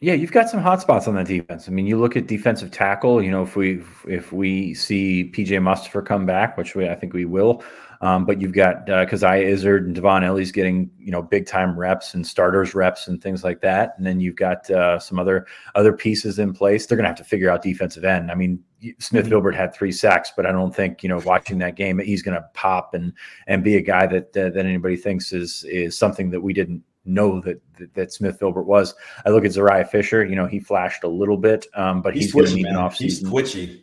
Yeah, 0.01 0.15
you've 0.15 0.31
got 0.31 0.49
some 0.49 0.61
hot 0.61 0.81
spots 0.81 1.09
on 1.09 1.17
that 1.17 1.27
defense. 1.27 1.67
I 1.67 1.73
mean, 1.73 1.87
you 1.87 1.99
look 1.99 2.17
at 2.17 2.29
defensive 2.29 2.71
tackle. 2.71 3.21
You 3.21 3.33
know, 3.33 3.43
if 3.43 3.57
we 3.57 3.83
if 4.07 4.33
we 4.33 4.73
see 4.75 5.29
PJ 5.35 5.49
Mustipher 5.61 6.07
come 6.07 6.25
back, 6.25 6.57
which 6.57 6.77
we 6.77 6.89
I 6.89 6.95
think 6.95 7.15
we 7.15 7.25
will, 7.25 7.65
Um, 8.01 8.25
but 8.25 8.41
you've 8.41 8.53
got 8.53 8.89
uh, 8.89 9.07
Coziah 9.07 9.45
Izzard 9.45 9.87
and 9.87 9.97
Dvon 9.97 10.23
Ellies 10.23 10.53
getting 10.53 10.89
you 10.99 11.11
know 11.11 11.21
big 11.21 11.47
time 11.47 11.77
reps 11.77 12.15
and 12.15 12.25
starters 12.25 12.75
reps 12.75 13.09
and 13.09 13.21
things 13.21 13.43
like 13.43 13.61
that. 13.63 13.95
And 13.97 14.07
then 14.07 14.21
you've 14.21 14.37
got 14.37 14.71
uh, 14.71 15.01
some 15.01 15.19
other 15.19 15.47
other 15.75 15.93
pieces 15.93 16.39
in 16.39 16.53
place. 16.53 16.87
They're 16.87 16.97
going 16.97 17.05
to 17.05 17.11
have 17.11 17.19
to 17.19 17.25
figure 17.25 17.51
out 17.51 17.63
defensive 17.63 18.05
end. 18.05 18.31
I 18.31 18.37
mean, 18.37 18.63
Smith 19.01 19.27
mm-hmm. 19.27 19.35
Vilbert 19.35 19.57
had 19.57 19.75
three 19.75 19.91
sacks, 19.91 20.31
but 20.37 20.47
I 20.47 20.53
don't 20.53 20.75
think 20.75 21.03
you 21.03 21.09
know 21.09 21.21
watching 21.25 21.59
that 21.59 21.75
game 21.75 21.99
he's 21.99 22.23
going 22.23 22.37
to 22.37 22.47
pop 22.55 22.95
and 22.95 23.13
and 23.49 23.65
be 23.65 23.75
a 23.77 23.83
guy 23.83 24.07
that 24.07 24.33
that 24.35 24.57
anybody 24.57 24.97
thinks 24.97 25.33
is 25.33 25.65
is 25.65 25.99
something 25.99 26.31
that 26.31 26.41
we 26.41 26.53
didn't 26.53 26.85
know 27.09 27.41
that 27.41 27.61
that, 27.79 27.95
that 27.95 28.13
Smith 28.13 28.39
Vilbert 28.39 28.67
was. 28.67 28.95
I 29.25 29.31
look 29.31 29.45
at 29.45 29.53
Zuriah 29.53 29.89
Fisher. 29.89 30.25
You 30.25 30.37
know, 30.37 30.47
he 30.47 30.61
flashed 30.61 31.05
a 31.05 31.09
little 31.09 31.37
bit, 31.37 31.67
um, 31.75 32.03
but 32.03 32.15
he's, 32.15 32.25
he's 32.25 32.33
going 32.33 32.47
to 32.47 32.55
need 32.55 32.67
an 32.67 32.75
offseason. 32.75 33.01
He's 33.01 33.23
twitchy. 33.23 33.83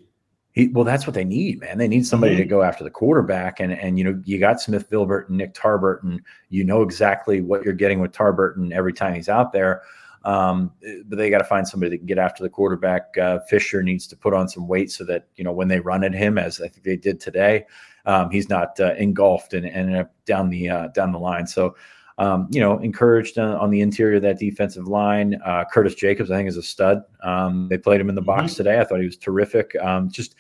He, 0.54 0.70
well, 0.70 0.86
that's 0.86 1.06
what 1.06 1.14
they 1.14 1.26
need, 1.26 1.60
man. 1.60 1.78
They 1.78 1.90
need 1.90 2.08
somebody 2.08 2.34
mm-hmm. 2.34 2.44
to 2.44 2.48
go 2.48 2.62
after 2.62 2.86
the 2.86 2.90
quarterback, 2.90 3.60
and 3.60 3.74
and 3.74 3.98
you 3.98 4.06
know 4.06 4.22
you 4.24 4.40
got 4.40 4.62
Smith 4.62 4.90
Vilbert 4.90 5.28
and 5.28 5.38
Nick 5.38 5.54
Tarburton. 5.54 6.20
You 6.50 6.64
know 6.64 6.82
exactly 6.82 7.42
what 7.42 7.64
you're 7.66 7.74
getting 7.74 8.00
with 8.00 8.14
Tarbert, 8.14 8.56
and 8.56 8.72
every 8.72 8.94
time 8.94 9.14
he's 9.14 9.30
out 9.30 9.52
there. 9.52 9.82
Um, 10.24 10.72
but 11.06 11.18
they 11.18 11.30
got 11.30 11.38
to 11.38 11.44
find 11.44 11.68
somebody 11.68 11.92
that 11.92 11.98
can 12.00 12.08
get 12.08 12.18
after 12.18 12.42
the 12.42 12.50
quarterback. 12.50 13.16
Uh, 13.16 13.40
Fisher 13.48 13.84
needs 13.84 14.08
to 14.08 14.18
put 14.18 14.34
on 14.34 14.50
some 14.50 14.68
weight 14.68 14.92
so 14.92 15.04
that 15.04 15.28
you 15.36 15.44
know 15.44 15.52
when 15.52 15.68
they 15.68 15.80
run 15.80 16.04
at 16.04 16.14
him, 16.14 16.38
as 16.38 16.60
I 16.62 16.68
think 16.68 16.84
they 16.84 16.96
did 16.96 17.20
today, 17.20 17.66
um, 18.06 18.30
he's 18.30 18.50
not 18.50 18.80
uh, 18.80 18.94
engulfed 18.96 19.54
and, 19.54 19.66
and 19.66 20.08
down 20.26 20.50
the 20.50 20.70
uh, 20.70 20.88
down 20.88 21.12
the 21.12 21.20
line. 21.20 21.48
So 21.48 21.76
um, 22.18 22.48
you 22.50 22.62
know, 22.62 22.78
encouraged 22.80 23.38
on, 23.38 23.56
on, 23.56 23.70
the 23.70 23.82
interior 23.82 24.18
of 24.18 24.22
that 24.22 24.40
defensive 24.40 24.88
line. 24.88 25.40
Uh, 25.46 25.66
Curtis 25.72 25.96
Jacobs, 25.96 26.32
I 26.32 26.38
think, 26.38 26.48
is 26.48 26.58
a 26.58 26.64
stud. 26.64 27.04
Um, 27.24 27.68
they 27.70 27.78
played 27.78 28.00
him 28.00 28.10
in 28.10 28.16
the 28.16 28.22
box 28.22 28.54
mm-hmm. 28.54 28.64
today. 28.64 28.80
I 28.80 28.86
thought 28.86 29.00
he 29.00 29.06
was 29.06 29.18
terrific. 29.18 29.76
Um, 29.82 30.10
just 30.10 30.36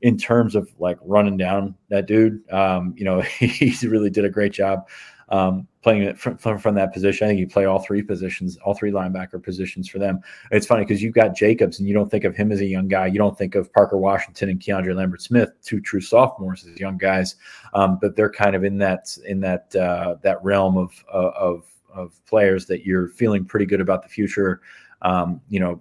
in 0.00 0.16
terms 0.16 0.54
of 0.54 0.70
like 0.78 0.96
running 1.02 1.36
down 1.36 1.74
that 1.90 2.06
dude, 2.06 2.48
um, 2.50 2.94
you 2.96 3.04
know, 3.04 3.20
he 3.38 3.74
really 3.86 4.10
did 4.10 4.24
a 4.24 4.30
great 4.30 4.52
job 4.52 4.88
um, 5.30 5.66
playing 5.82 6.02
it 6.02 6.18
from, 6.18 6.36
from, 6.38 6.58
from, 6.58 6.74
that 6.74 6.92
position. 6.92 7.26
I 7.26 7.30
think 7.30 7.40
you 7.40 7.46
play 7.46 7.64
all 7.64 7.80
three 7.80 8.02
positions, 8.02 8.56
all 8.58 8.74
three 8.74 8.90
linebacker 8.90 9.42
positions 9.42 9.88
for 9.88 9.98
them. 9.98 10.20
It's 10.50 10.66
funny 10.66 10.84
because 10.84 11.02
you've 11.02 11.14
got 11.14 11.36
Jacobs 11.36 11.78
and 11.78 11.88
you 11.88 11.94
don't 11.94 12.10
think 12.10 12.24
of 12.24 12.34
him 12.34 12.50
as 12.50 12.60
a 12.60 12.66
young 12.66 12.88
guy. 12.88 13.06
You 13.06 13.18
don't 13.18 13.36
think 13.36 13.54
of 13.54 13.72
Parker 13.72 13.98
Washington 13.98 14.48
and 14.48 14.60
Keandre 14.60 14.94
Lambert 14.94 15.22
Smith, 15.22 15.50
two 15.62 15.80
true 15.80 16.00
sophomores 16.00 16.66
as 16.66 16.78
young 16.80 16.96
guys, 16.96 17.36
um, 17.74 17.98
but 18.00 18.16
they're 18.16 18.30
kind 18.30 18.56
of 18.56 18.64
in 18.64 18.78
that 18.78 19.16
in 19.26 19.40
that 19.40 19.74
uh, 19.76 20.16
that 20.22 20.42
realm 20.42 20.76
of, 20.76 21.04
uh, 21.12 21.30
of 21.36 21.64
of 21.94 22.24
players 22.26 22.66
that 22.66 22.84
you're 22.84 23.08
feeling 23.08 23.44
pretty 23.44 23.66
good 23.66 23.80
about 23.80 24.02
the 24.02 24.08
future. 24.08 24.60
Um, 25.02 25.40
you 25.48 25.60
know, 25.60 25.80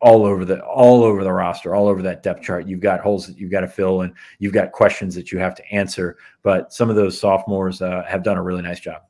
all 0.00 0.24
over 0.24 0.44
the 0.44 0.64
all 0.64 1.02
over 1.02 1.22
the 1.22 1.32
roster, 1.32 1.74
all 1.74 1.88
over 1.88 2.02
that 2.02 2.22
depth 2.22 2.42
chart. 2.42 2.66
You've 2.66 2.80
got 2.80 3.00
holes 3.00 3.26
that 3.26 3.38
you've 3.38 3.50
got 3.50 3.60
to 3.60 3.68
fill, 3.68 4.02
and 4.02 4.12
you've 4.38 4.52
got 4.52 4.72
questions 4.72 5.14
that 5.14 5.30
you 5.30 5.38
have 5.38 5.54
to 5.54 5.72
answer. 5.72 6.16
But 6.42 6.72
some 6.72 6.90
of 6.90 6.96
those 6.96 7.18
sophomores 7.18 7.82
uh, 7.82 8.02
have 8.08 8.22
done 8.22 8.38
a 8.38 8.42
really 8.42 8.62
nice 8.62 8.80
job. 8.80 9.02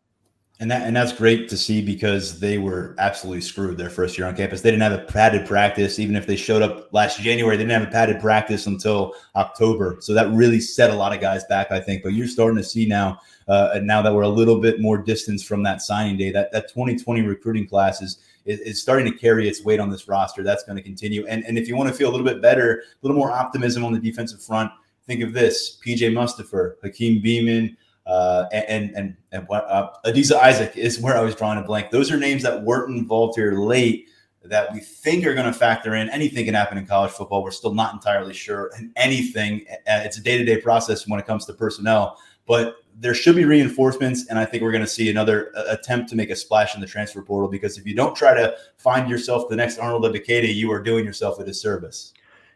And 0.60 0.70
that 0.70 0.82
and 0.82 0.94
that's 0.94 1.14
great 1.14 1.48
to 1.48 1.56
see 1.56 1.80
because 1.80 2.38
they 2.38 2.58
were 2.58 2.94
absolutely 2.98 3.40
screwed 3.40 3.78
their 3.78 3.88
first 3.88 4.18
year 4.18 4.26
on 4.26 4.36
campus. 4.36 4.60
They 4.60 4.70
didn't 4.70 4.82
have 4.82 5.00
a 5.00 5.04
padded 5.04 5.46
practice, 5.46 5.98
even 5.98 6.16
if 6.16 6.26
they 6.26 6.36
showed 6.36 6.60
up 6.60 6.92
last 6.92 7.18
January. 7.18 7.56
They 7.56 7.62
didn't 7.62 7.80
have 7.80 7.88
a 7.88 7.90
padded 7.90 8.20
practice 8.20 8.66
until 8.66 9.14
October, 9.36 9.96
so 10.00 10.12
that 10.12 10.30
really 10.32 10.60
set 10.60 10.90
a 10.90 10.94
lot 10.94 11.14
of 11.14 11.20
guys 11.22 11.44
back, 11.44 11.72
I 11.72 11.80
think. 11.80 12.02
But 12.02 12.12
you're 12.12 12.26
starting 12.26 12.58
to 12.58 12.62
see 12.62 12.84
now, 12.84 13.20
uh, 13.48 13.80
now 13.82 14.02
that 14.02 14.12
we're 14.12 14.20
a 14.22 14.28
little 14.28 14.60
bit 14.60 14.82
more 14.82 14.98
distance 14.98 15.42
from 15.42 15.62
that 15.62 15.80
signing 15.80 16.18
day, 16.18 16.30
that 16.32 16.52
that 16.52 16.68
2020 16.68 17.22
recruiting 17.22 17.66
class 17.66 18.02
is 18.02 18.18
is, 18.44 18.80
starting 18.80 19.10
to 19.10 19.18
carry 19.18 19.48
its 19.48 19.64
weight 19.64 19.80
on 19.80 19.90
this 19.90 20.08
roster. 20.08 20.42
That's 20.42 20.64
going 20.64 20.76
to 20.76 20.82
continue. 20.82 21.26
And, 21.26 21.44
and 21.44 21.58
if 21.58 21.68
you 21.68 21.76
want 21.76 21.88
to 21.88 21.94
feel 21.94 22.08
a 22.08 22.12
little 22.12 22.26
bit 22.26 22.40
better, 22.40 22.80
a 22.80 23.06
little 23.06 23.16
more 23.16 23.32
optimism 23.32 23.84
on 23.84 23.92
the 23.92 24.00
defensive 24.00 24.42
front, 24.42 24.70
think 25.06 25.22
of 25.22 25.32
this 25.32 25.78
PJ 25.84 26.12
Mustipher, 26.12 26.74
Hakeem 26.82 27.22
Beamon, 27.22 27.76
uh, 28.06 28.46
and 28.52 28.90
and 28.96 29.16
and 29.32 29.46
uh, 29.50 29.88
Adisa 30.04 30.36
Isaac 30.36 30.76
is 30.76 31.00
where 31.00 31.16
I 31.16 31.20
was 31.20 31.34
drawing 31.34 31.58
a 31.58 31.62
blank. 31.62 31.90
Those 31.90 32.10
are 32.10 32.16
names 32.16 32.42
that 32.42 32.62
weren't 32.62 32.96
involved 32.96 33.36
here 33.36 33.52
late 33.52 34.08
that 34.42 34.72
we 34.72 34.80
think 34.80 35.26
are 35.26 35.34
going 35.34 35.46
to 35.46 35.52
factor 35.52 35.94
in. 35.94 36.08
Anything 36.10 36.46
can 36.46 36.54
happen 36.54 36.78
in 36.78 36.86
college 36.86 37.12
football. 37.12 37.42
We're 37.42 37.50
still 37.50 37.74
not 37.74 37.92
entirely 37.92 38.32
sure. 38.32 38.70
And 38.76 38.90
anything, 38.96 39.66
uh, 39.70 40.00
it's 40.04 40.16
a 40.16 40.22
day 40.22 40.38
to 40.38 40.44
day 40.44 40.60
process 40.60 41.06
when 41.06 41.20
it 41.20 41.26
comes 41.26 41.44
to 41.46 41.52
personnel. 41.52 42.18
But 42.46 42.76
there 42.98 43.14
should 43.14 43.36
be 43.36 43.44
reinforcements, 43.44 44.26
and 44.28 44.38
I 44.38 44.44
think 44.44 44.62
we're 44.62 44.72
going 44.72 44.84
to 44.84 44.90
see 44.90 45.10
another 45.10 45.52
uh, 45.56 45.64
attempt 45.68 46.10
to 46.10 46.16
make 46.16 46.30
a 46.30 46.36
splash 46.36 46.74
in 46.74 46.80
the 46.80 46.86
transfer 46.86 47.22
portal. 47.22 47.48
Because 47.48 47.78
if 47.78 47.86
you 47.86 47.94
don't 47.94 48.14
try 48.14 48.34
to 48.34 48.56
find 48.76 49.08
yourself 49.08 49.48
the 49.48 49.56
next 49.56 49.78
Arnold 49.78 50.04
Ebiketie, 50.04 50.54
you 50.54 50.70
are 50.70 50.82
doing 50.82 51.04
yourself 51.04 51.38
a 51.38 51.44
disservice. 51.44 52.12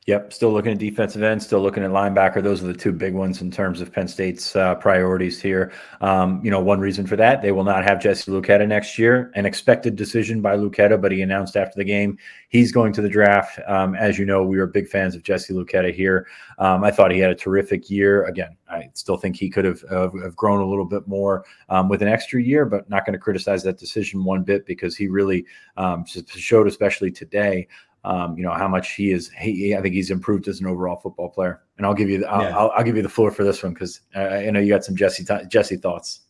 Yep, 0.07 0.35
still 0.35 0.53
looking 0.53 0.73
at 0.73 0.79
defensive 0.79 1.23
end, 1.23 1.43
still 1.43 1.63
looking 1.63 1.83
at 1.83 1.91
linebacker. 1.91 2.43
Those 2.43 2.63
are 2.63 2.67
the 2.67 2.75
two 2.75 2.93
big 2.93 3.15
ones 3.15 3.41
in 3.41 3.51
terms 3.51 3.81
of 3.81 3.91
Penn 3.91 4.07
State's 4.07 4.55
uh, 4.55 4.75
priorities 4.75 5.41
here. 5.41 5.73
Um, 6.03 6.43
you 6.45 6.51
know, 6.51 6.61
one 6.61 6.79
reason 6.79 7.07
for 7.07 7.17
that, 7.17 7.41
they 7.41 7.53
will 7.53 7.65
not 7.65 7.85
have 7.85 8.03
Jesse 8.03 8.31
Luketa 8.31 8.69
next 8.69 8.99
year. 8.99 9.33
An 9.35 9.47
expected 9.47 9.97
decision 9.97 10.43
by 10.43 10.57
Luketa, 10.59 11.01
but 11.01 11.11
he 11.11 11.23
announced 11.23 11.57
after 11.57 11.79
the 11.79 11.85
game 11.85 12.19
he's 12.51 12.71
going 12.71 12.93
to 12.93 13.01
the 13.01 13.09
draft. 13.09 13.59
Um, 13.67 13.95
as 13.95 14.19
you 14.19 14.27
know, 14.27 14.45
we 14.45 14.59
were 14.59 14.67
big 14.67 14.89
fans 14.89 15.15
of 15.15 15.23
Jesse 15.23 15.55
Luketa 15.55 15.93
here. 15.93 16.27
Um, 16.59 16.85
I 16.85 16.91
thought 16.91 17.11
he 17.11 17.19
had 17.19 17.31
a 17.31 17.35
terrific 17.35 17.89
year. 17.89 18.25
Again, 18.27 18.57
I 18.71 18.91
still 18.95 19.17
think 19.17 19.37
he 19.37 19.49
could 19.49 19.65
have, 19.65 19.83
uh, 19.91 20.11
have 20.23 20.37
grown 20.37 20.61
a 20.61 20.67
little 20.67 20.85
bit 20.85 21.09
more 21.09 21.45
um, 21.69 21.89
with 21.89 22.03
an 22.03 22.09
extra 22.09 22.43
year, 22.43 22.65
but 22.65 22.89
not 22.89 23.07
going 23.07 23.15
to 23.15 23.19
criticize 23.19 23.63
that 23.63 23.79
decision 23.79 24.23
one 24.23 24.43
bit 24.43 24.67
because 24.67 24.97
he 24.97 25.09
really 25.09 25.47
um, 25.77 26.05
showed, 26.07 26.69
especially 26.69 27.11
today, 27.11 27.67
um, 28.05 28.37
you 28.37 28.45
know 28.45 28.53
how 28.53 28.69
much 28.69 28.93
he 28.93 29.13
is. 29.13 29.31
He, 29.31 29.75
I 29.75 29.81
think 29.81 29.95
he's 29.95 30.11
improved 30.11 30.47
as 30.49 30.61
an 30.61 30.67
overall 30.67 30.97
football 30.97 31.31
player. 31.31 31.63
And 31.79 31.87
I'll 31.87 31.95
give 31.95 32.11
you, 32.11 32.19
the, 32.19 32.31
I'll, 32.31 32.43
yeah. 32.43 32.57
I'll, 32.57 32.71
I'll, 32.77 32.85
give 32.85 32.97
you 32.97 33.03
the 33.03 33.09
floor 33.09 33.31
for 33.31 33.45
this 33.45 33.63
one 33.63 33.73
because 33.73 34.01
I, 34.15 34.47
I 34.47 34.51
know 34.51 34.61
you 34.61 34.69
got 34.69 34.85
some 34.85 34.95
Jesse 34.95 35.25
Jesse 35.49 35.77
thoughts. 35.77 36.21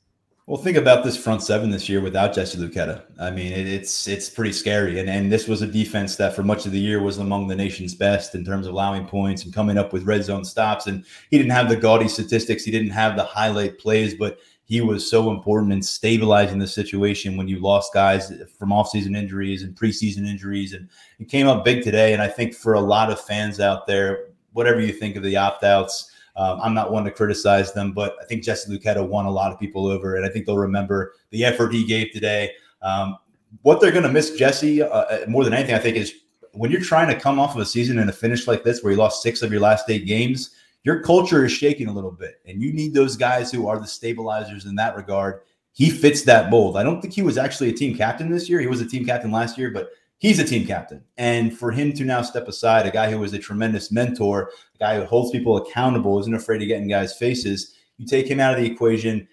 Well, 0.46 0.60
think 0.60 0.76
about 0.76 1.04
this 1.04 1.16
front 1.16 1.42
seven 1.42 1.70
this 1.70 1.88
year 1.88 2.02
without 2.02 2.34
Jesse 2.34 2.58
Luketa. 2.58 3.02
I 3.18 3.30
mean, 3.30 3.50
it, 3.50 3.66
it's 3.66 4.06
it's 4.06 4.28
pretty 4.28 4.52
scary, 4.52 5.00
and 5.00 5.08
and 5.08 5.32
this 5.32 5.48
was 5.48 5.62
a 5.62 5.66
defense 5.66 6.16
that 6.16 6.36
for 6.36 6.42
much 6.42 6.66
of 6.66 6.72
the 6.72 6.78
year 6.78 7.02
was 7.02 7.16
among 7.16 7.48
the 7.48 7.56
nation's 7.56 7.94
best 7.94 8.34
in 8.34 8.44
terms 8.44 8.66
of 8.66 8.74
allowing 8.74 9.06
points 9.06 9.44
and 9.44 9.54
coming 9.54 9.78
up 9.78 9.92
with 9.92 10.04
red 10.04 10.22
zone 10.22 10.44
stops. 10.44 10.86
And 10.86 11.04
he 11.30 11.38
didn't 11.38 11.52
have 11.52 11.70
the 11.70 11.76
gaudy 11.76 12.08
statistics, 12.08 12.62
he 12.62 12.70
didn't 12.70 12.90
have 12.90 13.16
the 13.16 13.24
highlight 13.24 13.78
plays, 13.78 14.14
but 14.14 14.38
he 14.66 14.80
was 14.80 15.08
so 15.08 15.30
important 15.30 15.72
in 15.72 15.82
stabilizing 15.82 16.58
the 16.58 16.66
situation 16.66 17.36
when 17.36 17.48
you 17.48 17.58
lost 17.58 17.92
guys 17.92 18.32
from 18.58 18.70
offseason 18.70 19.16
injuries 19.16 19.62
and 19.62 19.76
preseason 19.76 20.26
injuries. 20.26 20.72
And 20.72 20.88
he 21.18 21.24
came 21.24 21.46
up 21.46 21.64
big 21.64 21.82
today. 21.82 22.14
And 22.14 22.22
I 22.22 22.28
think 22.28 22.54
for 22.54 22.74
a 22.74 22.80
lot 22.80 23.10
of 23.10 23.20
fans 23.20 23.60
out 23.60 23.86
there, 23.86 24.28
whatever 24.52 24.80
you 24.80 24.92
think 24.92 25.16
of 25.16 25.22
the 25.22 25.36
opt 25.36 25.64
outs, 25.64 26.10
um, 26.36 26.60
I'm 26.62 26.74
not 26.74 26.90
one 26.90 27.04
to 27.04 27.10
criticize 27.10 27.74
them, 27.74 27.92
but 27.92 28.16
I 28.20 28.24
think 28.24 28.42
Jesse 28.42 28.70
Luketa 28.70 29.06
won 29.06 29.26
a 29.26 29.30
lot 29.30 29.52
of 29.52 29.60
people 29.60 29.86
over. 29.86 30.16
And 30.16 30.24
I 30.24 30.30
think 30.30 30.46
they'll 30.46 30.56
remember 30.56 31.12
the 31.30 31.44
effort 31.44 31.72
he 31.72 31.84
gave 31.84 32.12
today. 32.12 32.52
Um, 32.80 33.18
what 33.62 33.80
they're 33.80 33.92
going 33.92 34.04
to 34.04 34.12
miss 34.12 34.36
Jesse 34.36 34.82
uh, 34.82 34.86
uh, 34.86 35.24
more 35.28 35.44
than 35.44 35.52
anything, 35.52 35.74
I 35.74 35.78
think, 35.78 35.96
is 35.96 36.12
when 36.52 36.70
you're 36.70 36.80
trying 36.80 37.08
to 37.08 37.20
come 37.20 37.38
off 37.38 37.54
of 37.54 37.60
a 37.60 37.66
season 37.66 37.98
and 37.98 38.08
a 38.08 38.12
finish 38.12 38.46
like 38.46 38.64
this 38.64 38.82
where 38.82 38.92
you 38.92 38.98
lost 38.98 39.22
six 39.22 39.42
of 39.42 39.52
your 39.52 39.60
last 39.60 39.88
eight 39.90 40.06
games 40.06 40.50
your 40.84 41.00
culture 41.00 41.44
is 41.44 41.52
shaking 41.52 41.88
a 41.88 41.92
little 41.92 42.12
bit, 42.12 42.40
and 42.46 42.62
you 42.62 42.72
need 42.72 42.94
those 42.94 43.16
guys 43.16 43.50
who 43.50 43.66
are 43.66 43.78
the 43.78 43.86
stabilizers 43.86 44.66
in 44.66 44.76
that 44.76 44.96
regard. 44.96 45.40
He 45.72 45.90
fits 45.90 46.22
that 46.22 46.50
mold. 46.50 46.76
I 46.76 46.82
don't 46.82 47.00
think 47.00 47.14
he 47.14 47.22
was 47.22 47.38
actually 47.38 47.70
a 47.70 47.74
team 47.74 47.96
captain 47.96 48.30
this 48.30 48.48
year. 48.48 48.60
He 48.60 48.66
was 48.66 48.82
a 48.82 48.86
team 48.86 49.04
captain 49.04 49.32
last 49.32 49.58
year, 49.58 49.70
but 49.70 49.90
he's 50.18 50.38
a 50.38 50.44
team 50.44 50.66
captain. 50.66 51.02
And 51.16 51.56
for 51.56 51.72
him 51.72 51.94
to 51.94 52.04
now 52.04 52.20
step 52.22 52.46
aside, 52.48 52.86
a 52.86 52.90
guy 52.90 53.10
who 53.10 53.18
was 53.18 53.32
a 53.32 53.38
tremendous 53.38 53.90
mentor, 53.90 54.50
a 54.74 54.78
guy 54.78 54.96
who 54.96 55.04
holds 55.04 55.30
people 55.30 55.56
accountable, 55.56 56.20
isn't 56.20 56.34
afraid 56.34 56.58
to 56.58 56.66
get 56.66 56.82
in 56.82 56.88
guys' 56.88 57.16
faces, 57.16 57.74
you 57.96 58.06
take 58.06 58.26
him 58.26 58.38
out 58.38 58.54
of 58.54 58.60
the 58.60 58.70
equation. 58.70 59.26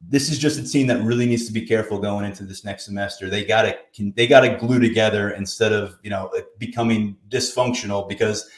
This 0.00 0.30
is 0.30 0.38
just 0.38 0.60
a 0.60 0.68
team 0.68 0.86
that 0.88 1.02
really 1.02 1.26
needs 1.26 1.46
to 1.46 1.52
be 1.52 1.66
careful 1.66 1.98
going 1.98 2.26
into 2.26 2.44
this 2.44 2.62
next 2.62 2.84
semester. 2.84 3.30
They 3.30 3.44
got 3.44 3.62
to 3.62 4.12
they 4.14 4.26
got 4.26 4.40
to 4.40 4.56
glue 4.56 4.80
together 4.80 5.30
instead 5.30 5.72
of 5.72 5.98
you 6.02 6.10
know 6.10 6.30
becoming 6.58 7.16
dysfunctional 7.30 8.08
because 8.08 8.48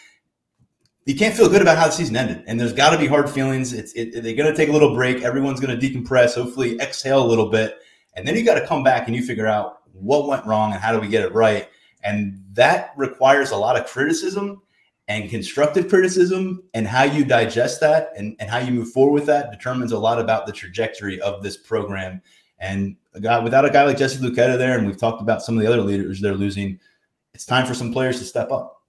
you 1.07 1.15
can't 1.15 1.35
feel 1.35 1.49
good 1.49 1.63
about 1.63 1.79
how 1.79 1.87
the 1.87 1.93
season 1.93 2.17
ended. 2.17 2.45
And 2.47 2.61
there's 2.61 2.73
got 2.73 2.91
to 2.91 2.99
be 2.99 3.07
hard 3.07 3.29
feelings. 3.29 3.73
It's 3.73 3.93
it, 3.95 4.23
they're 4.23 4.35
going 4.35 4.51
to 4.51 4.57
take 4.57 4.69
a 4.69 4.73
little 4.73 4.95
break. 4.95 5.23
Everyone's 5.23 5.61
going 5.61 5.79
to 5.79 5.89
decompress, 5.89 6.35
hopefully 6.35 6.79
exhale 6.81 7.25
a 7.25 7.27
little 7.27 7.49
bit, 7.49 7.79
and 8.15 8.27
then 8.27 8.37
you 8.37 8.45
got 8.45 8.59
to 8.59 8.67
come 8.67 8.83
back 8.83 9.07
and 9.07 9.17
you 9.17 9.23
figure 9.23 9.47
out 9.47 9.79
what 9.93 10.29
went 10.29 10.45
wrong 10.47 10.73
and 10.73 10.81
how 10.81 10.93
do 10.93 11.01
we 11.01 11.09
get 11.09 11.25
it 11.25 11.33
right. 11.33 11.69
And 12.03 12.43
that 12.53 12.93
requires 12.97 13.51
a 13.51 13.57
lot 13.57 13.79
of 13.79 13.87
criticism 13.87 14.63
and 15.09 15.29
constructive 15.29 15.89
criticism 15.89 16.63
and 16.73 16.87
how 16.87 17.03
you 17.03 17.25
digest 17.25 17.81
that 17.81 18.13
and, 18.17 18.37
and 18.39 18.49
how 18.49 18.59
you 18.59 18.73
move 18.73 18.91
forward 18.93 19.13
with 19.13 19.27
that 19.27 19.51
determines 19.51 19.93
a 19.93 19.99
lot 19.99 20.21
about 20.21 20.47
the 20.47 20.53
trajectory 20.53 21.21
of 21.21 21.43
this 21.43 21.57
program. 21.57 22.23
And 22.59 22.97
a 23.15 23.21
guy 23.21 23.39
without 23.39 23.65
a 23.65 23.71
guy 23.71 23.85
like 23.85 23.99
Jesse 23.99 24.19
Luketa 24.19 24.57
there, 24.57 24.79
and 24.79 24.87
we've 24.87 24.97
talked 24.97 25.21
about 25.21 25.43
some 25.43 25.57
of 25.57 25.63
the 25.63 25.69
other 25.69 25.83
leaders 25.83 26.21
they're 26.21 26.35
losing, 26.35 26.79
it's 27.35 27.45
time 27.45 27.67
for 27.67 27.75
some 27.75 27.93
players 27.93 28.19
to 28.19 28.25
step 28.25 28.51
up. 28.53 28.80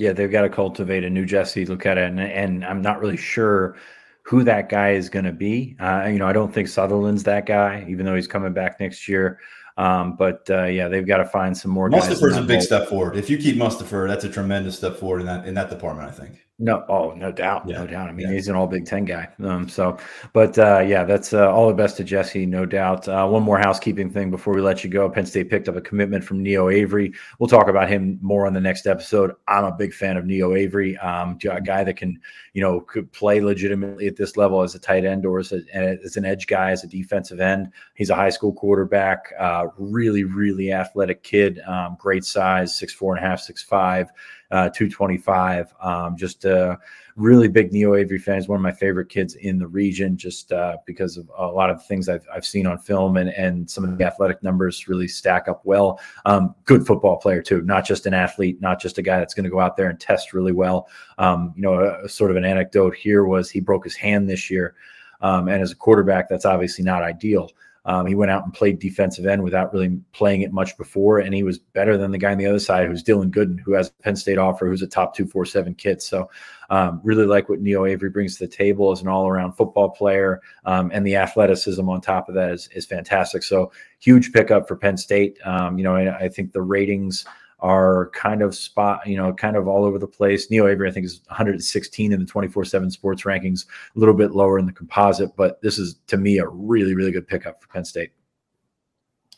Yeah, 0.00 0.12
they've 0.12 0.32
got 0.32 0.42
to 0.42 0.48
cultivate 0.48 1.04
a 1.04 1.10
new 1.10 1.26
Jesse 1.26 1.66
Luketa, 1.66 2.06
and 2.06 2.18
and 2.18 2.64
I'm 2.64 2.80
not 2.80 3.00
really 3.00 3.18
sure 3.18 3.76
who 4.22 4.42
that 4.44 4.70
guy 4.70 4.92
is 4.92 5.10
going 5.10 5.26
to 5.26 5.32
be. 5.32 5.76
Uh, 5.78 6.06
you 6.06 6.18
know, 6.18 6.26
I 6.26 6.32
don't 6.32 6.54
think 6.54 6.68
Sutherland's 6.68 7.22
that 7.24 7.44
guy, 7.44 7.84
even 7.86 8.06
though 8.06 8.14
he's 8.14 8.26
coming 8.26 8.54
back 8.54 8.80
next 8.80 9.08
year. 9.08 9.40
Um, 9.76 10.16
but 10.16 10.48
uh, 10.48 10.64
yeah, 10.64 10.88
they've 10.88 11.06
got 11.06 11.18
to 11.18 11.26
find 11.26 11.56
some 11.56 11.70
more. 11.70 11.90
Mustipher's 11.90 12.36
a 12.36 12.42
big 12.42 12.62
step 12.62 12.88
forward. 12.88 13.14
If 13.14 13.28
you 13.28 13.36
keep 13.36 13.56
Mustipher, 13.56 14.08
that's 14.08 14.24
a 14.24 14.30
tremendous 14.30 14.76
step 14.76 14.96
forward 14.96 15.20
in 15.20 15.26
that 15.26 15.46
in 15.46 15.52
that 15.54 15.68
department. 15.68 16.08
I 16.08 16.12
think. 16.12 16.46
No, 16.62 16.84
oh, 16.90 17.12
no 17.12 17.32
doubt, 17.32 17.66
yeah. 17.66 17.78
no 17.78 17.86
doubt. 17.86 18.10
I 18.10 18.12
mean, 18.12 18.28
yeah. 18.28 18.34
he's 18.34 18.48
an 18.48 18.54
all 18.54 18.66
Big 18.66 18.84
Ten 18.84 19.06
guy. 19.06 19.26
Um, 19.42 19.66
so, 19.66 19.96
but 20.34 20.58
uh, 20.58 20.80
yeah, 20.80 21.04
that's 21.04 21.32
uh, 21.32 21.50
all 21.50 21.66
the 21.66 21.74
best 21.74 21.96
to 21.96 22.04
Jesse, 22.04 22.44
no 22.44 22.66
doubt. 22.66 23.08
Uh, 23.08 23.26
one 23.26 23.42
more 23.42 23.58
housekeeping 23.58 24.10
thing 24.10 24.30
before 24.30 24.52
we 24.52 24.60
let 24.60 24.84
you 24.84 24.90
go. 24.90 25.08
Penn 25.08 25.24
State 25.24 25.48
picked 25.48 25.70
up 25.70 25.76
a 25.76 25.80
commitment 25.80 26.22
from 26.22 26.44
Neeo 26.44 26.70
Avery. 26.70 27.14
We'll 27.38 27.48
talk 27.48 27.68
about 27.68 27.88
him 27.88 28.18
more 28.20 28.46
on 28.46 28.52
the 28.52 28.60
next 28.60 28.86
episode. 28.86 29.32
I'm 29.48 29.64
a 29.64 29.72
big 29.72 29.94
fan 29.94 30.18
of 30.18 30.26
Neeo 30.26 30.54
Avery, 30.54 30.98
um, 30.98 31.38
a 31.50 31.62
guy 31.62 31.82
that 31.82 31.96
can, 31.96 32.20
you 32.52 32.60
know, 32.60 32.82
could 32.82 33.10
play 33.10 33.40
legitimately 33.40 34.06
at 34.06 34.16
this 34.16 34.36
level 34.36 34.60
as 34.60 34.74
a 34.74 34.78
tight 34.78 35.06
end 35.06 35.24
or 35.24 35.38
as, 35.38 35.52
a, 35.52 35.62
as 35.74 36.18
an 36.18 36.26
edge 36.26 36.46
guy, 36.46 36.72
as 36.72 36.84
a 36.84 36.88
defensive 36.88 37.40
end. 37.40 37.72
He's 37.94 38.10
a 38.10 38.14
high 38.14 38.28
school 38.28 38.52
quarterback, 38.52 39.32
uh, 39.38 39.68
really, 39.78 40.24
really 40.24 40.74
athletic 40.74 41.22
kid, 41.22 41.58
um, 41.66 41.96
great 41.98 42.24
size, 42.24 42.78
six 42.78 42.92
four 42.92 43.16
and 43.16 43.24
a 43.24 43.26
half, 43.26 43.40
six 43.40 43.62
five 43.62 44.10
uh, 44.50 44.68
225. 44.70 45.72
Um, 45.80 46.16
just 46.16 46.44
a 46.44 46.78
really 47.16 47.48
big 47.48 47.72
Neeo 47.72 47.98
Avery 47.98 48.18
fan. 48.18 48.36
He's 48.36 48.48
one 48.48 48.56
of 48.56 48.62
my 48.62 48.72
favorite 48.72 49.08
kids 49.08 49.34
in 49.34 49.58
the 49.58 49.66
region, 49.66 50.16
just 50.16 50.52
uh, 50.52 50.78
because 50.86 51.16
of 51.16 51.30
a 51.36 51.46
lot 51.46 51.70
of 51.70 51.84
things 51.84 52.08
I've, 52.08 52.26
I've 52.34 52.46
seen 52.46 52.66
on 52.66 52.78
film 52.78 53.16
and, 53.16 53.30
and 53.30 53.68
some 53.70 53.84
of 53.84 53.96
the 53.96 54.04
athletic 54.04 54.42
numbers 54.42 54.88
really 54.88 55.08
stack 55.08 55.48
up 55.48 55.60
well. 55.64 56.00
Um, 56.24 56.54
good 56.64 56.86
football 56.86 57.18
player, 57.18 57.42
too, 57.42 57.62
not 57.62 57.84
just 57.84 58.06
an 58.06 58.14
athlete, 58.14 58.60
not 58.60 58.80
just 58.80 58.98
a 58.98 59.02
guy 59.02 59.18
that's 59.18 59.34
going 59.34 59.44
to 59.44 59.50
go 59.50 59.60
out 59.60 59.76
there 59.76 59.88
and 59.88 60.00
test 60.00 60.32
really 60.32 60.52
well. 60.52 60.88
Um, 61.18 61.52
you 61.56 61.62
know, 61.62 61.74
a, 61.74 62.04
a 62.04 62.08
sort 62.08 62.30
of 62.30 62.36
an 62.36 62.44
anecdote 62.44 62.94
here 62.94 63.24
was 63.24 63.50
he 63.50 63.60
broke 63.60 63.84
his 63.84 63.96
hand 63.96 64.28
this 64.28 64.50
year. 64.50 64.74
Um, 65.20 65.48
and 65.48 65.62
as 65.62 65.70
a 65.70 65.76
quarterback, 65.76 66.28
that's 66.28 66.46
obviously 66.46 66.84
not 66.84 67.02
ideal. 67.02 67.50
Um, 67.90 68.06
he 68.06 68.14
went 68.14 68.30
out 68.30 68.44
and 68.44 68.54
played 68.54 68.78
defensive 68.78 69.26
end 69.26 69.42
without 69.42 69.72
really 69.74 69.98
playing 70.12 70.42
it 70.42 70.52
much 70.52 70.78
before, 70.78 71.18
and 71.18 71.34
he 71.34 71.42
was 71.42 71.58
better 71.58 71.96
than 71.96 72.12
the 72.12 72.18
guy 72.18 72.30
on 72.30 72.38
the 72.38 72.46
other 72.46 72.60
side, 72.60 72.86
who's 72.86 73.02
Dylan 73.02 73.32
Gooden, 73.32 73.58
who 73.58 73.72
has 73.72 73.88
a 73.88 74.02
Penn 74.04 74.14
State 74.14 74.38
offer, 74.38 74.68
who's 74.68 74.80
a 74.80 74.86
top 74.86 75.12
two 75.12 75.26
four 75.26 75.44
seven 75.44 75.74
kid. 75.74 76.00
So, 76.00 76.30
um, 76.70 77.00
really 77.02 77.26
like 77.26 77.48
what 77.48 77.60
Neeo 77.60 77.90
Avery 77.90 78.08
brings 78.08 78.36
to 78.36 78.46
the 78.46 78.52
table 78.52 78.92
as 78.92 79.02
an 79.02 79.08
all 79.08 79.26
around 79.26 79.54
football 79.54 79.90
player, 79.90 80.40
um, 80.66 80.92
and 80.94 81.04
the 81.04 81.16
athleticism 81.16 81.88
on 81.88 82.00
top 82.00 82.28
of 82.28 82.36
that 82.36 82.52
is 82.52 82.68
is 82.76 82.86
fantastic. 82.86 83.42
So, 83.42 83.72
huge 83.98 84.32
pickup 84.32 84.68
for 84.68 84.76
Penn 84.76 84.96
State. 84.96 85.36
Um, 85.44 85.76
you 85.76 85.82
know, 85.82 85.96
I, 85.96 86.16
I 86.16 86.28
think 86.28 86.52
the 86.52 86.62
ratings 86.62 87.24
are 87.62 88.10
kind 88.10 88.42
of 88.42 88.54
spot, 88.54 89.06
you 89.06 89.16
know, 89.16 89.32
kind 89.32 89.56
of 89.56 89.68
all 89.68 89.84
over 89.84 89.98
the 89.98 90.06
place. 90.06 90.48
Neeo 90.48 90.70
Avery, 90.70 90.88
I 90.88 90.92
think, 90.92 91.06
is 91.06 91.20
116 91.28 92.12
in 92.12 92.20
the 92.20 92.26
24 92.26 92.64
7 92.64 92.90
sports 92.90 93.22
rankings, 93.22 93.66
a 93.94 93.98
little 93.98 94.14
bit 94.14 94.32
lower 94.32 94.58
in 94.58 94.66
the 94.66 94.72
composite, 94.72 95.34
but 95.36 95.60
this 95.62 95.78
is 95.78 95.96
to 96.06 96.16
me 96.16 96.38
a 96.38 96.46
really, 96.46 96.94
really 96.94 97.12
good 97.12 97.26
pickup 97.26 97.62
for 97.62 97.68
Penn 97.68 97.84
State. 97.84 98.12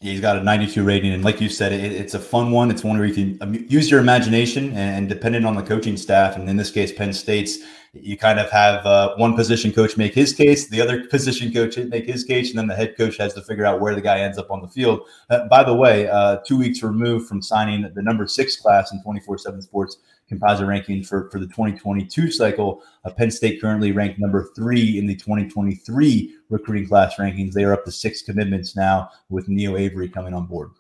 He's 0.03 0.21
got 0.21 0.37
a 0.37 0.43
92 0.43 0.83
rating, 0.83 1.13
and 1.13 1.23
like 1.23 1.41
you 1.41 1.49
said, 1.49 1.73
it, 1.73 1.93
it's 1.93 2.15
a 2.15 2.19
fun 2.19 2.51
one. 2.51 2.73
It's 2.73 2.83
one 2.83 2.99
where 2.99 3.07
you 3.07 3.15
can 3.39 3.67
use 3.71 3.89
your 3.89 4.01
imagination, 4.01 4.73
and 4.73 5.09
depending 5.09 5.45
on 5.45 5.55
the 5.55 5.63
coaching 5.63 5.97
staff, 5.97 6.35
and 6.35 6.49
in 6.51 6.57
this 6.57 6.73
case, 6.73 6.93
Penn 6.93 7.13
State's, 7.13 7.59
you 7.93 8.19
kind 8.19 8.41
of 8.41 8.51
have 8.51 8.85
uh, 8.85 9.15
one 9.15 9.37
position 9.37 9.73
coach 9.73 9.97
make 9.97 10.13
his 10.13 10.33
case, 10.33 10.67
the 10.69 10.81
other 10.81 11.05
position 11.07 11.53
coach 11.53 11.77
make 11.77 12.05
his 12.05 12.25
case, 12.25 12.51
and 12.51 12.59
then 12.59 12.67
the 12.67 12.75
head 12.75 12.97
coach 12.97 13.17
has 13.19 13.33
to 13.35 13.43
figure 13.43 13.65
out 13.65 13.81
where 13.81 13.95
the 13.95 14.01
guy 14.01 14.19
ends 14.19 14.39
up 14.39 14.51
on 14.51 14.61
the 14.61 14.67
field. 14.67 15.07
Uh, 15.31 15.47
by 15.47 15.63
the 15.63 15.75
way, 15.75 16.09
uh, 16.09 16.39
two 16.45 16.59
weeks 16.59 16.83
removed 16.83 17.29
from 17.29 17.41
signing 17.41 17.89
the 17.95 18.03
number 18.03 18.27
six 18.27 18.57
class 18.57 18.91
in 18.91 19.01
24/7 19.05 19.63
Sports 19.63 19.99
composite 20.33 20.66
ranking 20.66 21.05
for, 21.05 21.28
for 21.30 21.39
the 21.39 21.47
2022 21.47 22.30
cycle. 22.30 22.83
Uh, 23.05 23.11
Penn 23.11 23.30
State 23.30 23.61
currently 23.61 23.93
ranked 23.93 24.18
number 24.18 24.49
three 24.57 24.99
in 24.99 25.07
the 25.07 25.14
2023 25.14 26.35
recruiting 26.49 26.89
class 26.89 27.16
rankings. 27.16 27.53
They 27.53 27.64
are 27.64 27.72
up 27.72 27.85
to 27.85 27.93
six 27.93 28.22
commitments 28.22 28.74
now 28.74 29.11
with 29.28 29.49
Neeo 29.49 29.78
Avery 29.78 30.09
coming 30.09 30.33
on 30.33 30.47
board. 30.47 30.70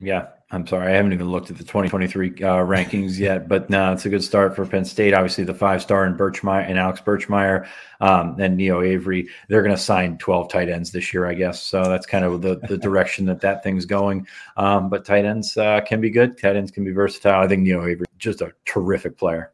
Yeah, 0.00 0.28
I'm 0.54 0.66
sorry, 0.66 0.92
I 0.92 0.96
haven't 0.96 1.14
even 1.14 1.30
looked 1.30 1.50
at 1.50 1.56
the 1.56 1.64
2023 1.64 2.28
uh, 2.28 2.32
rankings 2.58 3.18
yet, 3.18 3.48
but 3.48 3.70
no, 3.70 3.90
it's 3.92 4.04
a 4.04 4.10
good 4.10 4.22
start 4.22 4.54
for 4.54 4.66
Penn 4.66 4.84
State. 4.84 5.14
Obviously, 5.14 5.44
the 5.44 5.54
five 5.54 5.80
star 5.80 6.04
in 6.04 6.14
Birchmeier 6.14 6.68
and 6.68 6.78
Alex 6.78 7.00
Birchmeier 7.00 7.66
um, 8.02 8.38
and 8.38 8.58
Neeo 8.58 8.86
Avery, 8.86 9.28
they're 9.48 9.62
going 9.62 9.74
to 9.74 9.80
sign 9.80 10.18
12 10.18 10.50
tight 10.50 10.68
ends 10.68 10.92
this 10.92 11.14
year, 11.14 11.24
I 11.24 11.32
guess. 11.32 11.62
So 11.62 11.84
that's 11.84 12.04
kind 12.04 12.26
of 12.26 12.42
the, 12.42 12.60
the 12.68 12.76
direction 12.88 13.24
that 13.26 13.40
that 13.40 13.64
thing's 13.64 13.86
going. 13.86 14.26
Um, 14.58 14.90
but 14.90 15.06
tight 15.06 15.24
ends 15.24 15.56
uh, 15.56 15.80
can 15.80 16.02
be 16.02 16.10
good. 16.10 16.36
Tight 16.36 16.56
ends 16.56 16.70
can 16.70 16.84
be 16.84 16.92
versatile. 16.92 17.40
I 17.40 17.48
think 17.48 17.66
Neeo 17.66 17.90
Avery 17.90 18.06
just 18.18 18.40
a 18.40 18.52
terrific 18.66 19.16
player. 19.16 19.52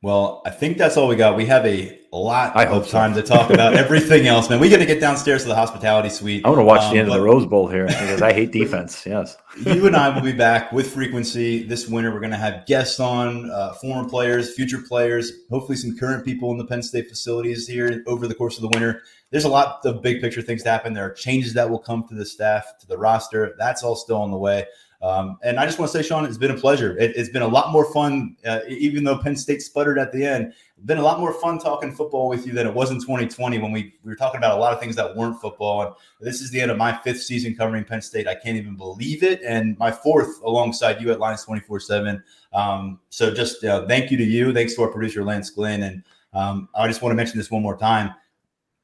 Well, 0.00 0.42
I 0.46 0.50
think 0.50 0.78
that's 0.78 0.96
all 0.96 1.08
we 1.08 1.16
got. 1.16 1.36
We 1.36 1.46
have 1.46 1.66
a 1.66 1.98
lot 2.12 2.56
I 2.56 2.66
hope 2.66 2.84
of 2.84 2.88
time 2.88 3.14
so. 3.14 3.20
to 3.20 3.26
talk 3.26 3.50
about 3.50 3.74
everything 3.74 4.28
else, 4.28 4.48
man. 4.48 4.60
We 4.60 4.70
got 4.70 4.78
to 4.78 4.86
get 4.86 5.00
downstairs 5.00 5.42
to 5.42 5.48
the 5.48 5.56
hospitality 5.56 6.08
suite. 6.08 6.46
I 6.46 6.50
want 6.50 6.60
to 6.60 6.64
watch 6.64 6.82
um, 6.82 6.92
the 6.92 7.00
end 7.00 7.08
of 7.08 7.14
the 7.14 7.20
Rose 7.20 7.44
Bowl 7.46 7.66
here 7.66 7.86
because 7.86 8.22
I 8.22 8.32
hate 8.32 8.52
defense. 8.52 9.04
Yes. 9.04 9.36
you 9.58 9.88
and 9.88 9.96
I 9.96 10.14
will 10.14 10.22
be 10.22 10.32
back 10.46 10.70
with 10.70 10.92
frequency 10.92 11.64
this 11.64 11.88
winter. 11.88 12.12
We're 12.12 12.20
going 12.20 12.30
to 12.30 12.36
have 12.36 12.64
guests 12.66 13.00
on, 13.00 13.50
uh, 13.50 13.72
former 13.74 14.08
players, 14.08 14.54
future 14.54 14.78
players, 14.78 15.32
hopefully 15.50 15.76
some 15.76 15.96
current 15.98 16.24
people 16.24 16.52
in 16.52 16.58
the 16.58 16.64
Penn 16.64 16.82
State 16.82 17.08
facilities 17.08 17.66
here 17.66 18.04
over 18.06 18.28
the 18.28 18.36
course 18.36 18.56
of 18.56 18.62
the 18.62 18.68
winter. 18.68 19.02
There's 19.30 19.44
a 19.44 19.48
lot 19.48 19.84
of 19.84 20.00
big 20.00 20.20
picture 20.20 20.42
things 20.42 20.62
to 20.62 20.70
happen. 20.70 20.94
There 20.94 21.06
are 21.06 21.12
changes 21.12 21.54
that 21.54 21.68
will 21.68 21.80
come 21.80 22.06
to 22.08 22.14
the 22.14 22.24
staff, 22.24 22.64
to 22.80 22.86
the 22.86 22.96
roster. 22.96 23.56
That's 23.58 23.82
all 23.82 23.96
still 23.96 24.22
on 24.22 24.30
the 24.30 24.38
way. 24.38 24.64
Um, 25.00 25.38
and 25.44 25.60
I 25.60 25.64
just 25.64 25.78
want 25.78 25.92
to 25.92 25.96
say, 25.96 26.06
Sean, 26.06 26.24
it's 26.24 26.38
been 26.38 26.50
a 26.50 26.56
pleasure. 26.56 26.98
It, 26.98 27.16
has 27.16 27.28
been 27.28 27.42
a 27.42 27.48
lot 27.48 27.70
more 27.70 27.90
fun, 27.92 28.36
uh, 28.44 28.60
even 28.68 29.04
though 29.04 29.18
Penn 29.18 29.36
State 29.36 29.62
sputtered 29.62 29.98
at 29.98 30.12
the 30.12 30.24
end. 30.24 30.52
Been 30.84 30.98
a 30.98 31.02
lot 31.02 31.20
more 31.20 31.32
fun 31.32 31.58
talking 31.58 31.92
football 31.92 32.28
with 32.28 32.46
you 32.46 32.52
than 32.52 32.66
it 32.66 32.74
was 32.74 32.90
in 32.90 33.00
2020 33.00 33.58
when 33.58 33.70
we, 33.70 33.94
we 34.02 34.10
were 34.10 34.16
talking 34.16 34.38
about 34.38 34.56
a 34.56 34.60
lot 34.60 34.72
of 34.72 34.80
things 34.80 34.96
that 34.96 35.14
weren't 35.14 35.40
football. 35.40 35.82
And 35.82 35.94
this 36.20 36.40
is 36.40 36.50
the 36.50 36.60
end 36.60 36.70
of 36.70 36.76
my 36.76 36.92
fifth 36.92 37.22
season 37.22 37.54
covering 37.54 37.84
Penn 37.84 38.02
State. 38.02 38.26
I 38.26 38.34
can't 38.34 38.56
even 38.56 38.76
believe 38.76 39.22
it. 39.22 39.40
And 39.42 39.78
my 39.78 39.92
fourth 39.92 40.40
alongside 40.42 41.00
you 41.00 41.12
at 41.12 41.20
Lions 41.20 41.44
24 41.44 41.80
7. 41.80 42.22
Um, 42.52 43.00
so 43.08 43.32
just 43.32 43.64
uh, 43.64 43.86
thank 43.86 44.10
you 44.10 44.16
to 44.16 44.24
you. 44.24 44.52
Thanks 44.52 44.74
to 44.74 44.82
our 44.82 44.88
producer, 44.88 45.22
Lance 45.24 45.50
Glenn. 45.50 45.84
And 45.84 46.02
um, 46.32 46.68
I 46.74 46.88
just 46.88 47.02
want 47.02 47.12
to 47.12 47.16
mention 47.16 47.38
this 47.38 47.50
one 47.50 47.62
more 47.62 47.76
time 47.76 48.14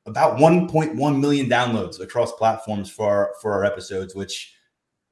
about 0.06 0.38
1.1 0.38 1.20
million 1.20 1.46
downloads 1.46 2.00
across 2.00 2.32
platforms 2.32 2.90
for 2.90 3.08
our, 3.08 3.32
for 3.40 3.52
our 3.52 3.64
episodes, 3.64 4.14
which 4.14 4.53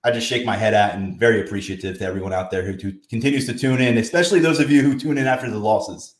I 0.04 0.10
just 0.10 0.26
shake 0.26 0.44
my 0.44 0.56
head 0.56 0.74
at 0.74 0.94
and 0.94 1.18
very 1.18 1.40
appreciative 1.40 1.98
to 1.98 2.04
everyone 2.04 2.32
out 2.32 2.50
there 2.50 2.62
who, 2.64 2.92
continues 3.08 3.46
to 3.46 3.54
tune 3.54 3.80
in, 3.80 3.98
especially 3.98 4.40
those 4.40 4.58
of 4.58 4.70
you 4.70 4.82
who 4.82 4.98
tune 4.98 5.16
in 5.16 5.26
after 5.26 5.48
the 5.48 5.58
losses. 5.58 6.16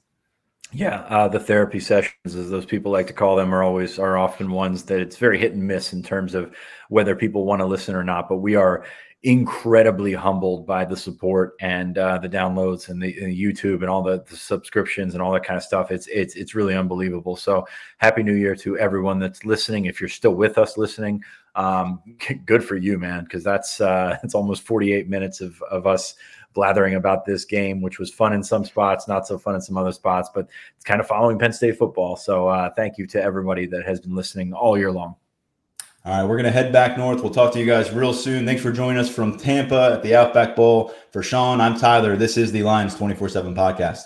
Yeah, 0.72 1.01
uh, 1.09 1.28
the 1.28 1.41
therapy 1.41 1.80
sessions, 1.80 2.35
as 2.35 2.49
those 2.49 2.64
people 2.64 2.93
like 2.93 3.07
to 3.09 3.12
call 3.12 3.37
them, 3.37 3.53
are 3.55 3.62
always 3.62 3.99
are 3.99 4.16
often 4.16 4.51
ones 4.51 4.85
that 4.85 5.01
it's 5.01 5.16
very 5.18 5.39
hit 5.39 5.53
and 5.53 5.66
miss 5.66 5.93
in 5.93 6.03
terms 6.03 6.35
of 6.35 6.55
whether 6.89 7.14
people 7.14 7.45
want 7.45 7.61
to 7.61 7.66
listen 7.66 7.95
or 7.95 8.05
not. 8.05 8.28
But 8.28 8.37
we 8.37 8.55
are 8.55 8.85
incredibly 9.25 10.12
humbled 10.12 10.66
by 10.66 10.85
the 10.85 10.97
support 10.97 11.55
and 11.61 11.97
uh, 11.97 12.18
the 12.18 12.29
downloads 12.29 12.89
and 12.89 13.01
the, 13.01 13.16
and 13.18 13.33
the 13.33 13.43
YouTube 13.43 13.77
and 13.77 13.89
all 13.89 14.03
the, 14.03 14.25
the, 14.29 14.37
subscriptions 14.37 15.14
and 15.14 15.23
all 15.23 15.33
that 15.33 15.45
kind 15.45 15.57
of 15.57 15.62
stuff. 15.62 15.93
It's 15.93 16.09
it's 16.09 16.35
it's 16.35 16.55
really 16.57 16.75
unbelievable. 16.75 17.37
So 17.37 17.66
happy 17.99 18.25
New 18.25 18.35
Year 18.35 18.57
to 18.57 18.77
everyone 18.79 19.20
that's 19.20 19.45
listening. 19.45 19.85
If 19.85 20.01
you're 20.01 20.09
still 20.09 20.35
with 20.35 20.59
us 20.59 20.77
listening, 20.77 21.23
um, 21.55 22.03
good 22.47 22.64
for 22.64 22.77
you, 22.77 22.99
man, 22.99 23.23
because 23.25 23.45
that's 23.45 23.81
uh, 23.81 24.18
it's 24.25 24.35
almost 24.35 24.62
48 24.62 25.09
minutes 25.09 25.41
of 25.41 25.61
of 25.62 25.87
us 25.87 26.14
blathering 26.53 26.97
about 26.97 27.25
this 27.25 27.45
game, 27.45 27.81
which 27.81 27.99
was 27.99 28.12
fun 28.12 28.33
in 28.33 28.43
some 28.43 28.64
spots, 28.64 29.09
not 29.09 29.27
so 29.27 29.39
fun 29.39 29.55
in 29.55 29.61
some 29.61 29.77
other 29.77 29.93
spots, 29.93 30.31
but 30.35 30.49
it's 30.75 30.85
kind 30.85 31.01
of 31.01 31.07
following 31.07 31.39
Penn 31.39 31.53
State 31.53 31.79
football. 31.79 32.16
So 32.16 32.49
uh, 32.49 32.70
thank 32.75 32.99
you 32.99 33.07
to 33.07 33.23
everybody 33.23 33.66
that 33.66 33.87
has 33.87 34.01
been 34.01 34.14
listening 34.14 34.53
all 34.53 34.77
year 34.77 34.93
long. 34.93 35.16
All 36.05 36.12
right, 36.12 36.28
we're 36.28 36.34
going 36.36 36.46
to 36.46 36.50
head 36.50 36.72
back 36.72 36.98
north. 36.98 37.22
We'll 37.22 37.32
talk 37.32 37.53
to 37.53 37.61
you 37.61 37.66
guys 37.66 37.92
real 37.92 38.12
soon. 38.12 38.44
Thanks 38.44 38.61
for 38.61 38.72
joining 38.72 38.98
us 38.98 39.09
from 39.09 39.38
Tampa 39.38 39.92
at 39.94 40.03
the 40.03 40.16
Outback 40.16 40.57
Bowl. 40.57 40.92
For 41.12 41.22
Sean, 41.22 41.61
I'm 41.61 41.78
Tyler. 41.78 42.16
This 42.16 42.36
is 42.36 42.50
the 42.50 42.64
Lions 42.64 42.96
24 42.96 43.28
7 43.28 43.55
podcast. 43.55 44.03